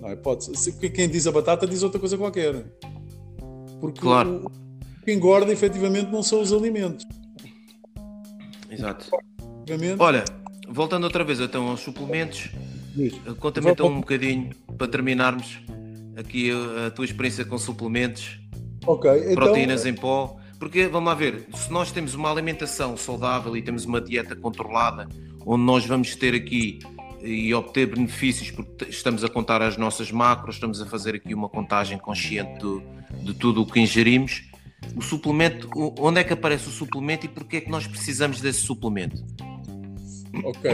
Não 0.00 0.08
há 0.08 0.12
hipótese. 0.12 0.72
Quem 0.90 1.08
diz 1.08 1.26
a 1.26 1.32
batata 1.32 1.66
diz 1.66 1.82
outra 1.82 1.98
coisa 1.98 2.18
qualquer. 2.18 2.66
Porque 3.80 4.00
claro. 4.00 4.44
o 4.44 4.67
que 5.08 5.14
engorda 5.14 5.50
efetivamente 5.50 6.10
não 6.12 6.22
são 6.22 6.42
os 6.42 6.52
alimentos. 6.52 7.06
Exato. 8.70 9.10
Olha, 9.98 10.22
voltando 10.68 11.04
outra 11.04 11.24
vez 11.24 11.40
então 11.40 11.68
aos 11.68 11.80
suplementos, 11.80 12.50
Conta-me 13.38 13.70
então 13.70 13.86
um 13.86 14.00
bocadinho, 14.00 14.50
para 14.76 14.88
terminarmos, 14.88 15.60
aqui 16.16 16.50
a, 16.84 16.90
tua 16.90 17.04
experiência 17.04 17.44
com 17.44 17.56
suplementos, 17.56 18.40
okay, 18.84 19.20
então... 19.20 19.34
proteínas 19.34 19.86
em 19.86 19.94
pó. 19.94 20.36
Porque, 20.58 20.88
vamos 20.88 21.08
lá 21.08 21.14
ver, 21.14 21.46
se 21.54 21.70
nós 21.72 21.92
temos 21.92 22.14
uma 22.14 22.30
alimentação 22.30 22.96
saudável 22.96 23.56
e 23.56 23.62
temos 23.62 23.84
uma 23.84 24.00
dieta 24.00 24.34
controlada, 24.34 25.08
onde 25.46 25.62
nós 25.62 25.86
vamos 25.86 26.16
ter 26.16 26.34
aqui 26.34 26.80
e 27.22 27.54
obter 27.54 27.86
benefícios 27.86 28.50
porque 28.50 28.86
estamos 28.90 29.22
a 29.22 29.28
contar 29.28 29.62
as 29.62 29.76
nossas 29.76 30.10
macros, 30.10 30.56
estamos 30.56 30.82
a 30.82 30.86
fazer 30.86 31.14
aqui 31.14 31.32
uma 31.32 31.48
contagem 31.48 31.96
consciente 31.96 32.64
de 33.22 33.32
tudo 33.34 33.62
o 33.62 33.66
que 33.66 33.80
ingerimos. 33.80 34.47
O 34.96 35.02
suplemento, 35.02 35.68
onde 35.98 36.20
é 36.20 36.24
que 36.24 36.32
aparece 36.32 36.68
o 36.68 36.72
suplemento 36.72 37.26
e 37.26 37.28
porquê 37.28 37.58
é 37.58 37.60
que 37.60 37.70
nós 37.70 37.86
precisamos 37.86 38.40
desse 38.40 38.60
suplemento? 38.60 39.24
Ok, 40.44 40.70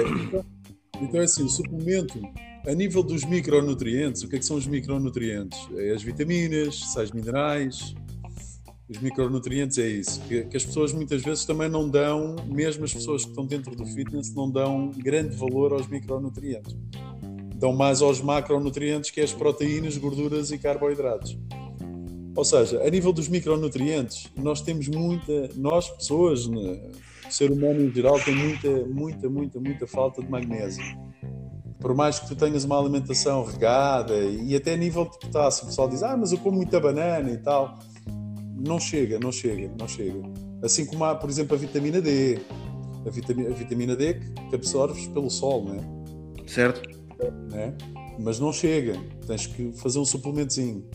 então 1.01 1.21
é 1.21 1.25
assim, 1.25 1.45
o 1.45 1.49
suplemento, 1.49 2.21
a 2.67 2.73
nível 2.73 3.03
dos 3.03 3.25
micronutrientes, 3.25 4.23
o 4.23 4.29
que 4.29 4.37
é 4.37 4.39
que 4.39 4.45
são 4.45 4.57
os 4.57 4.67
micronutrientes? 4.67 5.59
É 5.77 5.91
as 5.91 6.03
vitaminas, 6.03 6.93
sais 6.93 7.11
minerais, 7.11 7.95
os 8.89 8.99
micronutrientes 8.99 9.79
é 9.79 9.89
isso, 9.89 10.21
que, 10.23 10.45
que, 10.45 10.57
as 10.57 10.65
pessoas 10.65 10.93
muitas 10.93 11.23
vezes 11.23 11.45
também 11.45 11.69
não 11.69 11.89
dão, 11.89 12.37
mesmo 12.47 12.85
as 12.85 12.93
pessoas 12.93 13.25
que 13.25 13.31
estão 13.31 13.47
dentro 13.47 13.75
do 13.75 13.87
fitness, 13.87 14.35
não 14.35 14.51
dão 14.51 14.91
grande 14.91 15.35
valor 15.37 15.73
aos 15.73 15.89
micronutrientes. 15.89 16.77
Dão 17.57 17.73
mais 17.73 18.03
aos 18.03 18.21
macronutrientes, 18.21 19.11
que 19.11 19.21
é 19.21 19.25
as 19.25 19.33
proteínas, 19.33 19.97
gorduras 19.97 20.51
e 20.51 20.59
carboidratos. 20.59 21.39
Ou 22.37 22.45
seja, 22.45 22.83
a 22.83 22.91
nível 22.91 23.13
dos 23.13 23.29
micronutrientes, 23.29 24.31
nós 24.37 24.61
temos 24.61 24.89
muita, 24.89 25.51
nós 25.55 25.89
pessoas, 25.91 26.47
né, 26.49 26.81
o 27.29 27.33
ser 27.33 27.51
humano 27.51 27.81
em 27.81 27.93
geral 27.93 28.19
tem 28.21 28.35
muita, 28.35 28.69
muita, 28.87 29.29
muita, 29.29 29.61
muita 29.61 29.87
falta 29.87 30.23
de 30.23 30.29
magnésio. 30.29 30.83
por 31.81 31.95
mais 31.95 32.19
que 32.19 32.27
tu 32.27 32.35
tenhas 32.35 32.65
uma 32.65 32.79
alimentação 32.79 33.45
regada 33.45 34.17
e 34.17 34.57
até 34.57 34.75
a 34.75 34.77
nível 34.77 35.05
de 35.05 35.19
potássio, 35.19 35.65
o 35.65 35.67
pessoal 35.67 35.89
diz, 35.89 36.03
ah, 36.03 36.17
mas 36.17 36.33
eu 36.33 36.39
como 36.39 36.57
muita 36.57 36.81
banana 36.81 37.31
e 37.31 37.39
tal. 37.39 37.79
Não 38.57 38.81
chega, 38.81 39.19
não 39.19 39.31
chega, 39.31 39.71
não 39.79 39.87
chega. 39.87 40.23
Assim 40.63 40.87
como 40.87 41.05
há, 41.05 41.15
por 41.15 41.29
exemplo, 41.29 41.55
a 41.55 41.59
vitamina 41.59 42.01
D. 42.01 42.41
A 43.07 43.11
vitamina, 43.11 43.51
a 43.51 43.53
vitamina 43.53 43.95
D 43.95 44.15
que 44.49 44.55
absorves 44.55 45.07
pelo 45.09 45.31
sol, 45.31 45.65
não 45.67 45.75
é? 45.75 46.49
Certo. 46.49 46.81
Né? 47.51 47.75
Mas 48.19 48.41
não 48.41 48.51
chega. 48.53 48.99
Tens 49.27 49.47
que 49.47 49.73
fazer 49.75 49.99
um 49.99 50.05
suplementozinho. 50.05 50.89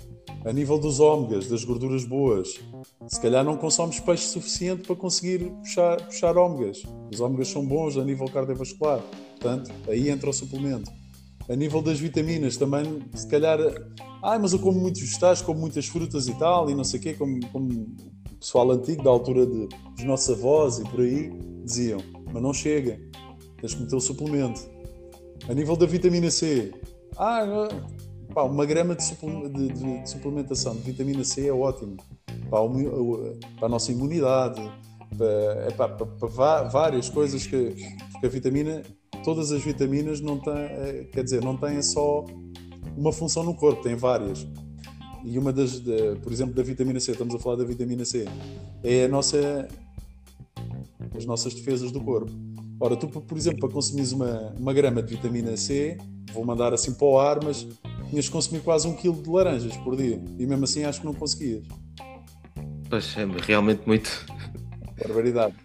A 0.45 0.53
nível 0.53 0.79
dos 0.79 0.99
ômegas, 0.99 1.47
das 1.47 1.63
gorduras 1.63 2.05
boas, 2.05 2.59
se 3.07 3.21
calhar 3.21 3.43
não 3.43 3.57
consomes 3.57 3.99
peixe 3.99 4.27
suficiente 4.27 4.83
para 4.83 4.95
conseguir 4.95 5.51
puxar, 5.51 6.01
puxar 6.05 6.37
ômegas. 6.37 6.83
Os 7.13 7.19
ômegas 7.19 7.49
são 7.49 7.65
bons 7.65 7.97
a 7.97 8.03
nível 8.03 8.27
cardiovascular. 8.27 9.01
Portanto, 9.39 9.71
aí 9.87 10.09
entra 10.09 10.29
o 10.29 10.33
suplemento. 10.33 10.91
A 11.49 11.55
nível 11.55 11.81
das 11.81 11.99
vitaminas, 11.99 12.57
também, 12.57 13.01
se 13.15 13.27
calhar, 13.27 13.59
ah, 14.21 14.37
mas 14.37 14.53
eu 14.53 14.59
como 14.59 14.79
muitos 14.79 15.01
vegetais, 15.01 15.41
como 15.41 15.59
muitas 15.59 15.87
frutas 15.87 16.27
e 16.27 16.33
tal, 16.35 16.69
e 16.69 16.75
não 16.75 16.83
sei 16.83 16.99
o 16.99 17.03
quê, 17.03 17.13
como, 17.15 17.39
como 17.47 17.71
o 17.71 18.35
pessoal 18.39 18.69
antigo, 18.69 19.03
da 19.03 19.09
altura 19.09 19.47
de, 19.47 19.67
dos 19.95 20.03
nossos 20.05 20.37
avós 20.37 20.77
e 20.77 20.83
por 20.83 21.01
aí, 21.01 21.31
diziam, 21.63 21.99
mas 22.31 22.43
não 22.43 22.53
chega, 22.53 22.99
tens 23.59 23.73
que 23.73 23.81
meter 23.81 23.95
o 23.95 23.99
suplemento. 23.99 24.61
A 25.47 25.53
nível 25.53 25.75
da 25.75 25.87
vitamina 25.87 26.29
C, 26.29 26.71
ah, 27.17 27.67
pá, 28.33 28.43
uma 28.43 28.65
grama 28.65 28.95
de, 28.95 29.05
de, 29.05 29.49
de, 29.49 30.01
de, 30.01 30.09
suplementação 30.09 30.75
de 30.75 30.81
vitamina 30.81 31.23
C 31.23 31.47
é 31.47 31.53
ótimo 31.53 31.97
para, 32.49 32.61
para 33.57 33.65
a 33.65 33.69
nossa 33.69 33.91
imunidade, 33.91 34.61
para, 35.17 35.27
é, 35.27 35.71
para, 35.71 35.89
para 35.89 36.63
várias 36.63 37.09
coisas 37.09 37.45
que, 37.45 37.75
que 38.19 38.25
a 38.25 38.29
vitamina 38.29 38.83
todas 39.23 39.51
as 39.51 39.63
vitaminas 39.63 40.21
não 40.21 40.37
têm, 40.37 40.53
eh, 40.53 41.07
quer 41.11 41.23
dizer, 41.23 41.43
não 41.43 41.55
têm 41.57 41.81
só 41.81 42.25
uma 42.97 43.11
função 43.11 43.43
no 43.43 43.53
corpo, 43.53 43.81
têm 43.81 43.95
várias. 43.95 44.47
E 45.23 45.37
uma 45.37 45.51
das, 45.51 45.79
de, 45.79 46.15
por 46.21 46.31
exemplo, 46.31 46.53
da 46.55 46.63
vitamina 46.63 46.99
C, 46.99 47.11
estamos 47.11 47.35
a 47.35 47.39
falar 47.39 47.57
da 47.57 47.63
vitamina 47.65 48.05
C, 48.05 48.25
é 48.83 49.05
a 49.05 49.07
nossa, 49.07 49.67
as 51.15 51.25
nossas 51.25 51.53
defesas 51.53 51.91
do 51.91 52.01
corpo. 52.01 52.31
Ora, 52.79 52.95
tu, 52.95 53.07
por 53.07 53.37
exemplo, 53.37 53.59
para 53.59 53.69
consumir 53.69 54.07
uma, 54.13 54.53
uma 54.57 54.73
grama 54.73 55.03
de 55.03 55.15
vitamina 55.15 55.57
C, 55.57 55.97
vou 56.33 56.45
mandar 56.45 56.73
assim 56.73 56.93
para 56.93 57.07
o 57.07 57.19
ar, 57.19 57.43
mas 57.43 57.67
tinhas 58.09 58.27
que 58.27 58.31
consumir 58.31 58.61
quase 58.61 58.87
um 58.87 58.95
quilo 58.95 59.21
de 59.21 59.29
laranjas 59.29 59.75
por 59.77 59.97
dia. 59.97 60.21
E 60.37 60.45
mesmo 60.45 60.63
assim 60.63 60.85
acho 60.85 61.01
que 61.01 61.05
não 61.05 61.13
conseguias. 61.13 61.63
Pois 62.89 63.15
é, 63.17 63.25
realmente 63.45 63.81
muito. 63.85 64.25
Barbaridade. 64.97 65.55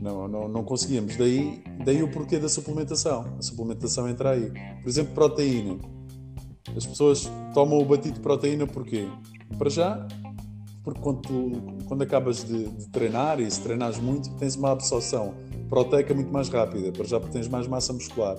Não, 0.00 0.28
não, 0.28 0.46
não 0.46 0.62
conseguíamos. 0.62 1.16
Daí, 1.16 1.62
daí 1.84 2.02
o 2.02 2.10
porquê 2.10 2.38
da 2.38 2.48
suplementação. 2.48 3.36
A 3.38 3.42
suplementação 3.42 4.08
entra 4.08 4.32
aí. 4.32 4.52
Por 4.82 4.88
exemplo, 4.88 5.14
proteína. 5.14 5.78
As 6.76 6.84
pessoas 6.86 7.30
tomam 7.54 7.78
o 7.78 7.84
batido 7.84 8.14
de 8.14 8.20
proteína 8.20 8.66
porquê? 8.66 9.08
Para 9.56 9.70
já, 9.70 10.06
porque 10.82 11.00
quando, 11.00 11.20
tu, 11.22 11.52
quando 11.86 12.02
acabas 12.02 12.44
de, 12.44 12.68
de, 12.68 12.88
treinar, 12.88 13.40
e 13.40 13.50
se 13.50 13.60
treinares 13.60 13.98
muito, 13.98 14.30
tens 14.36 14.54
uma 14.56 14.70
absorção 14.72 15.34
proteica 15.74 16.14
muito 16.14 16.32
mais 16.32 16.48
rápida, 16.48 16.92
para 16.92 17.04
já 17.04 17.18
tens 17.18 17.48
mais 17.48 17.66
massa 17.66 17.92
muscular. 17.92 18.38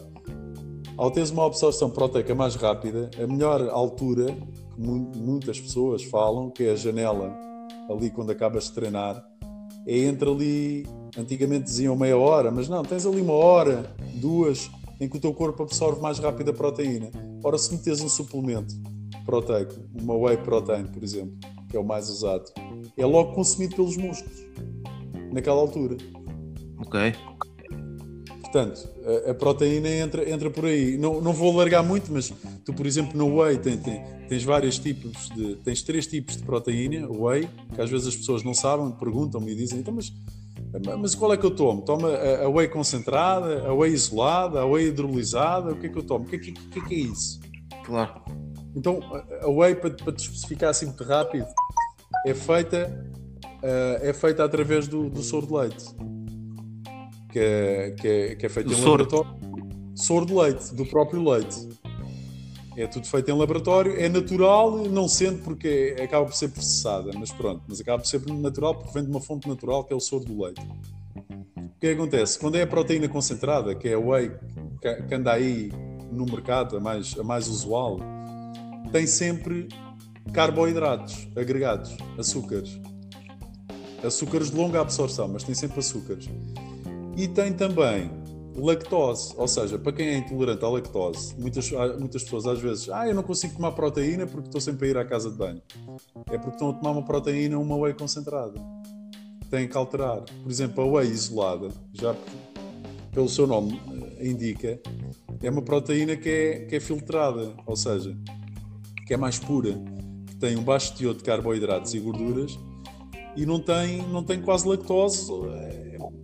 Ao 0.96 1.12
teres 1.12 1.32
uma 1.32 1.46
absorção 1.46 1.90
proteica 1.90 2.34
mais 2.34 2.56
rápida, 2.56 3.12
a 3.22 3.28
melhor 3.28 3.68
altura, 3.70 4.28
que 5.12 5.20
muitas 5.20 5.60
pessoas 5.60 6.02
falam, 6.04 6.50
que 6.50 6.64
é 6.64 6.72
a 6.72 6.76
janela 6.78 7.36
ali 7.90 8.10
quando 8.10 8.32
acabas 8.32 8.66
de 8.66 8.72
treinar, 8.72 9.22
é 9.86 9.98
entre 9.98 10.30
ali 10.30 10.88
Antigamente 11.18 11.64
diziam 11.66 11.96
meia 11.96 12.18
hora, 12.18 12.52
mas 12.52 12.68
não, 12.68 12.84
tens 12.84 13.06
ali 13.06 13.22
uma 13.22 13.34
hora, 13.34 13.90
duas, 14.16 14.70
em 15.00 15.08
que 15.08 15.16
o 15.16 15.20
teu 15.20 15.34
corpo 15.34 15.64
absorve 15.64 16.02
mais 16.02 16.20
rápido 16.20 16.52
a 16.52 16.54
proteína. 16.54 17.10
Ora, 17.42 17.58
se 17.58 17.74
metes 17.74 18.02
um 18.02 18.10
suplemento 18.10 18.76
proteico, 19.26 19.74
uma 19.94 20.14
whey 20.14 20.36
protein, 20.36 20.86
por 20.88 21.02
exemplo, 21.02 21.38
que 21.70 21.78
é 21.78 21.80
o 21.80 21.86
mais 21.86 22.10
usado, 22.10 22.52
é 22.98 23.06
logo 23.06 23.32
consumido 23.34 23.78
pelos 23.78 23.96
músculos, 23.96 24.44
naquela 25.32 25.62
altura. 25.62 25.96
Ok. 26.80 27.16
Portanto, 28.42 28.90
a, 29.28 29.32
a, 29.32 29.34
proteína 29.34 29.90
entra, 29.90 30.30
entra 30.30 30.50
por 30.50 30.66
aí. 30.66 30.98
Não, 30.98 31.22
não 31.22 31.34
vou 31.34 31.52
alargar 31.54 31.84
muito, 31.84 32.12
mas 32.12 32.32
tu, 32.64 32.74
por 32.74 32.86
exemplo, 32.86 33.18
no 33.18 33.42
whey 33.42 33.58
tem, 33.58 33.78
tem, 33.78 34.02
tens 34.30 34.44
vários 34.44 34.80
tipos 34.80 35.30
de. 35.30 35.56
tens 35.58 35.82
três 35.82 36.08
tipos 36.08 36.38
de 36.38 36.44
proteína, 36.44 37.08
whey, 37.10 37.50
que 37.74 37.82
às 37.82 37.90
vezes 37.90 38.08
as 38.08 38.16
pessoas 38.16 38.44
não 38.44 38.54
sabem, 38.54 38.92
perguntam-me 38.92 39.52
e 39.52 39.56
dizem, 39.56 39.80
então, 39.80 39.94
mas 39.94 40.12
mas 41.00 41.16
qual 41.16 41.34
é 41.34 41.38
que 41.38 41.46
eu 41.46 41.52
tomo? 41.52 41.82
Tomo 41.82 42.08
a 42.08 42.50
whey 42.50 42.68
concentrada, 42.68 43.68
a 43.68 43.74
whey 43.74 43.94
isolada, 43.94 44.60
a 44.60 44.66
whey 44.66 44.88
hidrolisada? 44.88 45.72
O 45.72 45.76
que 45.78 45.88
é 45.88 45.90
que 45.90 45.98
eu 45.98 46.04
tomo? 46.04 46.26
O 46.26 46.28
que 46.28 46.36
é 46.36 46.40
que, 46.40 46.52
que, 46.52 46.80
é, 46.80 46.84
que 46.84 46.96
é 46.96 46.98
isso? 46.98 47.40
Claro. 47.86 48.22
Então, 48.76 49.00
a 49.42 49.50
whey, 49.50 49.76
para, 49.76 49.92
para 49.92 50.14
te 50.14 50.24
especificar 50.24 50.72
assim 50.72 50.88
muito 50.88 51.04
rápido, 51.04 51.48
é 52.26 52.34
feita, 52.34 53.10
uh, 53.64 54.06
é 54.06 54.14
feita 54.14 54.44
através 54.44 54.88
do, 54.88 55.10
do 55.10 55.24
soro 55.24 55.48
de 55.48 55.54
leite, 55.54 55.86
que 57.36 57.40
é, 57.40 57.92
que 57.92 58.08
é, 58.08 58.36
que 58.36 58.46
é 58.46 58.50
feito 58.50 58.68
do 58.68 58.74
em 58.74 58.78
soro. 58.78 59.04
laboratório. 59.04 59.66
Soro 59.94 60.26
de 60.26 60.34
leite, 60.34 60.74
do 60.74 60.86
próprio 60.86 61.30
leite. 61.30 61.68
É 62.78 62.88
tudo 62.88 63.06
feito 63.06 63.30
em 63.30 63.38
laboratório, 63.38 63.94
é 64.00 64.08
natural, 64.08 64.78
não 64.88 65.06
sendo 65.10 65.44
porque 65.44 65.98
acaba 66.02 66.26
por 66.26 66.34
ser 66.34 66.48
processada, 66.50 67.12
mas 67.14 67.34
pronto, 67.34 67.62
mas 67.68 67.82
acaba 67.82 68.00
por 68.00 68.08
ser 68.08 68.26
natural 68.26 68.76
porque 68.76 68.94
vem 68.94 69.04
de 69.04 69.10
uma 69.10 69.20
fonte 69.20 69.50
natural 69.50 69.84
que 69.84 69.92
é 69.92 69.96
o 69.96 70.00
soro 70.00 70.24
do 70.24 70.44
leite. 70.44 70.62
O 71.58 71.80
que 71.80 71.88
acontece? 71.88 72.40
Quando 72.40 72.56
é 72.56 72.62
a 72.62 72.68
proteína 72.68 73.10
concentrada, 73.10 73.76
que 73.76 73.90
é 73.90 73.96
a 73.96 74.00
whey 74.00 74.32
que 74.82 75.14
anda 75.14 75.34
aí 75.34 75.74
no 76.10 76.26
mercado, 76.26 76.78
a 76.78 76.80
mais, 76.80 77.18
a 77.20 77.24
mais 77.24 77.50
usual, 77.50 78.00
tem 78.94 79.06
sempre 79.06 79.68
carboidratos 80.32 81.28
agregados, 81.36 81.98
açúcares. 82.18 82.80
Açúcares 84.04 84.52
de 84.52 84.56
longa 84.56 84.80
absorção, 84.80 85.28
mas 85.28 85.44
tem 85.44 85.56
sempre 85.56 85.80
açúcares. 85.80 86.30
E 87.16 87.28
tem 87.28 87.54
também 87.54 88.12
lactose, 88.58 89.34
ou 89.38 89.48
seja, 89.48 89.78
para 89.78 89.92
quem 89.92 90.08
é 90.08 90.18
intolerante 90.18 90.64
à 90.64 90.70
lactose, 90.70 91.36
muitas, 91.38 91.72
muitas 92.00 92.24
pessoas 92.24 92.46
às 92.46 92.60
vezes, 92.60 92.90
ah, 92.90 93.08
eu 93.08 93.14
não 93.14 93.24
consigo 93.24 93.56
tomar 93.56 93.72
proteína 93.74 94.26
porque 94.26 94.48
estou 94.48 94.62
sempre 94.62 94.88
a 94.88 94.92
ir 94.92 94.98
à 94.98 95.06
casa 95.06 95.30
de 95.30 95.38
banho. 95.38 95.62
É 96.30 96.38
porque 96.38 96.56
estão 96.56 96.70
a 96.70 96.74
tomar 96.74 96.92
uma 96.92 97.04
proteína 97.04 97.58
uma 97.60 97.76
whey 97.76 97.94
concentrada. 97.94 98.54
Têm 99.50 99.68
que 99.68 99.78
alterar. 99.78 100.24
Por 100.44 100.52
exemplo, 100.52 100.84
a 100.84 100.88
whey 100.88 101.10
isolada, 101.10 101.70
já 101.94 102.16
pelo 103.12 103.30
seu 103.30 103.48
nome 103.48 103.80
eh, 104.18 104.28
indica, 104.28 104.80
é 105.42 105.50
uma 105.50 105.62
proteína 105.62 106.16
que 106.16 106.30
é, 106.30 106.60
que 106.66 106.76
é 106.76 106.80
filtrada, 106.80 107.54
ou 107.66 107.76
seja, 107.76 108.18
que 109.06 109.14
é 109.14 109.18
mais 109.18 109.40
pura, 109.40 109.74
que 110.28 110.36
tem 110.36 110.58
um 110.58 110.64
baixo 110.64 110.98
teor 110.98 111.14
de 111.14 111.24
carboidratos 111.24 111.94
e 111.94 112.00
gorduras 112.00 112.58
e 113.36 113.46
não 113.46 113.60
tem, 113.60 114.02
não 114.08 114.24
tem 114.24 114.42
quase 114.42 114.68
lactose 114.68 115.32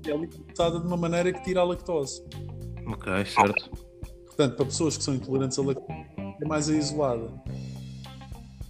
é 0.07 0.11
alimentada 0.11 0.79
de 0.79 0.87
uma 0.87 0.97
maneira 0.97 1.31
que 1.31 1.43
tira 1.43 1.61
a 1.61 1.63
lactose. 1.63 2.23
Ok, 2.87 3.25
certo. 3.25 3.69
Portanto, 4.25 4.55
para 4.55 4.65
pessoas 4.65 4.97
que 4.97 5.03
são 5.03 5.13
intolerantes 5.13 5.59
à 5.59 5.61
lactose, 5.61 6.05
é 6.41 6.47
mais 6.47 6.69
a 6.69 6.73
isolada. 6.73 7.27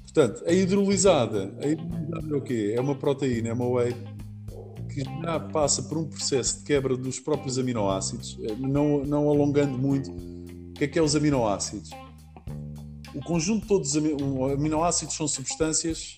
Portanto, 0.03 0.43
a 0.45 0.51
hidrolisada, 0.51 1.55
a 1.63 1.67
hidrolisada 1.67 2.33
é 2.33 2.35
o 2.35 2.41
quê? 2.41 2.73
É 2.75 2.81
uma 2.81 2.95
proteína, 2.95 3.49
é 3.49 3.53
uma 3.53 3.67
whey 3.67 3.95
que 4.89 5.03
já 5.03 5.39
passa 5.39 5.83
por 5.83 5.97
um 5.97 6.05
processo 6.05 6.59
de 6.59 6.63
quebra 6.65 6.97
dos 6.97 7.17
próprios 7.17 7.57
aminoácidos, 7.57 8.37
eh, 8.43 8.55
não, 8.59 9.05
não 9.05 9.29
alongando 9.29 9.77
muito. 9.77 10.11
O 10.11 10.73
que 10.73 10.83
é 10.83 10.87
que 10.87 10.99
é 10.99 11.01
os 11.01 11.15
aminoácidos? 11.15 11.91
O 13.15 13.21
conjunto 13.21 13.61
de 13.61 13.67
todos 13.67 13.95
os 13.95 14.03
aminoácidos 14.53 15.15
são 15.15 15.27
substâncias 15.29 16.17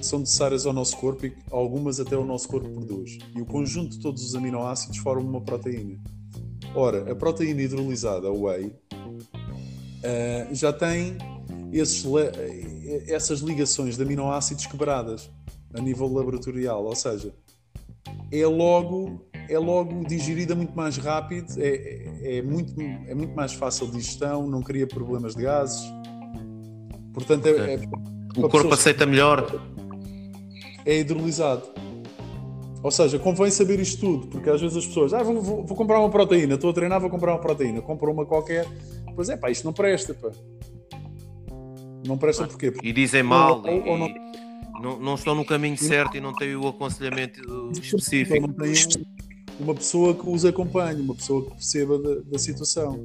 são 0.00 0.18
necessárias 0.20 0.66
ao 0.66 0.72
nosso 0.72 0.96
corpo 0.96 1.26
e 1.26 1.36
algumas 1.50 2.00
até 2.00 2.16
o 2.16 2.24
nosso 2.24 2.48
corpo 2.48 2.68
produz. 2.68 3.18
E 3.34 3.40
o 3.40 3.46
conjunto 3.46 3.90
de 3.90 4.00
todos 4.00 4.24
os 4.24 4.34
aminoácidos 4.34 4.98
formam 4.98 5.30
uma 5.30 5.40
proteína. 5.40 5.98
Ora, 6.74 7.10
a 7.10 7.14
proteína 7.14 7.62
hidrolisada, 7.62 8.28
a 8.28 8.32
whey, 8.32 8.66
uh, 8.66 10.54
já 10.54 10.72
tem 10.72 11.16
esses, 11.72 12.04
essas 13.08 13.40
ligações 13.40 13.96
de 13.96 14.02
aminoácidos 14.02 14.66
quebradas 14.66 15.30
a 15.74 15.80
nível 15.80 16.12
laboratorial, 16.12 16.84
ou 16.84 16.96
seja, 16.96 17.32
é 18.32 18.46
logo 18.46 19.28
é 19.50 19.58
logo 19.58 20.04
digerida 20.06 20.54
muito 20.54 20.74
mais 20.76 20.96
rápido, 20.96 21.52
é, 21.58 21.68
é, 21.68 22.36
é 22.36 22.42
muito, 22.42 22.80
é 22.80 23.14
muito 23.14 23.34
mais 23.34 23.52
fácil 23.52 23.86
de 23.86 23.96
digestão, 23.96 24.46
não 24.46 24.62
cria 24.62 24.86
problemas 24.86 25.34
de 25.34 25.42
gases. 25.42 25.82
Portanto, 27.12 27.46
é, 27.46 27.74
é 27.74 27.78
o 28.36 28.48
corpo 28.48 28.72
aceita 28.74 29.06
melhor 29.06 29.46
é 30.84 30.98
hidrolisado. 30.98 31.62
Ou 32.82 32.90
seja, 32.90 33.18
convém 33.18 33.50
saber 33.50 33.78
isto 33.78 34.00
tudo, 34.00 34.26
porque 34.28 34.48
às 34.48 34.60
vezes 34.60 34.76
as 34.76 34.86
pessoas, 34.86 35.12
ah, 35.12 35.22
vou, 35.22 35.40
vou, 35.42 35.66
vou 35.66 35.76
comprar 35.76 36.00
uma 36.00 36.08
proteína, 36.08 36.54
estou 36.54 36.70
a 36.70 36.72
treinar, 36.72 36.98
vou 36.98 37.10
comprar 37.10 37.32
uma 37.32 37.40
proteína, 37.40 37.82
compro 37.82 38.10
uma 38.10 38.24
qualquer, 38.24 38.66
pois 39.14 39.28
é, 39.28 39.36
pá, 39.36 39.50
isto 39.50 39.64
não 39.64 39.72
presta, 39.72 40.14
pá. 40.14 40.30
Não 42.06 42.16
presta 42.16 42.46
porquê? 42.46 42.70
Porque 42.70 42.88
e 42.88 42.92
dizem 42.92 43.22
mal, 43.22 43.62
ou, 43.62 43.70
ou, 43.70 43.88
ou 43.88 43.98
não... 43.98 44.08
Não, 44.80 44.98
não... 44.98 45.14
estão 45.14 45.34
no 45.34 45.44
caminho 45.44 45.76
certo 45.76 46.16
e 46.16 46.20
não 46.20 46.32
têm 46.32 46.56
o 46.56 46.66
aconselhamento 46.66 47.38
específico. 47.72 48.46
Não 48.46 48.54
tem 48.54 48.72
uma 49.58 49.74
pessoa 49.74 50.14
que 50.14 50.26
os 50.26 50.46
acompanhe, 50.46 51.02
uma 51.02 51.14
pessoa 51.14 51.44
que 51.44 51.50
perceba 51.50 51.98
da, 51.98 52.14
da 52.30 52.38
situação. 52.38 52.98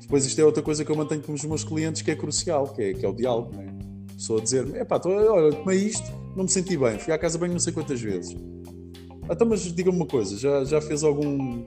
Depois 0.00 0.24
isto 0.24 0.40
é 0.40 0.44
outra 0.44 0.62
coisa 0.62 0.84
que 0.86 0.90
eu 0.90 0.96
mantenho 0.96 1.20
com 1.20 1.34
os 1.34 1.44
meus 1.44 1.62
clientes 1.64 2.00
que 2.00 2.10
é 2.10 2.16
crucial, 2.16 2.68
que 2.68 2.82
é, 2.82 2.94
que 2.94 3.04
é 3.04 3.08
o 3.08 3.12
diálogo, 3.12 3.54
né? 3.54 3.71
A 4.22 4.24
pessoa 4.24 4.40
dizer, 4.40 4.76
epá, 4.76 5.00
tô, 5.00 5.08
olha, 5.08 5.52
tomei 5.52 5.78
isto, 5.78 6.12
não 6.36 6.44
me 6.44 6.48
senti 6.48 6.76
bem, 6.76 6.96
fui 6.96 7.12
à 7.12 7.18
casa 7.18 7.36
bem 7.38 7.50
não 7.50 7.58
sei 7.58 7.72
quantas 7.72 8.00
vezes. 8.00 8.36
Então, 9.28 9.48
mas 9.48 9.62
diga-me 9.62 9.96
uma 9.96 10.06
coisa, 10.06 10.38
já, 10.38 10.64
já 10.64 10.80
fez 10.80 11.02
algum, 11.02 11.64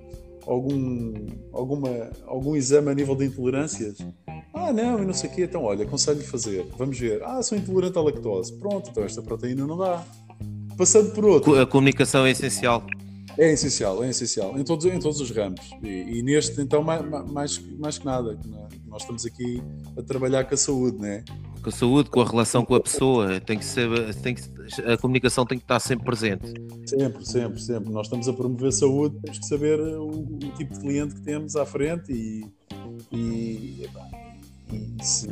algum, 0.47 1.13
alguma, 1.51 1.89
algum 2.25 2.55
exame 2.55 2.91
a 2.91 2.95
nível 2.95 3.13
de 3.13 3.25
intolerâncias? 3.25 3.97
Ah, 4.53 4.71
não, 4.71 5.03
e 5.03 5.05
não 5.05 5.13
sei 5.13 5.29
o 5.29 5.33
quê. 5.33 5.43
Então, 5.43 5.63
olha, 5.63 5.83
aconselho-lhe 5.83 6.23
fazer. 6.23 6.65
Vamos 6.77 6.97
ver. 6.97 7.21
Ah, 7.23 7.43
sou 7.43 7.57
intolerante 7.57 7.97
à 7.97 8.01
lactose. 8.01 8.53
Pronto, 8.53 8.89
então 8.89 9.03
esta 9.03 9.21
proteína 9.21 9.67
não 9.67 9.77
dá. 9.77 10.01
Passando 10.77 11.11
por 11.11 11.25
outro. 11.25 11.59
A 11.59 11.67
comunicação 11.67 12.25
é 12.25 12.31
essencial. 12.31 12.81
É 13.37 13.51
essencial, 13.51 14.01
é 14.01 14.09
essencial. 14.09 14.57
Em 14.57 14.63
todos, 14.63 14.85
em 14.85 14.97
todos 14.97 15.19
os 15.19 15.29
ramos. 15.29 15.59
E, 15.83 16.19
e 16.19 16.23
neste, 16.23 16.61
então, 16.61 16.81
mais, 16.81 17.05
mais, 17.29 17.59
mais 17.77 17.97
que 17.97 18.05
nada. 18.05 18.39
Nós 18.87 19.01
estamos 19.01 19.25
aqui 19.25 19.61
a 19.97 20.01
trabalhar 20.01 20.45
com 20.45 20.53
a 20.53 20.57
saúde, 20.57 20.97
não 20.97 21.05
é? 21.05 21.23
Com 21.65 21.69
a 21.69 21.71
saúde, 21.71 22.11
com 22.11 22.21
a 22.21 22.25
relação 22.25 22.63
com 22.63 22.75
a 22.75 22.79
pessoa. 22.79 23.39
Tem 23.41 23.57
que 23.57 23.65
ser, 23.65 24.13
tem 24.21 24.35
que, 24.35 24.43
a 24.83 24.95
comunicação 24.99 25.47
tem 25.47 25.57
que 25.57 25.63
estar 25.63 25.79
sempre 25.79 26.05
presente. 26.05 26.53
Sempre, 26.85 27.25
sempre, 27.25 27.59
sempre. 27.59 27.91
Nós 27.91 28.05
estamos 28.05 28.27
a 28.27 28.33
promover 28.33 28.71
saúde, 28.71 29.17
temos 29.19 29.39
que 29.39 29.47
saber 29.47 29.79
o, 29.79 30.07
o 30.07 30.37
tipo 30.55 30.75
de 30.75 30.79
cliente 30.79 31.15
que 31.15 31.21
temos 31.21 31.55
à 31.55 31.65
frente 31.65 32.13
e, 32.13 32.45
e, 33.11 33.89
e 34.71 35.03
se, 35.03 35.27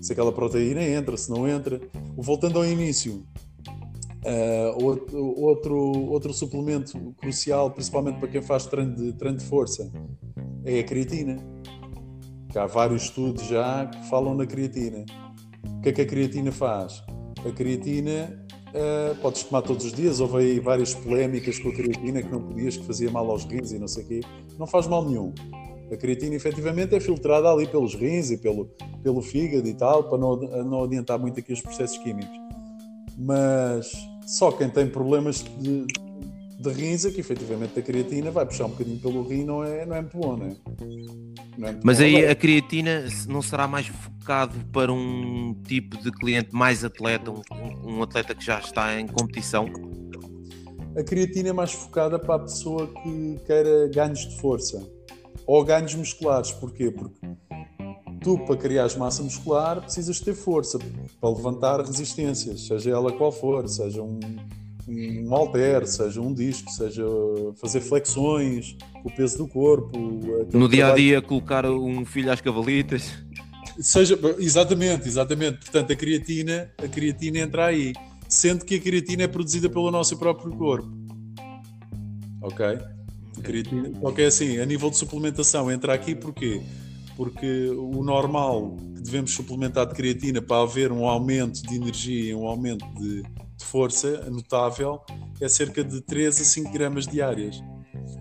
se 0.00 0.12
aquela 0.12 0.30
proteína 0.30 0.80
entra, 0.80 1.16
se 1.16 1.28
não 1.28 1.48
entra. 1.48 1.80
Voltando 2.16 2.58
ao 2.58 2.64
início, 2.64 3.26
uh, 4.24 4.80
outro, 4.80 5.76
outro, 6.08 6.32
suplemento 6.32 6.96
crucial, 7.20 7.72
principalmente 7.72 8.20
para 8.20 8.28
quem 8.28 8.42
faz 8.42 8.64
treino 8.66 8.94
de, 8.94 9.12
treino 9.14 9.38
de 9.38 9.44
força, 9.44 9.90
é 10.64 10.78
a 10.78 10.84
creatina. 10.84 11.36
Há 12.54 12.66
vários 12.66 13.06
estudos 13.06 13.44
já 13.48 13.86
que 13.86 14.08
falam 14.08 14.36
na 14.36 14.46
creatina. 14.46 15.04
O 15.66 15.80
que 15.82 15.88
é 15.90 15.92
que 15.92 16.02
a 16.02 16.06
creatina 16.06 16.52
faz? 16.52 17.02
A 17.46 17.50
creatina 17.50 18.44
uh, 18.70 19.14
podes 19.20 19.42
tomar 19.44 19.62
todos 19.62 19.84
os 19.84 19.92
dias. 19.92 20.20
Houve 20.20 20.38
aí 20.38 20.60
várias 20.60 20.94
polémicas 20.94 21.58
com 21.58 21.68
a 21.68 21.72
creatina 21.72 22.22
que 22.22 22.30
não 22.30 22.42
podias, 22.42 22.76
que 22.76 22.84
fazia 22.84 23.10
mal 23.10 23.30
aos 23.30 23.44
rins 23.44 23.72
e 23.72 23.78
não 23.78 23.88
sei 23.88 24.04
o 24.04 24.06
quê. 24.06 24.20
Não 24.58 24.66
faz 24.66 24.86
mal 24.86 25.04
nenhum. 25.04 25.32
A 25.92 25.96
creatina 25.96 26.34
efetivamente 26.34 26.94
é 26.94 27.00
filtrada 27.00 27.48
ali 27.50 27.66
pelos 27.66 27.94
rins 27.94 28.30
e 28.30 28.38
pelo, 28.38 28.70
pelo 29.02 29.20
fígado 29.20 29.68
e 29.68 29.74
tal, 29.74 30.04
para 30.04 30.18
não, 30.18 30.36
não 30.64 30.84
adiantar 30.84 31.18
muito 31.18 31.38
aqui 31.38 31.52
os 31.52 31.60
processos 31.60 31.98
químicos. 31.98 32.36
Mas 33.16 33.92
só 34.26 34.50
quem 34.50 34.68
tem 34.68 34.88
problemas 34.88 35.44
de, 35.60 35.86
de 36.58 36.70
rins 36.70 37.04
que 37.06 37.20
efetivamente 37.20 37.78
a 37.78 37.82
creatina 37.82 38.30
vai 38.30 38.46
puxar 38.46 38.66
um 38.66 38.70
bocadinho 38.70 38.98
pelo 38.98 39.22
rim, 39.26 39.44
não 39.44 39.64
é, 39.64 39.84
não 39.84 39.96
é 39.96 40.00
muito 40.00 40.16
bom, 40.16 40.36
não 40.36 40.46
é? 40.46 40.56
Não 41.58 41.68
é 41.68 41.80
Mas 41.82 42.00
aí 42.00 42.24
a 42.26 42.34
creatina 42.34 43.04
não 43.28 43.42
será 43.42 43.66
mais 43.66 43.86
focado 43.86 44.58
para 44.72 44.92
um 44.92 45.54
tipo 45.66 45.96
de 46.02 46.10
cliente 46.12 46.54
mais 46.54 46.84
atleta, 46.84 47.30
um, 47.30 47.42
um 47.84 48.02
atleta 48.02 48.34
que 48.34 48.44
já 48.44 48.58
está 48.58 48.98
em 48.98 49.06
competição? 49.06 49.66
A 50.96 51.02
creatina 51.02 51.48
é 51.48 51.52
mais 51.52 51.72
focada 51.72 52.18
para 52.18 52.36
a 52.36 52.38
pessoa 52.38 52.86
que 52.86 53.40
queira 53.46 53.88
ganhos 53.88 54.20
de 54.20 54.40
força 54.40 54.80
ou 55.46 55.64
ganhos 55.64 55.94
musculares. 55.94 56.52
Porquê? 56.52 56.90
Porque 56.90 57.26
tu, 58.22 58.38
para 58.46 58.56
criar 58.56 58.88
massa 58.96 59.22
muscular, 59.22 59.82
precisas 59.82 60.20
ter 60.20 60.34
força 60.34 60.78
para 61.20 61.28
levantar 61.30 61.80
resistências, 61.80 62.66
seja 62.66 62.90
ela 62.90 63.12
qual 63.12 63.30
for, 63.30 63.68
seja 63.68 64.02
um, 64.02 64.18
um 65.24 65.28
halter, 65.28 65.86
seja 65.86 66.20
um 66.20 66.32
disco, 66.32 66.70
seja 66.70 67.04
fazer 67.56 67.80
flexões, 67.80 68.76
o 69.04 69.10
peso 69.10 69.38
do 69.38 69.48
corpo. 69.48 69.98
No 70.52 70.68
dia 70.68 70.88
a 70.88 70.94
dia, 70.94 71.22
colocar 71.22 71.66
um 71.66 72.04
filho 72.04 72.32
às 72.32 72.40
cavalitas. 72.40 73.12
Seja, 73.78 74.18
exatamente, 74.38 75.08
exatamente. 75.08 75.58
Portanto, 75.58 75.92
a 75.92 75.96
creatina, 75.96 76.70
a 76.78 76.88
creatina 76.88 77.40
entra 77.40 77.66
aí, 77.66 77.92
sendo 78.28 78.64
que 78.64 78.76
a 78.76 78.80
creatina 78.80 79.24
é 79.24 79.28
produzida 79.28 79.68
pelo 79.68 79.90
nosso 79.90 80.16
próprio 80.16 80.52
corpo. 80.52 80.88
Ok? 82.42 82.78
creatina. 83.42 83.92
Só 84.00 84.12
que 84.12 84.22
é 84.22 84.26
assim, 84.26 84.58
a 84.58 84.66
nível 84.66 84.90
de 84.90 84.96
suplementação, 84.96 85.70
entra 85.70 85.94
aqui 85.94 86.14
porquê? 86.14 86.62
Porque 87.16 87.68
o 87.70 88.02
normal 88.02 88.76
que 88.94 89.02
devemos 89.02 89.32
suplementar 89.32 89.86
de 89.86 89.94
creatina 89.94 90.42
para 90.42 90.62
haver 90.62 90.90
um 90.90 91.06
aumento 91.06 91.62
de 91.62 91.76
energia 91.76 92.30
e 92.30 92.34
um 92.34 92.46
aumento 92.46 92.84
de, 92.94 93.22
de 93.56 93.64
força 93.64 94.28
notável 94.30 95.00
é 95.40 95.48
cerca 95.48 95.84
de 95.84 96.00
3 96.00 96.40
a 96.40 96.44
5 96.44 96.72
gramas 96.72 97.06
diárias. 97.06 97.62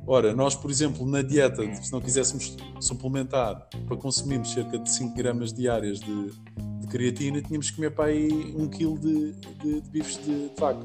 Ora, 0.05 0.33
nós, 0.33 0.55
por 0.55 0.69
exemplo, 0.69 1.05
na 1.05 1.21
dieta, 1.21 1.63
se 1.75 1.91
não 1.91 2.01
quiséssemos 2.01 2.55
suplementar 2.79 3.67
para 3.87 3.97
consumirmos 3.97 4.51
cerca 4.51 4.77
de 4.77 4.89
5 4.89 5.15
gramas 5.15 5.53
diárias 5.53 5.99
de, 5.99 6.31
de 6.79 6.87
creatina, 6.87 7.41
tínhamos 7.41 7.69
que 7.69 7.77
comer 7.77 7.91
para 7.91 8.05
aí 8.05 8.53
1 8.55 8.67
kg 8.69 8.99
de, 8.99 9.31
de, 9.31 9.81
de 9.81 9.89
bifes 9.89 10.17
de, 10.25 10.51
vaca. 10.59 10.83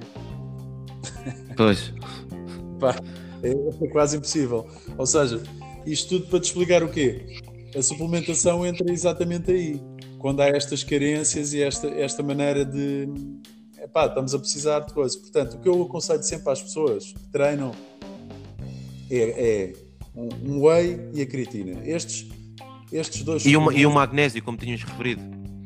Pois. 1.56 1.92
Pá, 2.78 2.94
é, 3.42 3.84
é 3.84 3.88
quase 3.88 4.16
impossível. 4.16 4.66
Ou 4.96 5.06
seja, 5.06 5.42
isto 5.84 6.18
tudo 6.18 6.30
para 6.30 6.40
te 6.40 6.44
explicar 6.44 6.82
o 6.82 6.88
quê? 6.88 7.40
A 7.76 7.82
suplementação 7.82 8.64
entra 8.64 8.90
exatamente 8.92 9.50
aí. 9.50 9.80
Quando 10.18 10.40
há 10.40 10.48
estas 10.48 10.82
carências 10.82 11.52
e 11.52 11.62
esta, 11.62 11.88
esta 11.88 12.22
maneira 12.22 12.64
de. 12.64 13.08
Epá, 13.82 14.06
estamos 14.06 14.34
a 14.34 14.38
precisar 14.38 14.80
de 14.80 14.92
coisas. 14.92 15.16
Portanto, 15.16 15.54
o 15.54 15.58
que 15.58 15.68
eu 15.68 15.82
aconselho 15.82 16.22
sempre 16.22 16.50
às 16.50 16.62
pessoas 16.62 17.12
que 17.12 17.28
treinam 17.28 17.72
é, 19.10 19.16
é 19.16 19.72
um, 20.14 20.28
um 20.52 20.66
whey 20.66 20.98
e 21.14 21.22
a 21.22 21.26
creatina. 21.26 21.80
Estes, 21.84 22.28
estes 22.92 23.22
dois. 23.22 23.46
E, 23.46 23.56
uma, 23.56 23.72
e 23.72 23.86
o 23.86 23.90
magnésio, 23.90 24.42
como 24.42 24.58
tinhas 24.58 24.82
referido. 24.82 25.22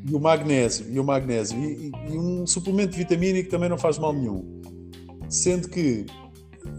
E 0.07 0.15
o 0.15 0.21
magnésio, 0.21 0.87
e 0.91 0.99
o 0.99 1.05
magnésio. 1.05 1.59
E, 1.59 1.89
e, 1.89 2.13
e 2.13 2.19
um 2.19 2.47
suplemento 2.47 2.97
vitamínico 2.97 3.51
também 3.51 3.69
não 3.69 3.79
faz 3.79 3.99
mal 3.99 4.13
nenhum. 4.13 4.61
Sendo 5.29 5.69
que 5.69 6.05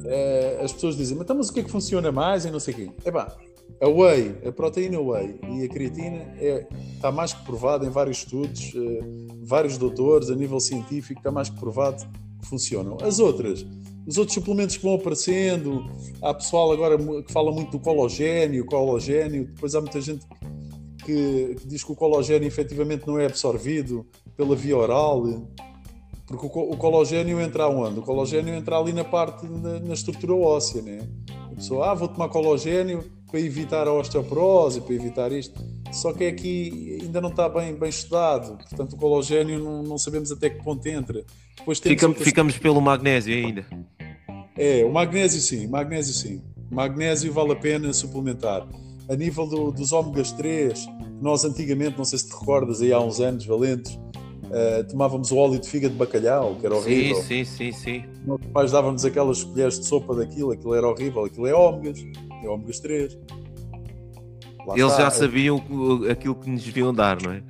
é, 0.05 0.59
as 0.61 0.71
pessoas 0.71 0.95
dizem, 0.95 1.17
mas, 1.17 1.25
então, 1.25 1.35
mas 1.35 1.49
o 1.49 1.53
que 1.53 1.61
é 1.61 1.63
que 1.63 1.71
funciona 1.71 2.11
mais 2.11 2.45
e 2.45 2.51
não 2.51 2.59
sei 2.59 2.73
o 2.73 2.77
quê? 2.77 2.91
É 3.05 3.11
pá, 3.11 3.35
a 3.83 3.89
whey, 3.89 4.33
a 4.47 4.51
proteína 4.51 4.97
whey 5.01 5.37
e 5.51 5.65
a 5.65 5.67
creatina 5.67 6.33
é, 6.39 6.65
está 6.95 7.11
mais 7.11 7.33
que 7.33 7.43
provado 7.43 7.85
em 7.85 7.89
vários 7.89 8.19
estudos, 8.19 8.73
uh, 8.75 9.43
vários 9.43 9.77
doutores 9.77 10.29
a 10.29 10.35
nível 10.35 10.59
científico, 10.61 11.19
está 11.19 11.29
mais 11.29 11.49
que 11.49 11.59
provado 11.59 12.05
que 12.39 12.47
funcionam. 12.47 12.97
As 13.01 13.19
outras, 13.19 13.65
os 14.07 14.17
outros 14.17 14.35
suplementos 14.35 14.77
que 14.77 14.83
vão 14.83 14.95
aparecendo, 14.95 15.85
há 16.21 16.33
pessoal 16.33 16.71
agora 16.71 16.97
que 16.97 17.33
fala 17.33 17.51
muito 17.51 17.71
do 17.71 17.79
cologênio, 17.79 18.65
cologênio, 18.65 19.47
depois 19.47 19.75
há 19.75 19.81
muita 19.81 19.99
gente 19.99 20.25
que, 21.03 21.55
que 21.59 21.67
diz 21.67 21.83
que 21.83 21.91
o 21.91 21.95
cologênio 21.95 22.47
efetivamente 22.47 23.05
não 23.05 23.19
é 23.19 23.25
absorvido 23.25 24.07
pela 24.37 24.55
via 24.55 24.77
oral. 24.77 25.23
Porque 26.25 26.45
o, 26.45 26.77
cologênio 26.77 27.41
entra 27.41 27.67
onde? 27.67 27.99
O 27.99 28.01
cologênio 28.01 28.55
entra 28.55 28.77
ali 28.77 28.93
na 28.93 29.03
parte, 29.03 29.45
na, 29.45 29.77
na 29.81 29.93
estrutura 29.93 30.33
óssea, 30.33 30.81
né? 30.81 31.05
A 31.51 31.55
pessoa, 31.55 31.91
ah, 31.91 31.93
vou 31.93 32.07
tomar 32.07 32.29
cologênio 32.29 33.03
para 33.33 33.41
evitar 33.41 33.87
a 33.87 33.91
osteoporose, 33.91 34.79
para 34.79 34.93
evitar 34.93 35.31
isto. 35.31 35.59
Só 35.91 36.13
que 36.13 36.23
aqui 36.23 36.99
ainda 37.01 37.19
não 37.19 37.29
está 37.29 37.49
bem, 37.49 37.73
bem 37.73 37.89
estudado, 37.89 38.59
portanto 38.59 38.93
o 38.93 38.95
cologênio 38.95 39.57
não, 39.57 39.81
não 39.81 39.97
sabemos 39.97 40.31
até 40.31 40.51
que 40.51 40.63
ponto 40.63 40.87
entra. 40.87 41.25
Depois 41.57 41.81
outras... 41.83 42.23
Ficamos 42.23 42.59
pelo 42.59 42.79
magnésio 42.79 43.33
ainda. 43.33 43.65
É, 44.55 44.85
o 44.85 44.93
magnésio 44.93 45.41
sim, 45.41 45.65
magnésio 45.65 46.13
sim. 46.13 46.43
Magnésio 46.69 47.33
vale 47.33 47.53
a 47.53 47.55
pena 47.55 47.91
suplementar. 47.91 48.67
A 49.09 49.15
nível 49.15 49.47
do, 49.47 49.71
dos 49.71 49.91
ômegas 49.91 50.31
3, 50.33 50.85
nós 51.19 51.43
antigamente, 51.43 51.97
não 51.97 52.05
sei 52.05 52.19
se 52.19 52.27
te 52.27 52.35
recordas, 52.37 52.83
aí 52.83 52.93
há 52.93 52.99
uns 52.99 53.19
anos 53.19 53.47
valentes, 53.47 53.97
Uh, 54.53 54.83
tomávamos 54.83 55.31
o 55.31 55.37
óleo 55.37 55.59
de 55.59 55.67
fígado 55.67 55.93
de 55.93 55.99
bacalhau, 55.99 56.55
que 56.59 56.65
era 56.67 56.75
horrível. 56.75 57.15
Sim, 57.23 57.43
sim, 57.43 57.71
sim, 57.71 57.71
sim. 57.71 58.05
Nossos 58.23 58.45
pais 58.53 58.71
dávamos 58.71 59.03
aquelas 59.03 59.43
colheres 59.43 59.79
de 59.79 59.85
sopa 59.87 60.13
daquilo, 60.13 60.51
aquilo 60.51 60.75
era 60.75 60.87
horrível, 60.87 61.25
aquilo 61.25 61.47
é 61.47 61.55
ômegas, 61.55 61.99
é 62.43 62.47
ômegas 62.47 62.79
3. 62.79 63.17
Lá 64.67 64.77
Eles 64.77 64.91
está. 64.91 65.05
já 65.05 65.09
sabiam 65.09 65.59
aquilo 66.07 66.35
que 66.35 66.51
nos 66.51 66.63
deviam 66.63 66.93
dar, 66.93 67.19
não 67.19 67.31
é? 67.31 67.41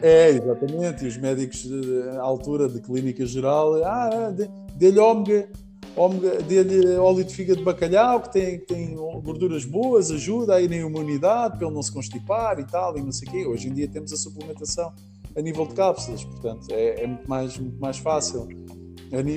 É, 0.00 0.30
exatamente. 0.30 1.04
E 1.04 1.08
os 1.08 1.16
médicos 1.16 1.68
à 2.16 2.22
altura 2.22 2.68
de 2.68 2.80
clínica 2.80 3.26
geral, 3.26 3.82
ah, 3.84 4.32
dê-lhe 4.76 5.00
ômega, 5.00 5.48
ômega 5.96 6.40
dê-lhe 6.42 6.94
óleo 6.98 7.24
de 7.24 7.34
fígado 7.34 7.58
de 7.58 7.64
bacalhau, 7.64 8.20
que 8.20 8.32
tem, 8.32 8.60
tem 8.60 8.94
gorduras 8.94 9.64
boas, 9.64 10.12
ajuda 10.12 10.54
a 10.54 10.60
ir 10.60 10.70
em 10.70 10.86
imunidade, 10.86 11.58
para 11.58 11.66
ele 11.66 11.74
não 11.74 11.82
se 11.82 11.90
constipar 11.90 12.60
e 12.60 12.64
tal, 12.64 12.96
e 12.96 13.02
não 13.02 13.10
sei 13.10 13.26
o 13.26 13.30
quê. 13.32 13.44
Hoje 13.44 13.68
em 13.68 13.72
dia 13.72 13.88
temos 13.88 14.12
a 14.12 14.16
suplementação 14.16 14.92
a 15.36 15.40
nível 15.40 15.66
de 15.66 15.74
cápsulas, 15.74 16.24
portanto 16.24 16.66
é, 16.70 17.02
é 17.02 17.06
muito, 17.06 17.28
mais, 17.28 17.58
muito 17.58 17.80
mais 17.80 17.98
fácil. 17.98 18.48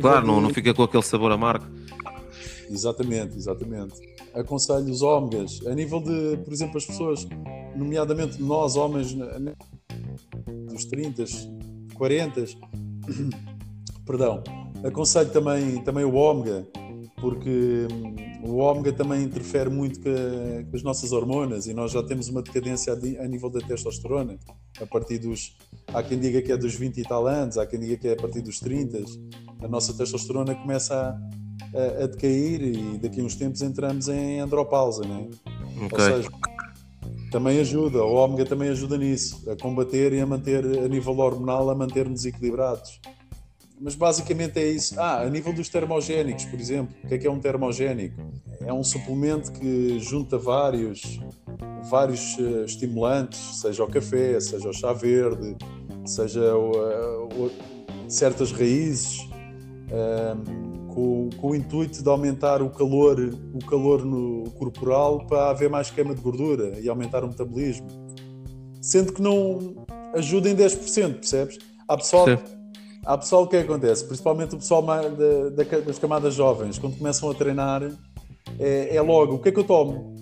claro, 0.02 0.22
de... 0.22 0.28
não, 0.28 0.42
não 0.42 0.50
fica 0.50 0.74
com 0.74 0.84
aquele 0.84 1.04
sabor 1.04 1.32
amargo. 1.32 1.66
Exatamente, 2.70 3.38
exatamente. 3.38 3.94
Aconselho 4.34 4.90
os 4.90 5.02
ômegas. 5.02 5.66
A 5.68 5.74
nível 5.76 6.02
de, 6.02 6.38
por 6.44 6.52
exemplo, 6.52 6.78
as 6.78 6.86
pessoas, 6.86 7.28
nomeadamente 7.76 8.42
nós, 8.42 8.76
homens 8.76 9.16
dos 10.68 10.86
30, 10.86 11.24
40, 11.94 12.46
perdão, 14.06 14.44
aconselho 14.84 15.32
também, 15.32 15.82
também 15.84 16.04
o 16.04 16.14
ômega, 16.16 16.68
porque 17.22 17.88
hum, 17.92 18.16
o 18.48 18.58
ômega 18.58 18.94
também 18.94 19.24
interfere 19.24 19.70
muito 19.70 20.00
com, 20.00 20.66
com, 20.70 20.76
as 20.76 20.84
nossas 20.84 21.12
hormonas 21.12 21.66
e 21.66 21.74
nós 21.74 21.92
já 21.92 22.04
temos 22.04 22.30
uma 22.30 22.42
decadência 22.42 22.94
a, 22.94 23.24
a, 23.24 23.28
nível 23.28 23.50
da 23.50 23.60
testosterona. 23.60 24.38
A 24.80 24.86
partir 24.86 25.18
dos. 25.18 25.58
Há 25.96 26.04
quem 26.04 26.20
diga 26.20 26.42
que 26.42 26.52
é 26.52 26.58
dos 26.58 26.76
20 26.76 26.98
e 26.98 27.04
tal 27.04 27.26
anos, 27.26 27.58
há 27.58 27.66
quem 27.66 27.80
diga 27.80 27.96
que 27.96 28.08
é 28.10 28.14
a 28.14 28.16
partir 28.18 28.42
dos 28.42 28.60
30. 28.60 29.02
A 29.62 29.68
nossa 29.70 29.94
testosterona 29.94 30.54
começa 30.54 30.94
a, 30.94 31.80
a, 31.80 32.04
a 32.04 32.08
decair 32.08 32.62
e 32.62 32.98
daqui 32.98 33.22
a 33.22 33.24
uns 33.24 33.36
tempos 33.36 33.62
entramos 33.62 34.10
em 34.10 34.42
andropausa, 34.42 35.08
né? 35.08 35.30
Okay. 35.86 35.88
Ou 35.94 36.00
seja, 36.00 36.30
também 37.32 37.60
ajuda, 37.60 38.04
o 38.04 38.14
ômega 38.14 38.46
também 38.46 38.70
ajuda 38.70 38.98
nisso, 38.98 39.50
a 39.50 39.56
combater 39.56 40.12
e 40.12 40.20
a 40.20 40.26
manter, 40.26 40.66
a 40.66 40.88
nível 40.90 41.18
hormonal, 41.18 41.70
a 41.70 41.76
manter-nos 41.76 42.26
equilibrados 42.26 43.00
mas 43.80 43.96
basicamente 43.96 44.58
é 44.58 44.68
isso. 44.68 45.00
Ah, 45.00 45.22
a 45.22 45.30
nível 45.30 45.54
dos 45.54 45.70
termogénicos, 45.70 46.46
por 46.46 46.60
exemplo, 46.60 46.96
o 47.04 47.08
que 47.08 47.16
é 47.16 47.18
que 47.18 47.28
é 47.28 47.32
um 47.32 47.40
termogénico? 47.40 48.22
É 48.62 48.72
um 48.72 48.84
suplemento 48.84 49.52
que 49.52 50.00
junta 50.00 50.38
vários, 50.38 51.20
vários 51.90 52.38
uh, 52.38 52.64
estimulantes, 52.66 53.60
seja 53.60 53.84
o 53.84 53.88
café, 53.88 54.40
seja 54.40 54.70
o 54.70 54.74
chá 54.74 54.94
verde, 54.94 55.58
seja 56.06 56.56
o, 56.56 56.72
uh, 56.72 57.46
o, 57.46 57.52
certas 58.10 58.52
raízes, 58.52 59.20
uh, 59.90 60.94
com, 60.94 61.30
com, 61.38 61.50
o 61.50 61.56
intuito 61.56 62.02
de 62.02 62.10
aumentar 62.10 62.62
o 62.62 62.70
calor, 62.70 63.20
o 63.54 63.66
calor 63.66 64.06
no 64.06 64.50
corporal 64.52 65.26
para 65.28 65.50
haver 65.50 65.70
mais 65.70 65.90
queima 65.90 66.16
de 66.16 66.22
gordura 66.22 66.80
e 66.80 66.88
aumentar 66.88 67.24
o 67.24 67.28
metabolismo. 67.28 67.88
Sendo 68.82 69.14
que 69.14 69.22
não 69.22 69.86
ajuda 70.14 70.50
em 70.50 70.56
10%, 70.56 71.16
percebes? 71.16 71.58
Há 71.88 71.98
pessoal, 71.98 72.28
Sim 72.28 72.56
Há 73.06 73.20
pessoal 73.20 73.44
o 73.44 73.48
que, 73.48 73.56
é 73.56 73.60
acontece, 73.60 74.04
principalmente 74.04 74.56
o 74.56 74.58
pessoal 74.58 74.84
das 75.86 76.00
camadas 76.00 76.34
jovens, 76.34 76.80
quando 76.80 76.98
começam 76.98 77.30
a 77.30 77.36
treinar, 77.36 77.84
é, 78.58 78.96
é, 78.96 79.02
logo: 79.02 79.36
o 79.36 79.40
que 79.40 79.50
é 79.50 79.52
que 79.52 79.60
eu 79.60 79.64
tomo? 79.64 80.16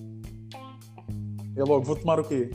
É 1.55 1.63
logo: 1.63 1.85
vou 1.85 1.95
tomar 1.95 2.19
o 2.19 2.25
quê? 2.25 2.51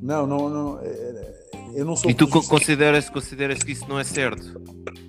Não, 0.00 0.28
não, 0.28 0.48
não. 0.48 0.78
É, 0.78 1.35
eu 1.76 1.84
não 1.84 1.96
sou. 1.96 2.10
E 2.10 2.14
tu 2.14 2.26
consideras, 2.28 3.08
consideras 3.10 3.62
que 3.62 3.72
isso 3.72 3.88
não 3.88 3.98
é 3.98 4.04
certo? 4.04 4.60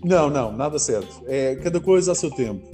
Não, 0.03 0.29
não, 0.29 0.51
nada 0.51 0.77
certo. 0.77 1.23
É 1.25 1.55
cada 1.55 1.79
coisa 1.79 2.11
a 2.11 2.15
seu 2.15 2.29
tempo. 2.29 2.65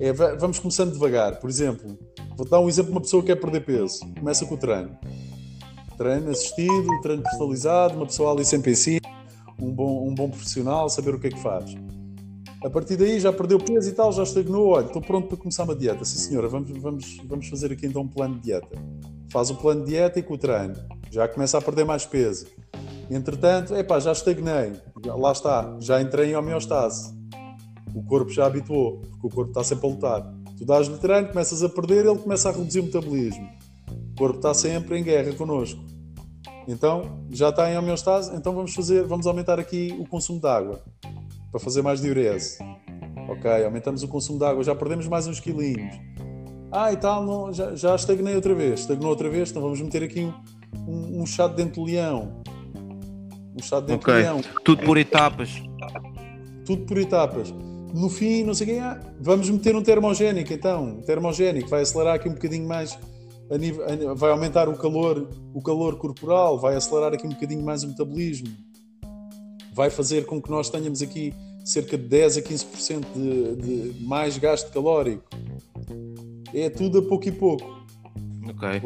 É, 0.00 0.12
vamos 0.12 0.58
começando 0.58 0.92
devagar. 0.92 1.38
Por 1.40 1.50
exemplo, 1.50 1.98
vou 2.36 2.48
dar 2.48 2.60
um 2.60 2.68
exemplo 2.68 2.90
de 2.90 2.96
uma 2.96 3.00
pessoa 3.00 3.22
que 3.22 3.28
quer 3.28 3.36
perder 3.36 3.60
peso. 3.64 4.00
Começa 4.18 4.46
com 4.46 4.54
o 4.54 4.58
treino. 4.58 4.96
Treino 5.98 6.30
assistido, 6.30 7.00
treino 7.02 7.22
personalizado, 7.22 7.96
uma 7.96 8.06
pessoa 8.06 8.32
ali 8.32 8.44
sempre 8.44 8.72
em 8.72 8.74
cima 8.74 9.16
um 9.60 9.72
bom, 9.72 10.08
um 10.08 10.14
bom 10.14 10.28
profissional, 10.28 10.88
saber 10.88 11.14
o 11.14 11.20
que 11.20 11.28
é 11.28 11.30
que 11.30 11.40
faz. 11.40 11.74
A 12.64 12.70
partir 12.70 12.96
daí 12.96 13.20
já 13.20 13.32
perdeu 13.32 13.58
peso 13.58 13.88
e 13.88 13.92
tal, 13.92 14.12
já 14.12 14.22
estagnou. 14.22 14.68
Olha, 14.68 14.86
estou 14.86 15.00
pronto 15.00 15.28
para 15.28 15.36
começar 15.36 15.64
uma 15.64 15.74
dieta. 15.74 16.04
Sim, 16.04 16.18
senhora, 16.18 16.48
vamos, 16.48 16.70
vamos, 16.80 17.20
vamos 17.24 17.48
fazer 17.48 17.72
aqui 17.72 17.86
então 17.86 18.02
um 18.02 18.08
plano 18.08 18.36
de 18.36 18.42
dieta. 18.42 18.76
Faz 19.30 19.50
o 19.50 19.54
plano 19.54 19.84
de 19.84 19.92
dieta 19.92 20.18
e 20.18 20.22
com 20.22 20.34
o 20.34 20.38
treino. 20.38 20.74
Já 21.16 21.26
começa 21.26 21.56
a 21.56 21.62
perder 21.62 21.86
mais 21.86 22.04
peso. 22.04 22.46
Entretanto, 23.10 23.74
epá, 23.74 23.98
já 23.98 24.12
estagnei. 24.12 24.74
Lá 25.02 25.32
está, 25.32 25.74
já 25.80 25.98
entrei 25.98 26.32
em 26.32 26.36
homeostase. 26.36 27.10
O 27.94 28.02
corpo 28.04 28.30
já 28.30 28.44
habituou, 28.44 29.00
porque 29.00 29.26
o 29.26 29.30
corpo 29.30 29.50
está 29.50 29.64
sempre 29.64 29.86
a 29.86 29.90
lutar. 29.90 30.34
Tu 30.58 30.66
dás-lhe 30.66 30.98
treino, 30.98 31.28
começas 31.28 31.62
a 31.62 31.70
perder, 31.70 32.04
ele 32.04 32.18
começa 32.18 32.50
a 32.50 32.52
reduzir 32.52 32.80
o 32.80 32.82
metabolismo. 32.82 33.48
O 34.12 34.18
corpo 34.18 34.36
está 34.36 34.52
sempre 34.52 34.98
em 34.98 35.02
guerra 35.02 35.32
connosco. 35.32 35.82
Então, 36.68 37.24
já 37.30 37.48
está 37.48 37.72
em 37.72 37.78
homeostase, 37.78 38.36
então 38.36 38.54
vamos 38.54 38.74
fazer, 38.74 39.04
vamos 39.04 39.26
aumentar 39.26 39.58
aqui 39.58 39.96
o 39.98 40.06
consumo 40.06 40.38
de 40.38 40.46
água 40.46 40.82
para 41.50 41.58
fazer 41.58 41.80
mais 41.80 42.02
diurese. 42.02 42.58
Ok, 43.26 43.64
aumentamos 43.64 44.02
o 44.02 44.08
consumo 44.08 44.38
de 44.38 44.44
água, 44.44 44.62
já 44.62 44.74
perdemos 44.74 45.08
mais 45.08 45.26
uns 45.26 45.40
quilinhos. 45.40 45.96
Ah, 46.70 46.92
e 46.92 46.96
tal, 46.98 47.24
não, 47.24 47.50
já, 47.54 47.74
já 47.74 47.94
estagnei 47.94 48.34
outra 48.34 48.54
vez. 48.54 48.80
Estagnou 48.80 49.08
outra 49.08 49.30
vez, 49.30 49.50
então 49.50 49.62
vamos 49.62 49.80
meter 49.80 50.02
aqui 50.02 50.20
um, 50.20 50.34
um, 50.86 51.22
um 51.22 51.26
chá 51.26 51.46
de 51.48 51.56
dente 51.56 51.80
de 51.80 51.92
leão. 51.92 52.42
Um 53.58 53.62
chá 53.62 53.80
de 53.80 53.86
dente 53.86 54.04
okay. 54.04 54.14
de 54.14 54.20
leão. 54.22 54.40
Tudo 54.64 54.82
por 54.84 54.96
etapas. 54.96 55.50
Tudo 56.64 56.84
por 56.84 56.98
etapas. 56.98 57.52
No 57.94 58.10
fim, 58.10 58.42
não 58.44 58.52
sei 58.52 58.66
quem, 58.66 58.80
ah, 58.80 59.00
vamos 59.20 59.48
meter 59.48 59.74
um 59.74 59.82
termogénico 59.82 60.52
então. 60.52 60.84
Um 60.84 61.02
termogénico 61.02 61.68
vai 61.68 61.82
acelerar 61.82 62.16
aqui 62.16 62.28
um 62.28 62.34
bocadinho 62.34 62.66
mais 62.66 62.98
nível, 63.56 63.84
vai 64.16 64.30
aumentar 64.32 64.68
o 64.68 64.76
calor, 64.76 65.28
o 65.54 65.62
calor 65.62 65.96
corporal, 65.96 66.58
vai 66.58 66.74
acelerar 66.74 67.14
aqui 67.14 67.26
um 67.26 67.30
bocadinho 67.30 67.64
mais 67.64 67.84
o 67.84 67.88
metabolismo, 67.88 68.48
vai 69.72 69.88
fazer 69.88 70.26
com 70.26 70.42
que 70.42 70.50
nós 70.50 70.68
tenhamos 70.68 71.00
aqui 71.00 71.32
cerca 71.64 71.96
de 71.96 72.04
10 72.04 72.38
a 72.38 72.42
15% 72.42 73.04
de, 73.14 73.92
de 73.92 74.04
mais 74.04 74.36
gasto 74.38 74.72
calórico. 74.72 75.24
É 76.52 76.70
tudo 76.70 76.98
a 76.98 77.02
pouco 77.02 77.28
e 77.28 77.32
pouco. 77.32 77.75
Ok. 78.48 78.82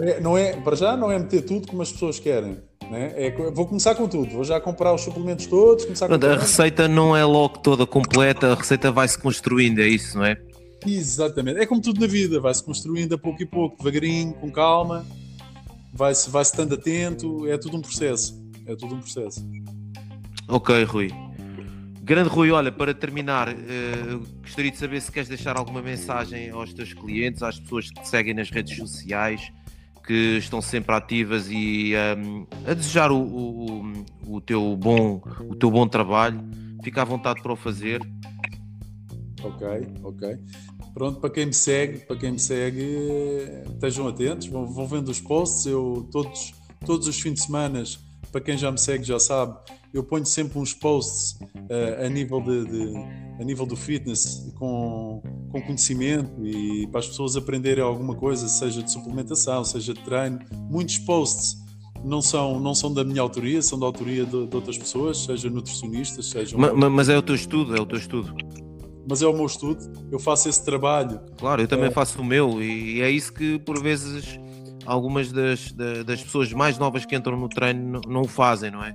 É, 0.00 0.20
não 0.20 0.36
é, 0.36 0.52
para 0.60 0.76
já 0.76 0.96
não 0.96 1.10
é 1.10 1.18
meter 1.18 1.42
tudo 1.42 1.66
como 1.66 1.82
as 1.82 1.92
pessoas 1.92 2.18
querem. 2.18 2.58
Né? 2.90 3.12
É, 3.14 3.30
vou 3.52 3.66
começar 3.66 3.94
com 3.94 4.08
tudo, 4.08 4.32
vou 4.32 4.44
já 4.44 4.60
comprar 4.60 4.92
os 4.92 5.02
suplementos 5.02 5.46
todos. 5.46 5.84
Começar 5.84 6.08
Pronto, 6.08 6.26
a 6.26 6.36
receita 6.36 6.88
não 6.88 7.16
é 7.16 7.24
logo 7.24 7.58
toda 7.58 7.86
completa, 7.86 8.52
a 8.52 8.54
receita 8.54 8.90
vai-se 8.90 9.18
construindo, 9.18 9.80
é 9.80 9.86
isso, 9.86 10.18
não 10.18 10.24
é? 10.24 10.36
Exatamente. 10.86 11.60
É 11.60 11.66
como 11.66 11.80
tudo 11.80 12.00
na 12.00 12.06
vida, 12.06 12.40
vai-se 12.40 12.62
construindo 12.64 13.14
a 13.14 13.18
pouco 13.18 13.42
e 13.42 13.46
pouco, 13.46 13.76
devagarinho, 13.76 14.32
com 14.34 14.50
calma, 14.50 15.06
vai-se 15.92 16.28
vai 16.30 16.42
estando 16.42 16.74
atento, 16.74 17.46
é 17.46 17.56
tudo 17.58 17.76
um 17.76 17.82
processo. 17.82 18.40
É 18.66 18.74
tudo 18.74 18.94
um 18.94 19.00
processo. 19.00 19.44
Ok, 20.48 20.84
Rui. 20.84 21.10
Grande 22.10 22.28
Rui, 22.28 22.50
olha, 22.50 22.72
para 22.72 22.92
terminar, 22.92 23.48
uh, 23.48 24.26
gostaria 24.42 24.72
de 24.72 24.76
saber 24.76 25.00
se 25.00 25.12
queres 25.12 25.28
deixar 25.28 25.56
alguma 25.56 25.80
mensagem 25.80 26.50
aos 26.50 26.74
teus 26.74 26.92
clientes, 26.92 27.40
às 27.40 27.60
pessoas 27.60 27.88
que 27.88 28.02
te 28.02 28.08
seguem 28.08 28.34
nas 28.34 28.50
redes 28.50 28.76
sociais, 28.76 29.52
que 30.04 30.36
estão 30.38 30.60
sempre 30.60 30.92
ativas 30.92 31.46
e 31.48 31.92
um, 32.18 32.48
a 32.68 32.74
desejar 32.74 33.12
o, 33.12 33.22
o, 33.22 33.92
o, 34.26 34.40
teu 34.40 34.76
bom, 34.76 35.22
o 35.48 35.54
teu 35.54 35.70
bom 35.70 35.86
trabalho. 35.86 36.40
Fica 36.82 37.02
à 37.02 37.04
vontade 37.04 37.40
para 37.40 37.52
o 37.52 37.56
fazer. 37.56 38.00
Ok, 39.40 39.68
ok. 40.02 40.36
Pronto, 40.92 41.20
para 41.20 41.30
quem 41.30 41.46
me 41.46 41.54
segue, 41.54 41.98
para 41.98 42.16
quem 42.16 42.32
me 42.32 42.40
segue, 42.40 42.82
estejam 43.72 44.08
atentos, 44.08 44.48
vão, 44.48 44.66
vão 44.66 44.88
vendo 44.88 45.10
os 45.10 45.20
posts. 45.20 45.64
Eu 45.64 46.08
todos, 46.10 46.54
todos 46.84 47.06
os 47.06 47.20
fins 47.20 47.34
de 47.34 47.44
semana, 47.44 47.84
para 48.30 48.40
quem 48.40 48.56
já 48.56 48.70
me 48.70 48.78
segue 48.78 49.04
já 49.04 49.18
sabe, 49.18 49.56
eu 49.92 50.04
ponho 50.04 50.24
sempre 50.24 50.58
uns 50.58 50.72
posts 50.72 51.32
uh, 51.32 52.04
a 52.04 52.08
nível 52.08 52.40
de, 52.40 52.64
de, 52.64 52.94
a 53.40 53.44
nível 53.44 53.66
do 53.66 53.76
fitness 53.76 54.52
com, 54.56 55.22
com 55.50 55.60
conhecimento 55.62 56.46
e 56.46 56.86
para 56.88 57.00
as 57.00 57.08
pessoas 57.08 57.36
aprenderem 57.36 57.82
alguma 57.82 58.14
coisa, 58.14 58.48
seja 58.48 58.82
de 58.82 58.90
suplementação, 58.90 59.64
seja 59.64 59.92
de 59.92 60.00
treino. 60.02 60.38
Muitos 60.70 60.98
posts 60.98 61.56
não 62.04 62.22
são, 62.22 62.60
não 62.60 62.74
são 62.74 62.92
da 62.92 63.04
minha 63.04 63.20
autoria, 63.20 63.60
são 63.60 63.78
da 63.78 63.86
autoria 63.86 64.24
de, 64.24 64.46
de 64.46 64.56
outras 64.56 64.78
pessoas, 64.78 65.24
seja 65.24 65.50
nutricionistas, 65.50 66.26
seja. 66.26 66.56
Mas, 66.56 66.72
mas 66.72 67.08
é 67.08 67.18
o 67.18 67.22
teu 67.22 67.34
estudo, 67.34 67.76
é 67.76 67.80
o 67.80 67.86
teu 67.86 67.98
estudo 67.98 68.34
mas 69.08 69.22
é 69.22 69.26
o 69.26 69.32
meu 69.32 69.46
estudo, 69.46 69.80
eu 70.12 70.20
faço 70.20 70.48
esse 70.48 70.64
trabalho. 70.64 71.20
Claro, 71.36 71.62
eu 71.62 71.66
também 71.66 71.88
é. 71.88 71.90
faço 71.90 72.20
o 72.20 72.24
meu, 72.24 72.62
e 72.62 73.00
é 73.00 73.10
isso 73.10 73.32
que 73.32 73.58
por 73.58 73.82
vezes 73.82 74.38
algumas 74.86 75.32
das, 75.32 75.72
das 76.04 76.22
pessoas 76.22 76.52
mais 76.52 76.78
novas 76.78 77.04
que 77.04 77.14
entram 77.14 77.38
no 77.38 77.48
treino 77.48 78.00
não, 78.06 78.22
o 78.22 78.28
fazem, 78.28 78.70
não 78.70 78.82
é? 78.82 78.94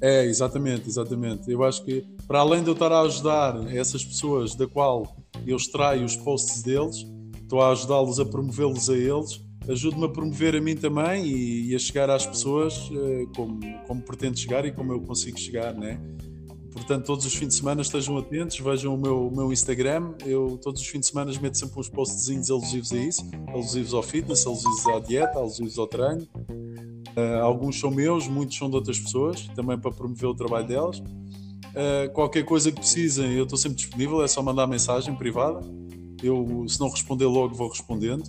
É, 0.00 0.24
exatamente, 0.24 0.88
exatamente. 0.88 1.50
Eu 1.50 1.64
acho 1.64 1.84
que 1.84 2.04
para 2.26 2.40
além 2.40 2.62
de 2.62 2.68
eu 2.68 2.74
estar 2.74 2.92
a 2.92 3.00
ajudar 3.00 3.74
essas 3.74 4.04
pessoas 4.04 4.54
da 4.54 4.66
qual 4.66 5.16
eu 5.46 5.56
extraio 5.56 6.04
os 6.04 6.16
posts 6.16 6.62
deles, 6.62 7.06
estou 7.42 7.60
a 7.60 7.70
ajudá-los 7.70 8.18
a 8.20 8.24
promovê-los 8.24 8.90
a 8.90 8.96
eles, 8.96 9.40
ajudo-me 9.68 10.04
a 10.04 10.08
promover 10.08 10.56
a 10.56 10.60
mim 10.60 10.74
também 10.74 11.24
e, 11.24 11.70
e 11.70 11.74
a 11.74 11.78
chegar 11.78 12.10
às 12.10 12.26
pessoas 12.26 12.76
uh, 12.90 13.30
como, 13.34 13.60
como 13.86 14.02
pretendo 14.02 14.38
chegar 14.38 14.64
e 14.64 14.72
como 14.72 14.92
eu 14.92 15.00
consigo 15.00 15.38
chegar, 15.38 15.74
né? 15.74 15.98
Portanto, 16.74 17.06
todos 17.06 17.24
os 17.24 17.32
fins 17.32 17.48
de 17.48 17.54
semana 17.54 17.82
estejam 17.82 18.18
atentos, 18.18 18.58
vejam 18.58 18.94
o 18.96 18.98
meu, 18.98 19.28
o 19.28 19.34
meu 19.34 19.52
Instagram. 19.52 20.12
Eu 20.26 20.58
todos 20.60 20.82
os 20.82 20.86
fins 20.88 21.00
de 21.00 21.06
semana 21.06 21.32
meto 21.40 21.56
sempre 21.56 21.78
uns 21.78 21.88
postzinhos 21.88 22.50
alusivos 22.50 22.92
a 22.92 22.96
isso, 22.96 23.30
alusivos 23.46 23.94
ao 23.94 24.02
fitness, 24.02 24.44
alusivos 24.44 24.84
à 24.88 24.98
dieta, 24.98 25.38
alusivos 25.38 25.78
ao 25.78 25.86
treino. 25.86 26.26
Uh, 27.16 27.42
alguns 27.42 27.78
são 27.78 27.92
meus, 27.92 28.26
muitos 28.26 28.58
são 28.58 28.68
de 28.68 28.74
outras 28.74 28.98
pessoas, 28.98 29.46
também 29.54 29.78
para 29.78 29.92
promover 29.92 30.28
o 30.28 30.34
trabalho 30.34 30.66
delas. 30.66 30.98
Uh, 30.98 32.12
qualquer 32.12 32.44
coisa 32.44 32.72
que 32.72 32.80
precisem, 32.80 33.34
eu 33.34 33.44
estou 33.44 33.56
sempre 33.56 33.76
disponível, 33.76 34.20
é 34.24 34.26
só 34.26 34.42
mandar 34.42 34.66
mensagem 34.66 35.14
privada. 35.14 35.60
Eu, 36.20 36.64
se 36.66 36.80
não 36.80 36.88
responder 36.88 37.26
logo, 37.26 37.54
vou 37.54 37.68
respondendo. 37.68 38.24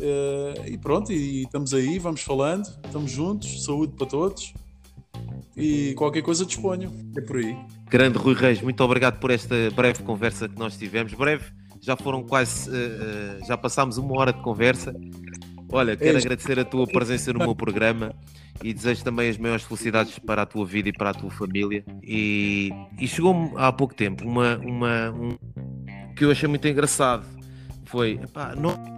Uh, 0.00 0.66
e 0.66 0.78
pronto, 0.78 1.12
e, 1.12 1.16
e 1.16 1.42
estamos 1.42 1.74
aí, 1.74 1.98
vamos 1.98 2.22
falando, 2.22 2.66
estamos 2.82 3.10
juntos, 3.10 3.62
saúde 3.62 3.92
para 3.92 4.06
todos 4.06 4.54
e 5.56 5.94
qualquer 5.94 6.22
coisa 6.22 6.44
disponho. 6.44 6.92
É 7.16 7.20
por 7.20 7.36
aí. 7.36 7.56
Grande 7.88 8.18
Rui 8.18 8.34
Reis, 8.34 8.60
muito 8.60 8.82
obrigado 8.82 9.18
por 9.18 9.30
esta 9.30 9.54
breve 9.74 10.02
conversa 10.02 10.48
que 10.48 10.58
nós 10.58 10.76
tivemos. 10.76 11.14
Breve, 11.14 11.44
já 11.80 11.96
foram 11.96 12.22
quase, 12.22 12.70
uh, 12.70 13.46
já 13.46 13.56
passámos 13.56 13.98
uma 13.98 14.18
hora 14.18 14.32
de 14.32 14.42
conversa. 14.42 14.94
Olha, 15.70 15.96
quero 15.96 16.16
é 16.16 16.20
agradecer 16.20 16.58
a 16.58 16.64
tua 16.64 16.86
presença 16.86 17.32
no 17.32 17.40
meu 17.40 17.54
programa 17.54 18.14
e 18.62 18.72
desejo 18.72 19.04
também 19.04 19.28
as 19.28 19.36
maiores 19.36 19.64
felicidades 19.64 20.18
para 20.18 20.42
a 20.42 20.46
tua 20.46 20.64
vida 20.64 20.88
e 20.88 20.92
para 20.92 21.10
a 21.10 21.14
tua 21.14 21.30
família. 21.30 21.84
E, 22.02 22.70
e 22.98 23.06
chegou-me 23.06 23.52
há 23.56 23.70
pouco 23.70 23.94
tempo 23.94 24.24
uma, 24.24 24.56
uma 24.58 25.10
um, 25.10 25.36
que 26.16 26.24
eu 26.24 26.30
achei 26.30 26.48
muito 26.48 26.66
engraçado 26.66 27.38
foi, 27.88 28.20
epá, 28.22 28.54
não... 28.54 28.97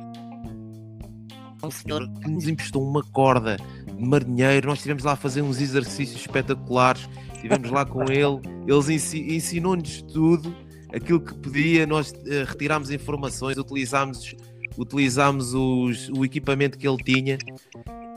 o 1.63 1.71
senhor 1.71 2.09
que 2.21 2.31
nos 2.31 2.49
emprestou 2.49 2.83
uma 2.83 3.03
corda 3.03 3.57
de 3.87 4.05
marinheiro, 4.05 4.69
nós 4.69 4.79
estivemos 4.79 5.05
lá 5.05 5.13
a 5.13 5.17
fazer 5.17 5.43
uns 5.43 5.61
exercícios 5.61 6.21
espetaculares, 6.21 7.09
estivemos 7.35 7.71
lá 7.71 7.85
com 7.85 8.03
ele, 8.05 8.41
eles 8.67 9.15
ensinou-nos 9.15 10.03
tudo, 10.03 10.55
aquilo 10.93 11.21
que 11.21 11.35
podia, 11.35 11.87
nós 11.87 12.11
uh, 12.11 12.45
retirámos 12.47 12.91
informações, 12.91 13.57
utilizámos, 13.57 14.35
utilizámos 14.77 15.55
os, 15.55 16.09
o 16.11 16.25
equipamento 16.25 16.79
que 16.79 16.89
ele 16.89 17.03
tinha. 17.03 17.39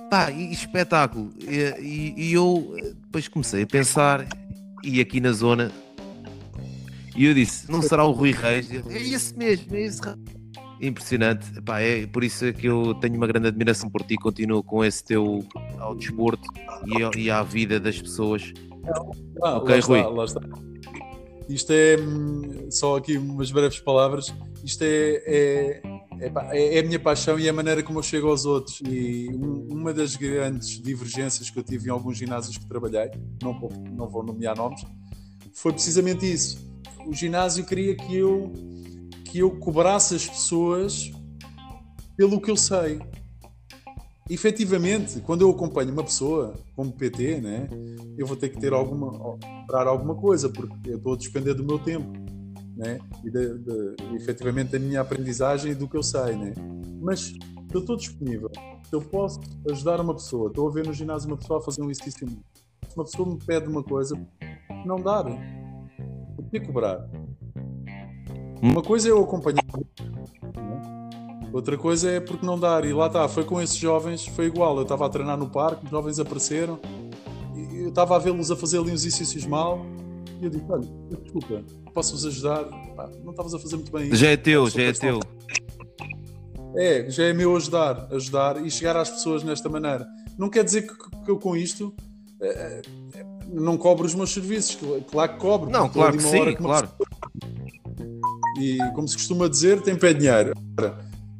Pá, 0.09 0.31
e 0.31 0.51
espetáculo. 0.51 1.31
E, 1.39 1.81
e, 1.81 2.13
e 2.29 2.33
eu 2.33 2.75
eh, 2.77 2.93
depois 3.01 3.27
comecei 3.27 3.63
a 3.63 3.67
pensar, 3.67 4.27
e 4.83 5.01
aqui 5.01 5.19
na 5.19 5.31
zona, 5.31 5.71
e 7.15 7.25
eu 7.25 7.33
disse: 7.33 7.71
não 7.71 7.81
será 7.81 8.03
o 8.05 8.11
Rui 8.11 8.31
Reis? 8.31 8.69
é 8.71 9.01
esse 9.01 9.35
mesmo, 9.37 9.75
é 9.75 9.81
esse 9.81 10.01
Impressionante, 10.83 11.57
Epá, 11.57 11.79
é 11.79 12.05
por 12.05 12.25
isso 12.25 12.51
que 12.51 12.67
eu 12.67 12.93
tenho 12.95 13.15
uma 13.15 13.25
grande 13.25 13.47
admiração 13.47 13.89
por 13.89 14.03
ti. 14.03 14.17
Continuo 14.17 14.61
com 14.61 14.83
esse 14.83 15.01
teu 15.01 15.41
ao 15.79 15.95
desporto 15.95 16.43
e, 16.85 17.21
e 17.21 17.31
à 17.31 17.41
vida 17.41 17.79
das 17.79 18.01
pessoas. 18.01 18.51
Ah, 19.41 19.57
ok, 19.57 19.75
lá 19.75 19.85
Rui. 19.85 19.99
Está, 19.99 20.09
lá 20.09 20.25
está. 20.25 20.41
Isto 21.47 21.71
é 21.71 21.97
hum, 21.97 22.67
só 22.69 22.97
aqui 22.97 23.17
umas 23.17 23.49
breves 23.49 23.79
palavras. 23.79 24.33
Isto 24.61 24.83
é, 24.83 25.23
é, 25.25 25.81
é, 26.19 26.75
é, 26.75 26.79
a 26.79 26.83
minha 26.83 26.99
paixão 26.99 27.39
e 27.39 27.47
a 27.47 27.53
maneira 27.53 27.81
como 27.81 27.99
eu 27.99 28.03
chego 28.03 28.27
aos 28.27 28.45
outros. 28.45 28.81
E 28.85 29.29
uma 29.69 29.93
das 29.93 30.17
grandes 30.17 30.81
divergências 30.81 31.49
que 31.49 31.57
eu 31.57 31.63
tive 31.63 31.87
em 31.87 31.91
alguns 31.91 32.17
ginásios 32.17 32.57
que 32.57 32.65
trabalhei, 32.67 33.09
não 33.41 33.57
vou, 33.57 33.71
não 33.89 34.09
vou 34.09 34.21
nomear 34.21 34.57
nomes, 34.57 34.85
foi 35.53 35.71
precisamente 35.71 36.29
isso. 36.29 36.73
O 37.07 37.13
ginásio 37.13 37.65
queria 37.65 37.95
que 37.95 38.17
eu 38.17 38.51
que 39.33 39.39
eu 39.39 39.49
cobrasse 39.49 40.13
as 40.13 40.27
pessoas 40.27 41.11
pelo 42.15 42.39
que 42.39 42.51
eu 42.51 42.55
sei 42.55 43.01
efetivamente, 44.29 45.19
quando 45.21 45.41
eu 45.41 45.49
acompanho 45.49 45.91
uma 45.91 46.03
pessoa 46.03 46.53
como 46.75 46.91
PT, 46.93 47.41
né, 47.41 47.67
eu 48.15 48.25
vou 48.27 48.37
ter 48.37 48.49
que 48.49 48.59
ter 48.59 48.71
alguma, 48.71 49.11
cobrar 49.11 49.87
alguma 49.87 50.15
coisa, 50.15 50.49
porque 50.49 50.91
eu 50.91 50.97
estou 50.97 51.13
a 51.13 51.17
despender 51.17 51.55
do 51.55 51.63
meu 51.63 51.79
tempo, 51.79 52.07
né, 52.77 52.99
e 53.23 53.29
de, 53.29 53.57
de, 53.57 54.15
efetivamente 54.15 54.71
da 54.71 54.79
minha 54.79 55.01
aprendizagem 55.01 55.71
e 55.71 55.75
do 55.75 55.89
que 55.89 55.97
eu 55.97 56.03
sei, 56.03 56.35
né. 56.35 56.53
Mas 57.01 57.33
eu 57.73 57.79
estou 57.81 57.97
disponível, 57.97 58.51
eu 58.91 59.01
posso 59.01 59.39
ajudar 59.69 59.99
uma 59.99 60.13
pessoa, 60.13 60.47
estou 60.47 60.69
a 60.69 60.71
ver 60.71 60.85
no 60.85 60.93
ginásio 60.93 61.27
uma 61.27 61.37
pessoa 61.37 61.59
a 61.59 61.61
fazer 61.61 61.81
um 61.81 61.89
exercício, 61.89 62.27
uma 62.95 63.03
pessoa 63.03 63.27
me 63.27 63.37
pede 63.37 63.67
uma 63.67 63.83
coisa, 63.83 64.15
não 64.85 65.01
dar, 65.01 65.25
por 66.35 66.45
que 66.49 66.61
cobrar? 66.61 67.09
Uma 68.63 68.81
coisa 68.81 69.09
é 69.09 69.11
eu 69.11 69.21
acompanhar 69.21 69.61
Outra 71.51 71.77
coisa 71.77 72.09
é 72.09 72.19
porque 72.21 72.45
não 72.45 72.57
dar. 72.57 72.85
E 72.85 72.93
lá 72.93 73.07
está, 73.07 73.27
foi 73.27 73.43
com 73.43 73.61
esses 73.61 73.75
jovens, 73.75 74.25
foi 74.25 74.45
igual. 74.45 74.77
Eu 74.77 74.83
estava 74.83 75.05
a 75.05 75.09
treinar 75.09 75.37
no 75.37 75.49
parque, 75.49 75.83
os 75.83 75.91
jovens 75.91 76.17
apareceram, 76.17 76.79
e 77.53 77.81
eu 77.81 77.89
estava 77.89 78.15
a 78.15 78.19
vê-los 78.19 78.49
a 78.49 78.55
fazer 78.55 78.79
ali 78.79 78.91
uns 78.91 79.05
exercícios 79.05 79.45
mal, 79.45 79.85
e 80.41 80.45
eu 80.45 80.49
disse: 80.49 80.63
Olha, 80.69 80.87
desculpa, 81.21 81.63
posso-vos 81.93 82.25
ajudar? 82.25 82.63
Pá, 82.95 83.11
não 83.23 83.31
estavas 83.31 83.53
a 83.53 83.59
fazer 83.59 83.75
muito 83.75 83.91
bem 83.91 84.05
isso. 84.05 84.15
Já 84.15 84.29
é 84.29 84.37
teu, 84.37 84.67
já 84.69 84.81
é 84.81 84.93
teu. 84.93 85.19
É, 86.75 87.07
já 87.07 87.25
é 87.25 87.33
meu 87.33 87.55
ajudar, 87.55 88.07
ajudar 88.11 88.65
e 88.65 88.71
chegar 88.71 88.95
às 88.95 89.09
pessoas 89.09 89.43
nesta 89.43 89.69
maneira. 89.69 90.07
Não 90.39 90.49
quer 90.49 90.63
dizer 90.63 90.87
que, 90.87 90.95
que 91.23 91.29
eu 91.29 91.37
com 91.37 91.55
isto 91.55 91.93
é, 92.41 92.81
é, 93.13 93.25
não 93.47 93.77
cobro 93.77 94.05
os 94.05 94.15
meus 94.15 94.33
serviços, 94.33 94.77
claro 95.09 95.33
que 95.33 95.39
cobro. 95.39 95.69
Não, 95.69 95.87
claro 95.87 96.17
que 96.17 96.23
sim, 96.23 96.55
claro. 96.55 96.89
E 98.63 98.77
como 98.93 99.07
se 99.07 99.15
costuma 99.15 99.49
dizer, 99.49 99.81
tem 99.81 99.95
pé 99.95 100.13
dinheiro 100.13 100.53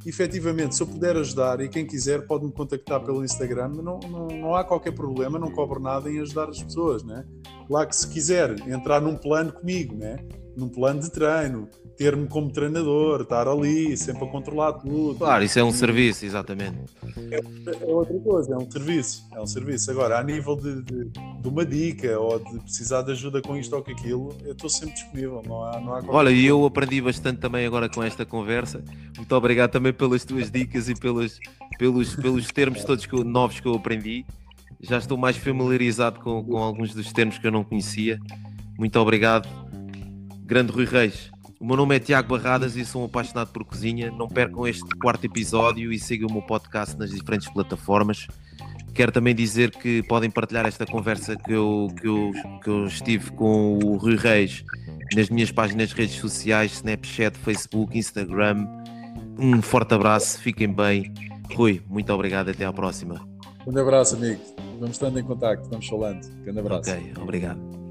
efetivamente, 0.05 0.75
se 0.75 0.83
eu 0.83 0.87
puder 0.87 1.15
ajudar 1.15 1.61
e 1.61 1.69
quem 1.69 1.85
quiser 1.85 2.27
pode 2.27 2.45
me 2.45 2.51
contactar 2.51 2.99
pelo 3.01 3.23
Instagram, 3.23 3.69
não, 3.69 3.99
não, 3.99 4.27
não 4.27 4.53
há 4.53 4.61
qualquer 4.63 4.91
problema, 4.91 5.39
não 5.39 5.49
cobro 5.49 5.79
nada 5.79 6.11
em 6.11 6.19
ajudar 6.19 6.49
as 6.49 6.61
pessoas, 6.61 7.03
né? 7.03 7.25
Claro 7.67 7.87
que 7.87 7.95
se 7.95 8.07
quiser 8.09 8.59
entrar 8.67 9.01
num 9.01 9.15
plano 9.15 9.53
comigo, 9.53 9.95
né? 9.95 10.17
num 10.55 10.69
plano 10.69 10.99
de 10.99 11.11
treino, 11.11 11.67
ter-me 11.97 12.27
como 12.27 12.51
treinador, 12.51 13.21
estar 13.21 13.47
ali, 13.47 13.95
sempre 13.95 14.25
a 14.25 14.27
controlar 14.27 14.73
tudo. 14.73 15.15
Claro, 15.15 15.43
isso 15.43 15.59
é 15.59 15.63
um 15.63 15.71
serviço, 15.71 16.25
exatamente. 16.25 16.77
É, 17.31 17.37
é 17.37 17.85
outra 17.85 18.17
coisa, 18.19 18.53
é 18.53 18.57
um 18.57 18.69
serviço, 18.69 19.27
é 19.33 19.41
um 19.41 19.45
serviço. 19.45 19.91
Agora, 19.91 20.19
a 20.19 20.23
nível 20.23 20.55
de, 20.55 20.81
de, 20.81 21.05
de, 21.09 21.47
uma 21.47 21.65
dica 21.65 22.19
ou 22.19 22.39
de 22.39 22.59
precisar 22.59 23.01
de 23.03 23.11
ajuda 23.11 23.41
com 23.41 23.55
isto 23.55 23.75
ou 23.75 23.83
com 23.83 23.91
aquilo, 23.91 24.35
eu 24.43 24.53
estou 24.53 24.69
sempre 24.69 24.93
disponível, 24.95 25.41
não 25.45 25.63
há, 25.63 25.79
não 25.79 25.95
há 25.95 26.03
Olha, 26.07 26.29
e 26.29 26.45
eu 26.45 26.65
aprendi 26.65 27.01
bastante 27.01 27.39
também 27.39 27.65
agora 27.65 27.87
com 27.89 28.03
esta 28.03 28.25
conversa. 28.25 28.83
Muito 29.15 29.35
obrigado 29.35 29.71
também 29.71 29.93
pelas 29.93 30.25
tuas 30.25 30.49
dicas 30.49 30.89
e 30.89 30.95
pelos, 30.95 31.39
pelos, 31.77 32.15
pelos 32.15 32.47
termos 32.47 32.83
todos 32.83 33.05
que 33.05 33.13
eu, 33.13 33.23
novos 33.23 33.59
que 33.59 33.67
eu 33.67 33.75
aprendi. 33.75 34.25
Já 34.81 34.97
estou 34.97 35.17
mais 35.17 35.37
familiarizado 35.37 36.19
com, 36.19 36.43
com 36.43 36.57
alguns 36.57 36.93
dos 36.93 37.11
termos 37.13 37.37
que 37.37 37.47
eu 37.47 37.51
não 37.51 37.63
conhecia. 37.63 38.19
Muito 38.77 38.99
obrigado 38.99 39.47
Grande 40.45 40.71
Rui 40.71 40.85
Reis. 40.85 41.32
O 41.63 41.65
meu 41.65 41.77
nome 41.77 41.95
é 41.95 41.99
Tiago 41.99 42.27
Barradas 42.27 42.75
e 42.75 42.83
sou 42.83 43.03
um 43.03 43.05
apaixonado 43.05 43.47
por 43.53 43.63
cozinha. 43.63 44.11
Não 44.11 44.27
percam 44.27 44.67
este 44.67 44.83
quarto 45.01 45.23
episódio 45.23 45.93
e 45.93 45.97
sigam 45.97 46.27
o 46.27 46.33
meu 46.33 46.41
podcast 46.41 46.99
nas 46.99 47.09
diferentes 47.09 47.47
plataformas. 47.47 48.27
Quero 48.93 49.13
também 49.13 49.33
dizer 49.33 49.71
que 49.71 50.03
podem 50.03 50.29
partilhar 50.29 50.65
esta 50.65 50.85
conversa 50.85 51.37
que 51.37 51.53
eu, 51.53 51.87
que 52.01 52.05
eu, 52.05 52.31
que 52.61 52.69
eu 52.69 52.85
estive 52.85 53.31
com 53.31 53.79
o 53.81 53.95
Rui 53.95 54.17
Reis 54.17 54.65
nas 55.15 55.29
minhas 55.29 55.53
páginas 55.53 55.87
de 55.91 55.95
redes 55.95 56.15
sociais, 56.15 56.73
Snapchat, 56.73 57.37
Facebook, 57.37 57.97
Instagram. 57.97 58.67
Um 59.39 59.61
forte 59.61 59.93
abraço, 59.93 60.39
fiquem 60.39 60.67
bem. 60.67 61.13
Rui, 61.55 61.81
muito 61.87 62.11
obrigado, 62.11 62.49
até 62.49 62.65
à 62.65 62.73
próxima. 62.73 63.25
Um 63.65 63.77
abraço, 63.79 64.17
amigo. 64.17 64.41
Vamos 64.81 64.97
estando 64.97 65.17
em 65.17 65.23
contato, 65.23 65.65
vamos 65.69 65.87
falando. 65.87 66.25
Um 66.25 66.43
grande 66.43 66.59
abraço. 66.59 66.91
Ok, 66.91 67.13
obrigado. 67.21 67.83